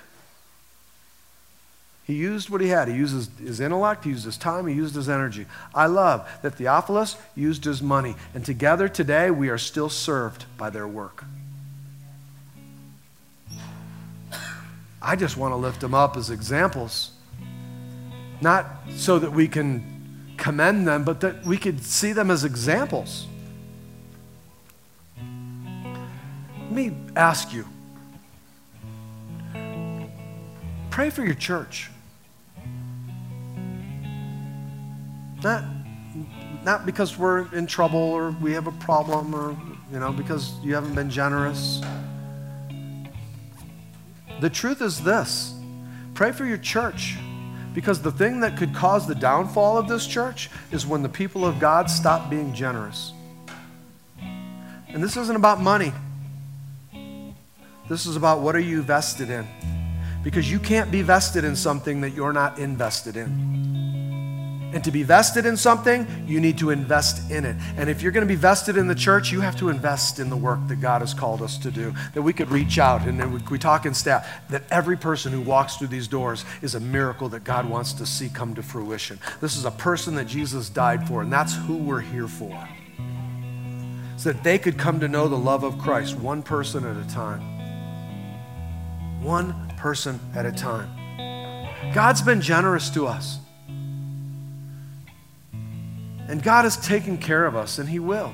he 2.13 2.19
used 2.19 2.49
what 2.49 2.61
he 2.61 2.67
had. 2.67 2.87
He 2.87 2.93
used 2.93 3.13
his, 3.15 3.29
his, 3.39 3.59
intellect, 3.59 4.03
he 4.03 4.11
used 4.11 4.25
his 4.25 4.37
time, 4.37 4.67
he 4.67 4.75
used 4.75 4.93
his 4.93 5.09
energy. 5.09 5.47
I 5.73 5.87
love 5.87 6.29
that 6.43 6.55
Theophilus 6.55 7.17
used 7.35 7.65
his 7.65 7.81
money. 7.81 8.15
And 8.35 8.45
together 8.45 8.87
today, 8.87 9.31
we 9.31 9.49
are 9.49 9.57
still 9.57 9.89
served 9.89 10.45
by 10.57 10.69
their 10.69 10.87
work. 10.87 11.25
I 15.01 15.15
just 15.15 15.37
want 15.37 15.53
to 15.53 15.55
lift 15.55 15.81
them 15.81 15.95
up 15.95 16.15
as 16.15 16.29
examples. 16.29 17.11
Not 18.41 18.67
so 18.95 19.17
that 19.17 19.31
we 19.31 19.47
can 19.47 20.35
commend 20.37 20.87
them, 20.87 21.03
but 21.03 21.19
that 21.21 21.43
we 21.43 21.57
could 21.57 21.83
see 21.83 22.13
them 22.13 22.29
as 22.29 22.43
examples. 22.43 23.25
Let 25.17 26.71
me 26.71 26.95
ask 27.15 27.51
you 27.51 27.65
pray 30.91 31.09
for 31.09 31.25
your 31.25 31.33
church. 31.33 31.89
Not, 35.43 35.63
not 36.63 36.85
because 36.85 37.17
we're 37.17 37.53
in 37.53 37.67
trouble 37.67 37.99
or 37.99 38.31
we 38.41 38.53
have 38.53 38.67
a 38.67 38.71
problem 38.71 39.35
or, 39.35 39.57
you 39.91 39.99
know, 39.99 40.13
because 40.13 40.53
you 40.63 40.73
haven't 40.73 40.95
been 40.95 41.09
generous. 41.09 41.81
The 44.39 44.49
truth 44.49 44.81
is 44.81 45.03
this 45.03 45.53
pray 46.13 46.31
for 46.31 46.45
your 46.45 46.57
church. 46.57 47.17
Because 47.73 48.01
the 48.01 48.11
thing 48.11 48.41
that 48.41 48.55
could 48.55 48.73
cause 48.73 49.07
the 49.07 49.15
downfall 49.15 49.77
of 49.77 49.87
this 49.87 50.05
church 50.05 50.49
is 50.71 50.85
when 50.85 51.01
the 51.01 51.09
people 51.09 51.43
of 51.43 51.59
God 51.59 51.89
stop 51.89 52.29
being 52.29 52.53
generous. 52.53 53.13
And 54.87 55.03
this 55.03 55.17
isn't 55.17 55.35
about 55.35 55.59
money. 55.59 55.91
This 57.89 58.05
is 58.05 58.15
about 58.15 58.41
what 58.41 58.55
are 58.55 58.59
you 58.59 58.83
vested 58.83 59.31
in? 59.31 59.47
Because 60.23 60.49
you 60.49 60.59
can't 60.59 60.91
be 60.91 61.01
vested 61.01 61.43
in 61.43 61.55
something 61.55 62.01
that 62.01 62.11
you're 62.11 62.31
not 62.31 62.59
invested 62.59 63.17
in. 63.17 63.82
And 64.73 64.83
to 64.83 64.91
be 64.91 65.03
vested 65.03 65.45
in 65.45 65.55
something, 65.55 66.07
you 66.27 66.39
need 66.39 66.57
to 66.57 66.71
invest 66.71 67.29
in 67.29 67.45
it. 67.45 67.55
And 67.77 67.89
if 67.89 68.01
you're 68.01 68.11
going 68.11 68.27
to 68.27 68.31
be 68.31 68.35
vested 68.35 68.75
in 68.75 68.87
the 68.87 68.95
church, 68.95 69.31
you 69.31 69.41
have 69.41 69.55
to 69.57 69.69
invest 69.69 70.19
in 70.19 70.29
the 70.29 70.35
work 70.35 70.59
that 70.67 70.81
God 70.81 71.01
has 71.01 71.13
called 71.13 71.43
us 71.43 71.57
to 71.59 71.69
do. 71.69 71.93
That 72.15 72.23
we 72.23 72.33
could 72.33 72.49
reach 72.49 72.79
out 72.79 73.01
and 73.03 73.33
we, 73.33 73.39
we 73.51 73.59
talk 73.59 73.85
in 73.85 73.93
staff 73.93 74.27
that 74.49 74.63
every 74.71 74.97
person 74.97 75.31
who 75.31 75.41
walks 75.41 75.75
through 75.75 75.89
these 75.89 76.07
doors 76.07 76.43
is 76.61 76.73
a 76.73 76.79
miracle 76.79 77.29
that 77.29 77.43
God 77.43 77.69
wants 77.69 77.93
to 77.93 78.05
see 78.05 78.29
come 78.29 78.55
to 78.55 78.63
fruition. 78.63 79.19
This 79.41 79.55
is 79.55 79.65
a 79.65 79.71
person 79.71 80.15
that 80.15 80.25
Jesus 80.25 80.69
died 80.69 81.07
for, 81.07 81.21
and 81.21 81.31
that's 81.31 81.55
who 81.55 81.77
we're 81.77 82.01
here 82.01 82.27
for. 82.27 82.67
So 84.17 84.31
that 84.31 84.43
they 84.43 84.57
could 84.57 84.77
come 84.77 84.99
to 85.01 85.07
know 85.07 85.27
the 85.27 85.37
love 85.37 85.63
of 85.63 85.77
Christ 85.77 86.17
one 86.17 86.41
person 86.41 86.85
at 86.85 86.97
a 86.97 87.07
time. 87.13 87.41
One 89.21 89.71
person 89.77 90.19
at 90.35 90.45
a 90.45 90.51
time. 90.51 90.89
God's 91.93 92.21
been 92.21 92.41
generous 92.41 92.89
to 92.91 93.05
us. 93.05 93.39
And 96.27 96.41
God 96.41 96.63
has 96.63 96.77
taken 96.77 97.17
care 97.17 97.45
of 97.45 97.55
us, 97.55 97.79
and 97.79 97.89
He 97.89 97.99
will. 97.99 98.33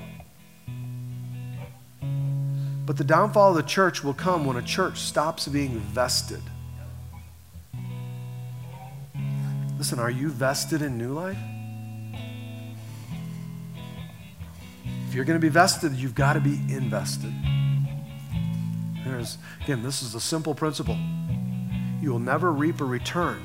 But 2.86 2.98
the 2.98 3.04
downfall 3.04 3.52
of 3.52 3.56
the 3.56 3.64
church 3.64 4.04
will 4.04 4.14
come 4.14 4.46
when 4.46 4.58
a 4.58 4.62
church 4.62 5.00
stops 5.00 5.48
being 5.48 5.80
vested. 5.80 6.42
Listen, 9.78 10.00
are 10.00 10.10
you 10.10 10.30
vested 10.30 10.82
in 10.82 10.98
New 10.98 11.14
Life? 11.14 11.38
If 15.08 15.16
you're 15.16 15.26
going 15.26 15.40
to 15.40 15.42
be 15.42 15.50
vested, 15.50 15.94
you've 15.94 16.16
got 16.16 16.34
to 16.34 16.40
be 16.40 16.60
invested. 16.70 17.34
There's, 19.06 19.38
again, 19.64 19.82
this 19.82 20.02
is 20.02 20.16
a 20.16 20.20
simple 20.20 20.54
principle. 20.54 20.98
You 22.02 22.12
will 22.12 22.20
never 22.20 22.52
reap 22.52 22.82
a 22.82 22.86
return 22.86 23.42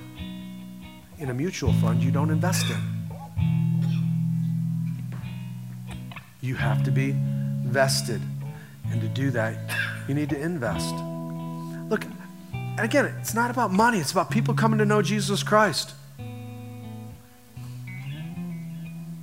in 1.18 1.30
a 1.30 1.34
mutual 1.34 1.72
fund 1.74 2.02
you 2.02 2.10
don't 2.10 2.30
invest 2.30 2.68
in. 2.68 3.03
You 6.44 6.56
have 6.56 6.82
to 6.82 6.90
be 6.90 7.14
vested. 7.64 8.20
And 8.90 9.00
to 9.00 9.08
do 9.08 9.30
that, 9.30 9.56
you 10.06 10.14
need 10.14 10.28
to 10.28 10.38
invest. 10.38 10.94
Look, 11.88 12.04
and 12.52 12.80
again, 12.80 13.06
it's 13.18 13.32
not 13.32 13.50
about 13.50 13.72
money, 13.72 13.98
it's 13.98 14.12
about 14.12 14.30
people 14.30 14.52
coming 14.52 14.78
to 14.78 14.84
know 14.84 15.00
Jesus 15.00 15.42
Christ. 15.42 15.94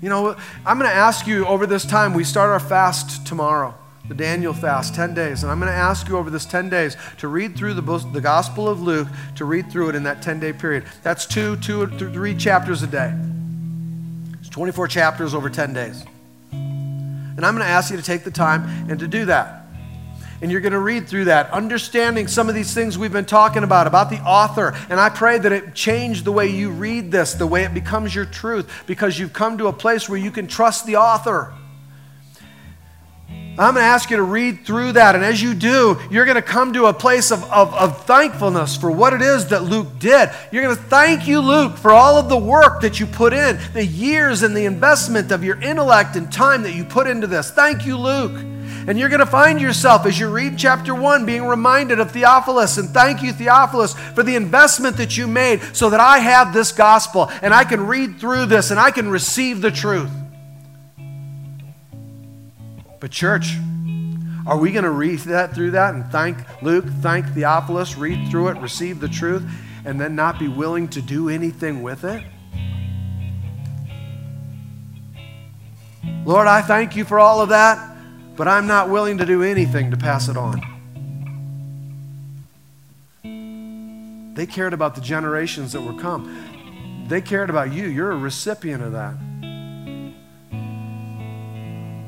You 0.01 0.09
know, 0.09 0.35
I'm 0.65 0.79
going 0.79 0.89
to 0.89 0.95
ask 0.95 1.27
you 1.27 1.45
over 1.45 1.67
this 1.67 1.85
time, 1.85 2.15
we 2.15 2.23
start 2.23 2.49
our 2.49 2.59
fast 2.59 3.27
tomorrow, 3.27 3.75
the 4.07 4.15
Daniel 4.15 4.51
fast, 4.51 4.95
10 4.95 5.13
days. 5.13 5.43
And 5.43 5.51
I'm 5.51 5.59
going 5.59 5.71
to 5.71 5.77
ask 5.77 6.07
you 6.07 6.17
over 6.17 6.31
this 6.31 6.47
10 6.47 6.69
days 6.69 6.97
to 7.19 7.27
read 7.27 7.55
through 7.55 7.75
the, 7.75 8.09
the 8.11 8.21
Gospel 8.21 8.67
of 8.67 8.81
Luke, 8.81 9.07
to 9.35 9.45
read 9.45 9.71
through 9.71 9.89
it 9.89 9.95
in 9.95 10.01
that 10.03 10.23
10 10.23 10.39
day 10.39 10.53
period. 10.53 10.85
That's 11.03 11.27
two, 11.27 11.55
two, 11.57 11.85
three 11.85 12.35
chapters 12.35 12.81
a 12.81 12.87
day. 12.87 13.13
It's 14.39 14.49
24 14.49 14.87
chapters 14.87 15.35
over 15.35 15.51
10 15.51 15.73
days. 15.73 16.03
And 17.37 17.45
I'm 17.45 17.55
going 17.55 17.65
to 17.65 17.71
ask 17.71 17.91
you 17.91 17.97
to 17.97 18.03
take 18.03 18.23
the 18.23 18.31
time 18.31 18.89
and 18.89 18.99
to 18.99 19.07
do 19.07 19.25
that. 19.25 19.65
And 20.41 20.51
you're 20.51 20.61
going 20.61 20.73
to 20.73 20.79
read 20.79 21.07
through 21.07 21.25
that, 21.25 21.51
understanding 21.51 22.27
some 22.27 22.49
of 22.49 22.55
these 22.55 22.73
things 22.73 22.97
we've 22.97 23.11
been 23.11 23.25
talking 23.25 23.63
about, 23.63 23.85
about 23.85 24.09
the 24.09 24.19
author. 24.21 24.75
And 24.89 24.99
I 24.99 25.09
pray 25.09 25.37
that 25.37 25.51
it 25.51 25.75
change 25.75 26.23
the 26.23 26.31
way 26.31 26.47
you 26.47 26.71
read 26.71 27.11
this, 27.11 27.35
the 27.35 27.45
way 27.45 27.63
it 27.63 27.75
becomes 27.75 28.15
your 28.15 28.25
truth, 28.25 28.67
because 28.87 29.19
you've 29.19 29.33
come 29.33 29.59
to 29.59 29.67
a 29.67 29.73
place 29.73 30.09
where 30.09 30.17
you 30.17 30.31
can 30.31 30.47
trust 30.47 30.87
the 30.87 30.95
author. 30.95 31.53
I'm 33.59 33.73
going 33.73 33.83
to 33.83 33.89
ask 33.89 34.09
you 34.09 34.17
to 34.17 34.23
read 34.23 34.65
through 34.65 34.93
that. 34.93 35.13
And 35.13 35.23
as 35.23 35.41
you 35.41 35.53
do, 35.53 35.99
you're 36.09 36.25
going 36.25 36.35
to 36.35 36.41
come 36.41 36.71
to 36.73 36.85
a 36.85 36.93
place 36.93 37.31
of, 37.31 37.43
of, 37.51 37.73
of, 37.73 38.05
thankfulness 38.05 38.77
for 38.77 38.89
what 38.89 39.13
it 39.13 39.21
is 39.21 39.47
that 39.49 39.63
Luke 39.63 39.99
did. 39.99 40.29
You're 40.51 40.63
going 40.63 40.75
to 40.75 40.81
thank 40.83 41.27
you, 41.27 41.41
Luke, 41.41 41.75
for 41.75 41.91
all 41.91 42.17
of 42.17 42.29
the 42.29 42.37
work 42.37 42.81
that 42.81 42.99
you 42.99 43.05
put 43.05 43.33
in, 43.33 43.59
the 43.73 43.85
years 43.85 44.41
and 44.43 44.55
the 44.55 44.65
investment 44.65 45.31
of 45.31 45.43
your 45.43 45.61
intellect 45.61 46.15
and 46.15 46.31
time 46.31 46.63
that 46.63 46.73
you 46.73 46.85
put 46.85 47.07
into 47.07 47.27
this. 47.27 47.51
Thank 47.51 47.85
you, 47.85 47.97
Luke. 47.97 48.31
And 48.87 48.97
you're 48.97 49.09
going 49.09 49.19
to 49.19 49.25
find 49.25 49.61
yourself 49.61 50.05
as 50.05 50.17
you 50.17 50.29
read 50.29 50.57
chapter 50.57 50.95
1 50.95 51.25
being 51.25 51.45
reminded 51.45 51.99
of 51.99 52.11
Theophilus. 52.11 52.77
And 52.77 52.89
thank 52.89 53.21
you, 53.21 53.33
Theophilus, 53.33 53.93
for 53.93 54.23
the 54.23 54.35
investment 54.35 54.97
that 54.97 55.17
you 55.17 55.27
made 55.27 55.61
so 55.75 55.89
that 55.89 55.99
I 55.99 56.19
have 56.19 56.53
this 56.53 56.71
gospel 56.71 57.29
and 57.41 57.53
I 57.53 57.65
can 57.65 57.85
read 57.85 58.17
through 58.17 58.47
this 58.47 58.71
and 58.71 58.79
I 58.79 58.91
can 58.91 59.09
receive 59.09 59.61
the 59.61 59.71
truth. 59.71 60.09
But, 63.01 63.09
church, 63.09 63.57
are 64.45 64.57
we 64.57 64.71
going 64.71 64.83
to 64.83 64.91
read 64.91 65.19
that 65.21 65.53
through 65.55 65.71
that 65.71 65.95
and 65.95 66.05
thank 66.11 66.37
Luke, 66.61 66.85
thank 67.01 67.25
Theophilus, 67.33 67.97
read 67.97 68.29
through 68.29 68.49
it, 68.49 68.57
receive 68.59 68.99
the 68.99 69.09
truth, 69.09 69.43
and 69.83 69.99
then 69.99 70.15
not 70.15 70.37
be 70.37 70.47
willing 70.47 70.87
to 70.89 71.01
do 71.01 71.27
anything 71.27 71.81
with 71.81 72.03
it? 72.03 72.23
Lord, 76.25 76.45
I 76.45 76.61
thank 76.61 76.95
you 76.95 77.03
for 77.03 77.19
all 77.19 77.41
of 77.41 77.49
that, 77.49 77.97
but 78.35 78.47
I'm 78.47 78.67
not 78.67 78.91
willing 78.91 79.17
to 79.17 79.25
do 79.25 79.41
anything 79.41 79.89
to 79.89 79.97
pass 79.97 80.29
it 80.29 80.37
on. 80.37 80.61
They 84.35 84.45
cared 84.45 84.73
about 84.73 84.93
the 84.93 85.01
generations 85.01 85.71
that 85.73 85.81
were 85.81 85.99
come. 85.99 87.05
They 87.07 87.21
cared 87.21 87.49
about 87.49 87.73
you. 87.73 87.87
You're 87.87 88.11
a 88.11 88.17
recipient 88.17 88.83
of 88.83 88.91
that. 88.91 89.15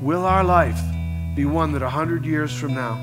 Will 0.03 0.25
our 0.25 0.43
life 0.43 0.81
be 1.33 1.45
one 1.45 1.71
that 1.71 1.81
a 1.81 1.87
hundred 1.87 2.25
years 2.25 2.53
from 2.53 2.73
now 2.73 2.99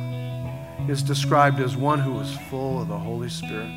is 0.86 1.02
described 1.02 1.58
as 1.58 1.74
one 1.74 1.98
who 1.98 2.12
was 2.12 2.36
full 2.50 2.82
of 2.82 2.88
the 2.88 2.98
Holy 2.98 3.30
Spirit 3.30 3.70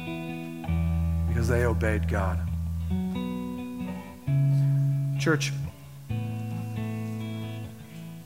because 1.29 1.47
they 1.47 1.63
obeyed 1.63 2.09
God? 2.09 2.37
Church, 5.21 5.53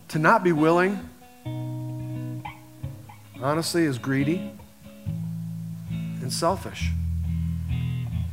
to 0.07 0.17
not 0.17 0.43
be 0.43 0.51
willing, 0.51 0.99
honestly, 3.39 3.83
is 3.83 3.99
greedy 3.99 4.51
and 5.91 6.33
selfish. 6.33 6.89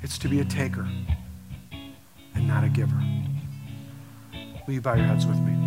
It's 0.02 0.16
to 0.16 0.28
be 0.28 0.40
a 0.40 0.46
taker 0.46 0.88
and 2.34 2.48
not 2.48 2.64
a 2.64 2.70
giver. 2.70 3.02
Will 4.66 4.72
you 4.72 4.80
bow 4.80 4.94
your 4.94 5.04
heads 5.04 5.26
with 5.26 5.38
me? 5.40 5.63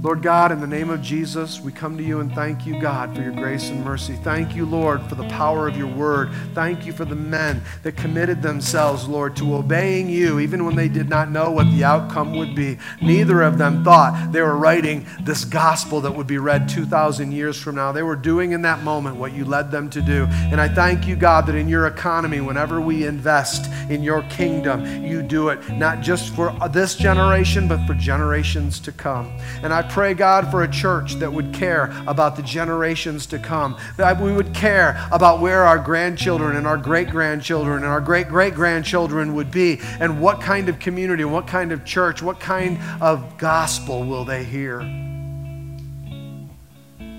Lord 0.00 0.22
God, 0.22 0.52
in 0.52 0.60
the 0.60 0.66
name 0.68 0.90
of 0.90 1.02
Jesus, 1.02 1.60
we 1.60 1.72
come 1.72 1.96
to 1.96 2.04
you 2.04 2.20
and 2.20 2.32
thank 2.32 2.64
you, 2.64 2.80
God, 2.80 3.16
for 3.16 3.20
your 3.20 3.32
grace 3.32 3.68
and 3.68 3.84
mercy. 3.84 4.14
Thank 4.22 4.54
you, 4.54 4.64
Lord, 4.64 5.02
for 5.02 5.16
the 5.16 5.28
power 5.28 5.66
of 5.66 5.76
your 5.76 5.88
word. 5.88 6.30
Thank 6.54 6.86
you 6.86 6.92
for 6.92 7.04
the 7.04 7.16
men 7.16 7.62
that 7.82 7.96
committed 7.96 8.40
themselves, 8.40 9.08
Lord, 9.08 9.34
to 9.38 9.56
obeying 9.56 10.08
you, 10.08 10.38
even 10.38 10.64
when 10.64 10.76
they 10.76 10.86
did 10.86 11.08
not 11.08 11.32
know 11.32 11.50
what 11.50 11.68
the 11.72 11.82
outcome 11.82 12.36
would 12.36 12.54
be. 12.54 12.78
Neither 13.02 13.42
of 13.42 13.58
them 13.58 13.82
thought 13.82 14.30
they 14.30 14.40
were 14.40 14.56
writing 14.56 15.04
this 15.22 15.44
gospel 15.44 16.00
that 16.02 16.14
would 16.14 16.28
be 16.28 16.38
read 16.38 16.68
2,000 16.68 17.32
years 17.32 17.60
from 17.60 17.74
now. 17.74 17.90
They 17.90 18.04
were 18.04 18.14
doing 18.14 18.52
in 18.52 18.62
that 18.62 18.84
moment 18.84 19.16
what 19.16 19.32
you 19.32 19.44
led 19.44 19.72
them 19.72 19.90
to 19.90 20.00
do. 20.00 20.28
And 20.30 20.60
I 20.60 20.68
thank 20.68 21.08
you, 21.08 21.16
God, 21.16 21.44
that 21.46 21.56
in 21.56 21.68
your 21.68 21.88
economy, 21.88 22.40
whenever 22.40 22.80
we 22.80 23.04
invest 23.04 23.68
in 23.90 24.04
your 24.04 24.22
kingdom, 24.30 25.04
you 25.04 25.22
do 25.22 25.48
it 25.48 25.68
not 25.70 26.02
just 26.02 26.32
for 26.36 26.52
this 26.68 26.94
generation, 26.94 27.66
but 27.66 27.84
for 27.84 27.94
generations 27.94 28.78
to 28.78 28.92
come. 28.92 29.36
And 29.64 29.74
I 29.74 29.87
pray, 29.90 30.14
God, 30.14 30.50
for 30.50 30.62
a 30.62 30.68
church 30.68 31.14
that 31.14 31.32
would 31.32 31.52
care 31.52 31.92
about 32.06 32.36
the 32.36 32.42
generations 32.42 33.26
to 33.26 33.38
come, 33.38 33.76
that 33.96 34.20
we 34.20 34.32
would 34.32 34.54
care 34.54 35.06
about 35.10 35.40
where 35.40 35.64
our 35.64 35.78
grandchildren 35.78 36.56
and 36.56 36.66
our 36.66 36.76
great 36.76 37.10
grandchildren 37.10 37.78
and 37.78 37.86
our 37.86 38.00
great 38.00 38.28
great 38.28 38.54
grandchildren 38.54 39.34
would 39.34 39.50
be, 39.50 39.80
and 40.00 40.20
what 40.20 40.40
kind 40.40 40.68
of 40.68 40.78
community, 40.78 41.24
what 41.24 41.46
kind 41.46 41.72
of 41.72 41.84
church, 41.84 42.22
what 42.22 42.40
kind 42.40 42.78
of 43.00 43.38
gospel 43.38 44.04
will 44.04 44.24
they 44.24 44.44
hear. 44.44 44.80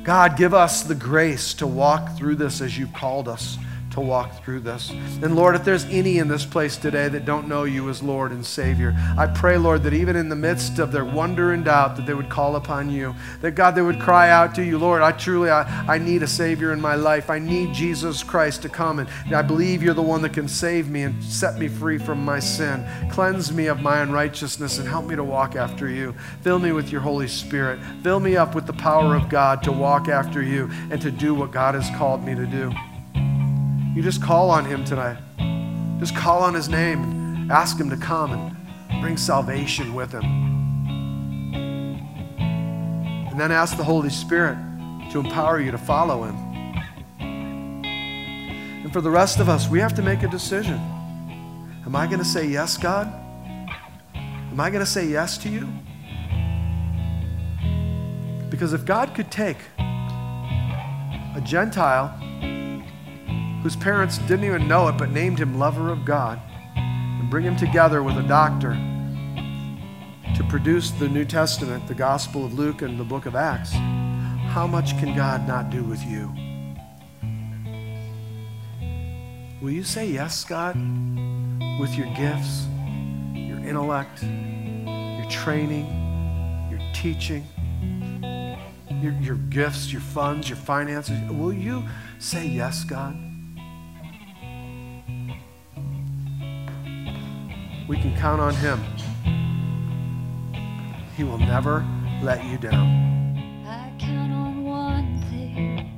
God, 0.03 0.37
give 0.37 0.53
us 0.53 0.83
the 0.83 0.95
grace 0.95 1.53
to 1.55 1.67
walk 1.67 2.17
through 2.17 2.35
this 2.35 2.61
as 2.61 2.77
you've 2.77 2.93
called 2.93 3.27
us 3.27 3.57
to 3.99 4.05
walk 4.05 4.43
through 4.43 4.61
this. 4.61 4.89
And 5.21 5.35
Lord, 5.35 5.55
if 5.55 5.63
there's 5.63 5.85
any 5.85 6.17
in 6.17 6.27
this 6.27 6.45
place 6.45 6.77
today 6.77 7.09
that 7.09 7.25
don't 7.25 7.47
know 7.47 7.63
you 7.63 7.89
as 7.89 8.01
Lord 8.01 8.31
and 8.31 8.45
Savior, 8.45 8.95
I 9.17 9.27
pray, 9.27 9.57
Lord, 9.57 9.83
that 9.83 9.93
even 9.93 10.15
in 10.15 10.29
the 10.29 10.35
midst 10.35 10.79
of 10.79 10.91
their 10.91 11.05
wonder 11.05 11.51
and 11.51 11.65
doubt, 11.65 11.95
that 11.97 12.05
they 12.05 12.13
would 12.13 12.29
call 12.29 12.55
upon 12.55 12.89
you. 12.89 13.15
That 13.41 13.51
God, 13.51 13.75
they 13.75 13.81
would 13.81 13.99
cry 13.99 14.29
out 14.29 14.55
to 14.55 14.63
you, 14.63 14.77
Lord, 14.77 15.01
I 15.01 15.11
truly, 15.11 15.49
I, 15.49 15.93
I 15.93 15.97
need 15.97 16.23
a 16.23 16.27
Savior 16.27 16.71
in 16.71 16.81
my 16.81 16.95
life. 16.95 17.29
I 17.29 17.39
need 17.39 17.73
Jesus 17.73 18.23
Christ 18.23 18.61
to 18.63 18.69
come. 18.69 18.99
And 18.99 19.09
I 19.33 19.41
believe 19.41 19.83
you're 19.83 19.93
the 19.93 20.01
one 20.01 20.21
that 20.21 20.33
can 20.33 20.47
save 20.47 20.89
me 20.89 21.03
and 21.03 21.23
set 21.23 21.57
me 21.57 21.67
free 21.67 21.97
from 21.97 22.23
my 22.23 22.39
sin. 22.39 22.85
Cleanse 23.11 23.51
me 23.51 23.67
of 23.67 23.81
my 23.81 23.99
unrighteousness 23.99 24.77
and 24.79 24.87
help 24.87 25.05
me 25.05 25.15
to 25.15 25.23
walk 25.23 25.55
after 25.55 25.89
you. 25.89 26.15
Fill 26.41 26.59
me 26.59 26.71
with 26.71 26.91
your 26.91 27.01
Holy 27.01 27.27
Spirit. 27.27 27.79
Fill 28.03 28.19
me 28.19 28.37
up 28.37 28.55
with 28.55 28.65
the 28.65 28.73
power 28.73 29.15
of 29.15 29.29
God 29.29 29.63
to 29.63 29.71
walk 29.71 30.07
after 30.07 30.41
you 30.41 30.69
and 30.89 31.01
to 31.01 31.11
do 31.11 31.35
what 31.35 31.51
God 31.51 31.75
has 31.75 31.89
called 31.97 32.23
me 32.23 32.35
to 32.35 32.45
do. 32.45 32.71
You 33.95 34.03
just 34.03 34.21
call 34.21 34.51
on 34.51 34.65
Him 34.65 34.85
tonight. 34.85 35.17
Just 35.99 36.15
call 36.15 36.43
on 36.43 36.53
His 36.53 36.69
name 36.69 37.03
and 37.03 37.51
ask 37.51 37.79
Him 37.79 37.89
to 37.89 37.97
come 37.97 38.31
and 38.31 39.01
bring 39.01 39.17
salvation 39.17 39.93
with 39.95 40.11
Him. 40.11 40.23
And 43.29 43.39
then 43.39 43.51
ask 43.51 43.75
the 43.77 43.83
Holy 43.83 44.09
Spirit 44.09 44.57
to 45.11 45.19
empower 45.19 45.59
you 45.59 45.71
to 45.71 45.77
follow 45.77 46.23
Him. 46.23 46.35
And 48.83 48.93
for 48.93 49.01
the 49.01 49.09
rest 49.09 49.39
of 49.39 49.49
us, 49.49 49.67
we 49.67 49.79
have 49.79 49.95
to 49.95 50.01
make 50.01 50.23
a 50.23 50.27
decision. 50.27 50.79
Am 51.85 51.95
I 51.95 52.05
going 52.05 52.19
to 52.19 52.25
say 52.25 52.45
yes, 52.45 52.77
God? 52.77 53.07
Am 54.15 54.59
I 54.59 54.69
going 54.69 54.85
to 54.85 54.89
say 54.89 55.07
yes 55.07 55.37
to 55.39 55.49
you? 55.49 55.67
Because 58.49 58.73
if 58.73 58.85
God 58.85 59.15
could 59.15 59.31
take 59.31 59.57
a 59.79 61.41
Gentile 61.43 62.13
whose 63.61 63.75
parents 63.75 64.17
didn't 64.19 64.45
even 64.45 64.67
know 64.67 64.87
it 64.87 64.97
but 64.97 65.11
named 65.11 65.39
him 65.39 65.59
lover 65.59 65.89
of 65.89 66.05
God, 66.05 66.39
and 66.75 67.29
bring 67.29 67.43
him 67.43 67.55
together 67.55 68.03
with 68.03 68.17
a 68.17 68.23
doctor 68.23 68.73
to 70.35 70.43
produce 70.47 70.91
the 70.91 71.09
New 71.09 71.25
Testament, 71.25 71.85
the 71.87 71.93
Gospel 71.93 72.45
of 72.45 72.53
Luke 72.53 72.81
and 72.81 72.99
the 72.99 73.03
book 73.03 73.25
of 73.25 73.35
Acts, 73.35 73.71
how 74.53 74.65
much 74.65 74.97
can 74.97 75.15
God 75.15 75.47
not 75.47 75.69
do 75.69 75.83
with 75.83 76.01
you? 76.05 76.33
Will 79.61 79.71
you 79.71 79.83
say 79.83 80.07
yes, 80.07 80.45
God, 80.45 80.75
with 81.79 81.95
your 81.95 82.07
gifts, 82.15 82.65
your 83.33 83.59
intellect, 83.59 84.23
your 84.23 85.29
training, 85.29 85.85
your 86.71 86.79
teaching, 86.93 87.45
your, 89.01 89.11
your 89.21 89.35
gifts, 89.35 89.91
your 89.91 90.01
funds, 90.01 90.47
your 90.47 90.57
finances? 90.57 91.19
Will 91.29 91.51
you 91.51 91.83
say 92.19 92.47
yes, 92.47 92.85
God? 92.85 93.28
We 97.89 97.97
can 97.97 98.15
count 98.15 98.39
on 98.39 98.53
Him. 98.53 98.79
He 101.17 101.23
will 101.23 101.39
never 101.39 101.83
let 102.21 102.45
you 102.45 102.59
down. 102.59 102.85
I 103.65 103.91
count 103.97 104.31
on 104.31 104.63
one 104.63 105.19
thing 105.31 105.89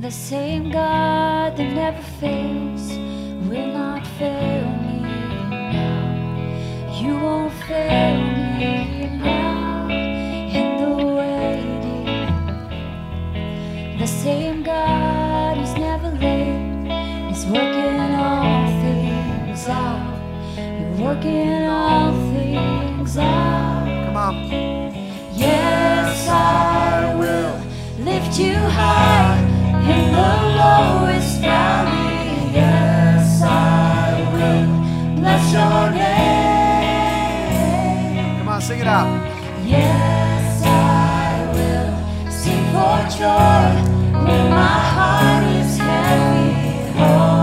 the 0.00 0.10
same 0.10 0.70
God 0.70 1.56
that 1.56 1.72
never 1.72 2.02
fails 2.20 2.98
will 3.48 3.72
not 3.72 4.06
fail 4.18 4.68
me 4.84 5.00
now. 5.72 6.92
You 7.00 7.16
won't 7.16 7.52
fail 7.66 8.20
me 8.58 9.08
now 9.16 9.88
in 9.88 10.68
the 10.82 10.94
waiting. 11.20 12.28
The 13.98 14.06
same 14.06 14.63
working 21.14 21.66
all 21.66 22.12
things 22.32 23.16
out. 23.16 23.86
Come 24.06 24.16
on. 24.16 24.34
Yes, 25.32 26.28
I 26.28 27.14
will 27.14 27.60
lift 28.04 28.38
you 28.38 28.54
high 28.54 29.38
in 29.92 30.12
the 30.18 30.34
lowest 30.60 31.40
valley. 31.40 32.52
Yes, 32.52 33.42
I 33.42 34.20
will 34.34 34.66
bless 35.20 35.52
your 35.52 35.90
name. 36.02 37.18
Come 38.38 38.48
on, 38.48 38.60
sing 38.60 38.80
it 38.80 38.86
out. 38.86 39.08
Yes, 39.64 40.62
I 40.64 41.50
will 41.54 41.94
sing 42.30 42.64
for 42.74 42.98
joy 43.18 43.66
when 44.24 44.44
my 44.50 44.80
heart 44.94 45.44
is 45.60 45.76
heavy. 45.78 46.48
All 46.98 47.33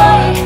joy 0.00 0.39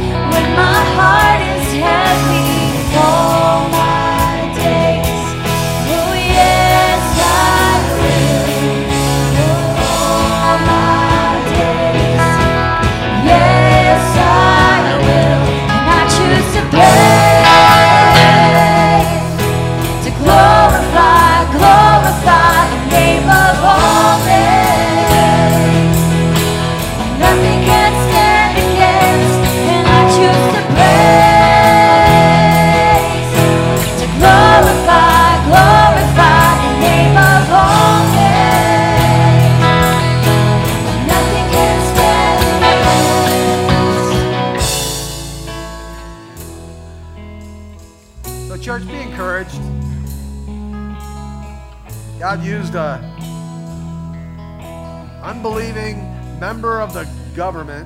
member 56.54 56.80
of 56.80 56.92
the 56.92 57.04
government, 57.34 57.84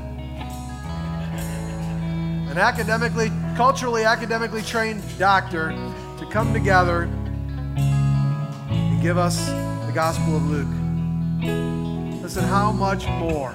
an 2.51 2.59
academically, 2.59 3.33
culturally, 3.57 4.05
academically 4.05 4.61
trained 4.61 5.03
doctor, 5.19 5.71
to 6.19 6.29
come 6.31 6.53
together 6.53 7.05
and 8.69 9.01
give 9.01 9.17
us 9.17 9.47
the 9.87 9.93
Gospel 9.95 10.37
of 10.37 10.45
Luke. 10.51 10.69
Listen, 12.23 12.45
how 12.45 12.71
much 12.71 13.07
more 13.07 13.55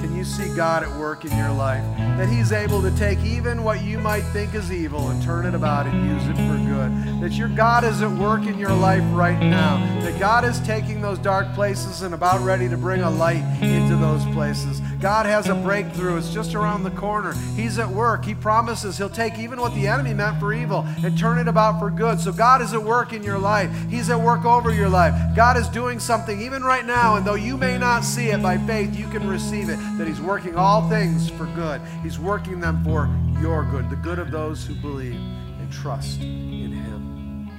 Can 0.00 0.16
you 0.16 0.24
see 0.24 0.54
God 0.54 0.82
at 0.82 0.96
work 0.96 1.24
in 1.24 1.36
your 1.36 1.50
life? 1.50 1.82
That 1.96 2.28
He's 2.28 2.52
able 2.52 2.80
to 2.82 2.90
take 2.96 3.18
even 3.20 3.64
what 3.64 3.82
you 3.82 3.98
might 3.98 4.22
think 4.32 4.54
is 4.54 4.72
evil 4.72 5.08
and 5.08 5.22
turn 5.22 5.46
it 5.46 5.54
about 5.54 5.86
and 5.86 6.06
use 6.06 6.26
it 6.28 6.36
for 6.36 6.56
good. 6.56 7.20
That 7.20 7.32
your 7.32 7.48
God 7.48 7.84
is 7.84 8.00
at 8.02 8.10
work 8.10 8.42
in 8.46 8.58
your 8.58 8.72
life 8.72 9.02
right 9.12 9.38
now. 9.40 9.78
That 10.00 10.18
God 10.20 10.44
is 10.44 10.60
taking 10.60 11.00
those 11.00 11.18
dark 11.18 11.52
places 11.54 12.02
and 12.02 12.14
about 12.14 12.40
ready 12.42 12.68
to 12.68 12.76
bring 12.76 13.02
a 13.02 13.10
light 13.10 13.42
into 13.62 13.96
those 13.96 14.24
places. 14.26 14.80
God 15.00 15.26
has 15.26 15.48
a 15.48 15.54
breakthrough. 15.54 16.16
It's 16.16 16.32
just 16.32 16.54
around 16.54 16.84
the 16.84 16.90
corner. 16.90 17.34
He's 17.54 17.78
at 17.78 17.88
work. 17.88 18.24
He 18.24 18.34
promises 18.34 18.98
He'll 18.98 19.08
take 19.08 19.38
even 19.38 19.60
what 19.60 19.74
the 19.74 19.86
enemy 19.86 20.14
meant 20.14 20.38
for 20.40 20.52
evil 20.52 20.84
and 21.04 21.18
turn 21.18 21.38
it 21.38 21.48
about 21.48 21.78
for 21.78 21.90
good. 21.90 22.20
So 22.20 22.32
God 22.32 22.62
is 22.62 22.72
at 22.72 22.82
work 22.82 23.12
in 23.12 23.22
your 23.22 23.38
life. 23.38 23.70
He's 23.88 24.10
at 24.10 24.20
work 24.20 24.44
over 24.44 24.72
your 24.72 24.88
life. 24.88 25.14
God 25.36 25.56
is 25.56 25.68
doing 25.68 25.98
something 26.00 26.40
even 26.40 26.62
right 26.62 26.84
now, 26.84 27.16
and 27.16 27.26
though 27.26 27.34
you 27.34 27.56
may 27.56 27.78
not 27.78 28.04
see 28.04 28.28
it 28.28 28.42
by 28.42 28.58
faith, 28.58 28.96
you 28.96 29.08
can 29.08 29.28
receive 29.28 29.68
it 29.68 29.78
that 29.98 30.08
He's 30.08 30.20
working 30.20 30.56
all 30.56 30.88
things 30.88 31.28
for 31.28 31.46
good. 31.54 31.80
He's 32.02 32.18
working 32.18 32.60
them 32.60 32.82
for 32.84 33.10
your 33.40 33.64
good, 33.64 33.90
the 33.90 33.96
good 33.96 34.18
of 34.18 34.30
those 34.30 34.64
who 34.64 34.74
believe 34.76 35.14
and 35.14 35.70
trust 35.72 36.20
in 36.20 36.72
Him. 36.72 37.50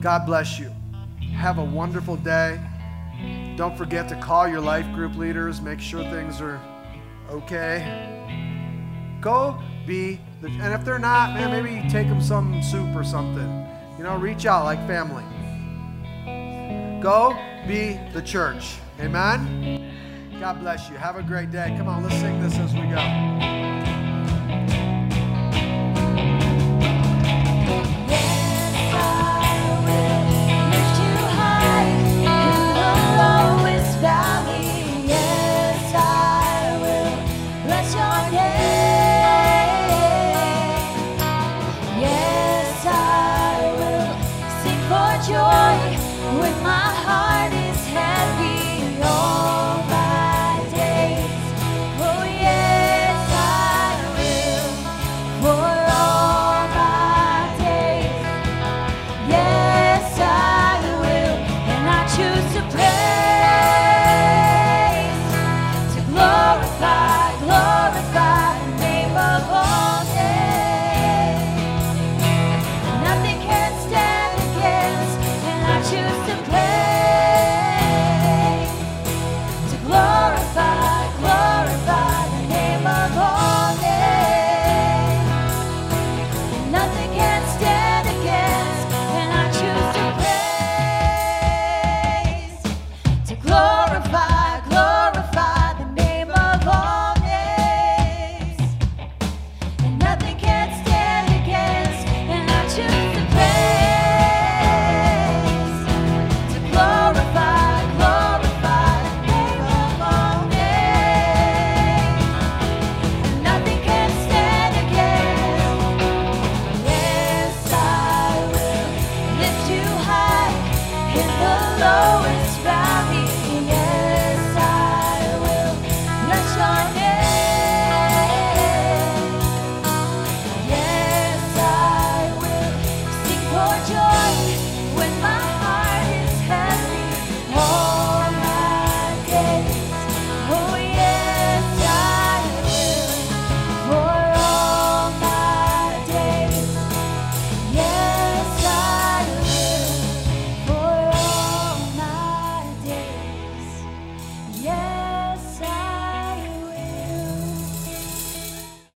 God 0.00 0.26
bless 0.26 0.58
you. 0.58 0.70
Have 1.34 1.58
a 1.58 1.64
wonderful 1.64 2.16
day. 2.16 2.60
Don't 3.56 3.76
forget 3.76 4.08
to 4.10 4.16
call 4.20 4.46
your 4.46 4.60
life 4.60 4.86
group 4.92 5.16
leaders, 5.16 5.60
make 5.60 5.80
sure 5.80 6.02
things 6.10 6.40
are 6.40 6.60
okay. 7.30 8.16
Go 9.20 9.58
be 9.86 10.20
the, 10.42 10.48
and 10.48 10.74
if 10.74 10.84
they're 10.84 10.98
not, 10.98 11.32
man, 11.32 11.50
maybe 11.50 11.88
take 11.88 12.08
them 12.08 12.20
some 12.20 12.62
soup 12.62 12.94
or 12.94 13.04
something. 13.04 13.66
You 13.96 14.04
know, 14.04 14.16
reach 14.16 14.44
out 14.44 14.64
like 14.64 14.78
family. 14.86 15.24
Go 17.00 17.34
be 17.66 17.98
the 18.12 18.22
church. 18.22 18.76
Amen. 19.00 19.75
God 20.40 20.60
bless 20.60 20.90
you. 20.90 20.96
Have 20.96 21.16
a 21.16 21.22
great 21.22 21.50
day. 21.50 21.74
Come 21.78 21.88
on, 21.88 22.02
let's 22.02 22.16
sing 22.16 22.40
this 22.42 22.56
as 22.58 22.74
we 22.74 22.82
go. 22.82 23.85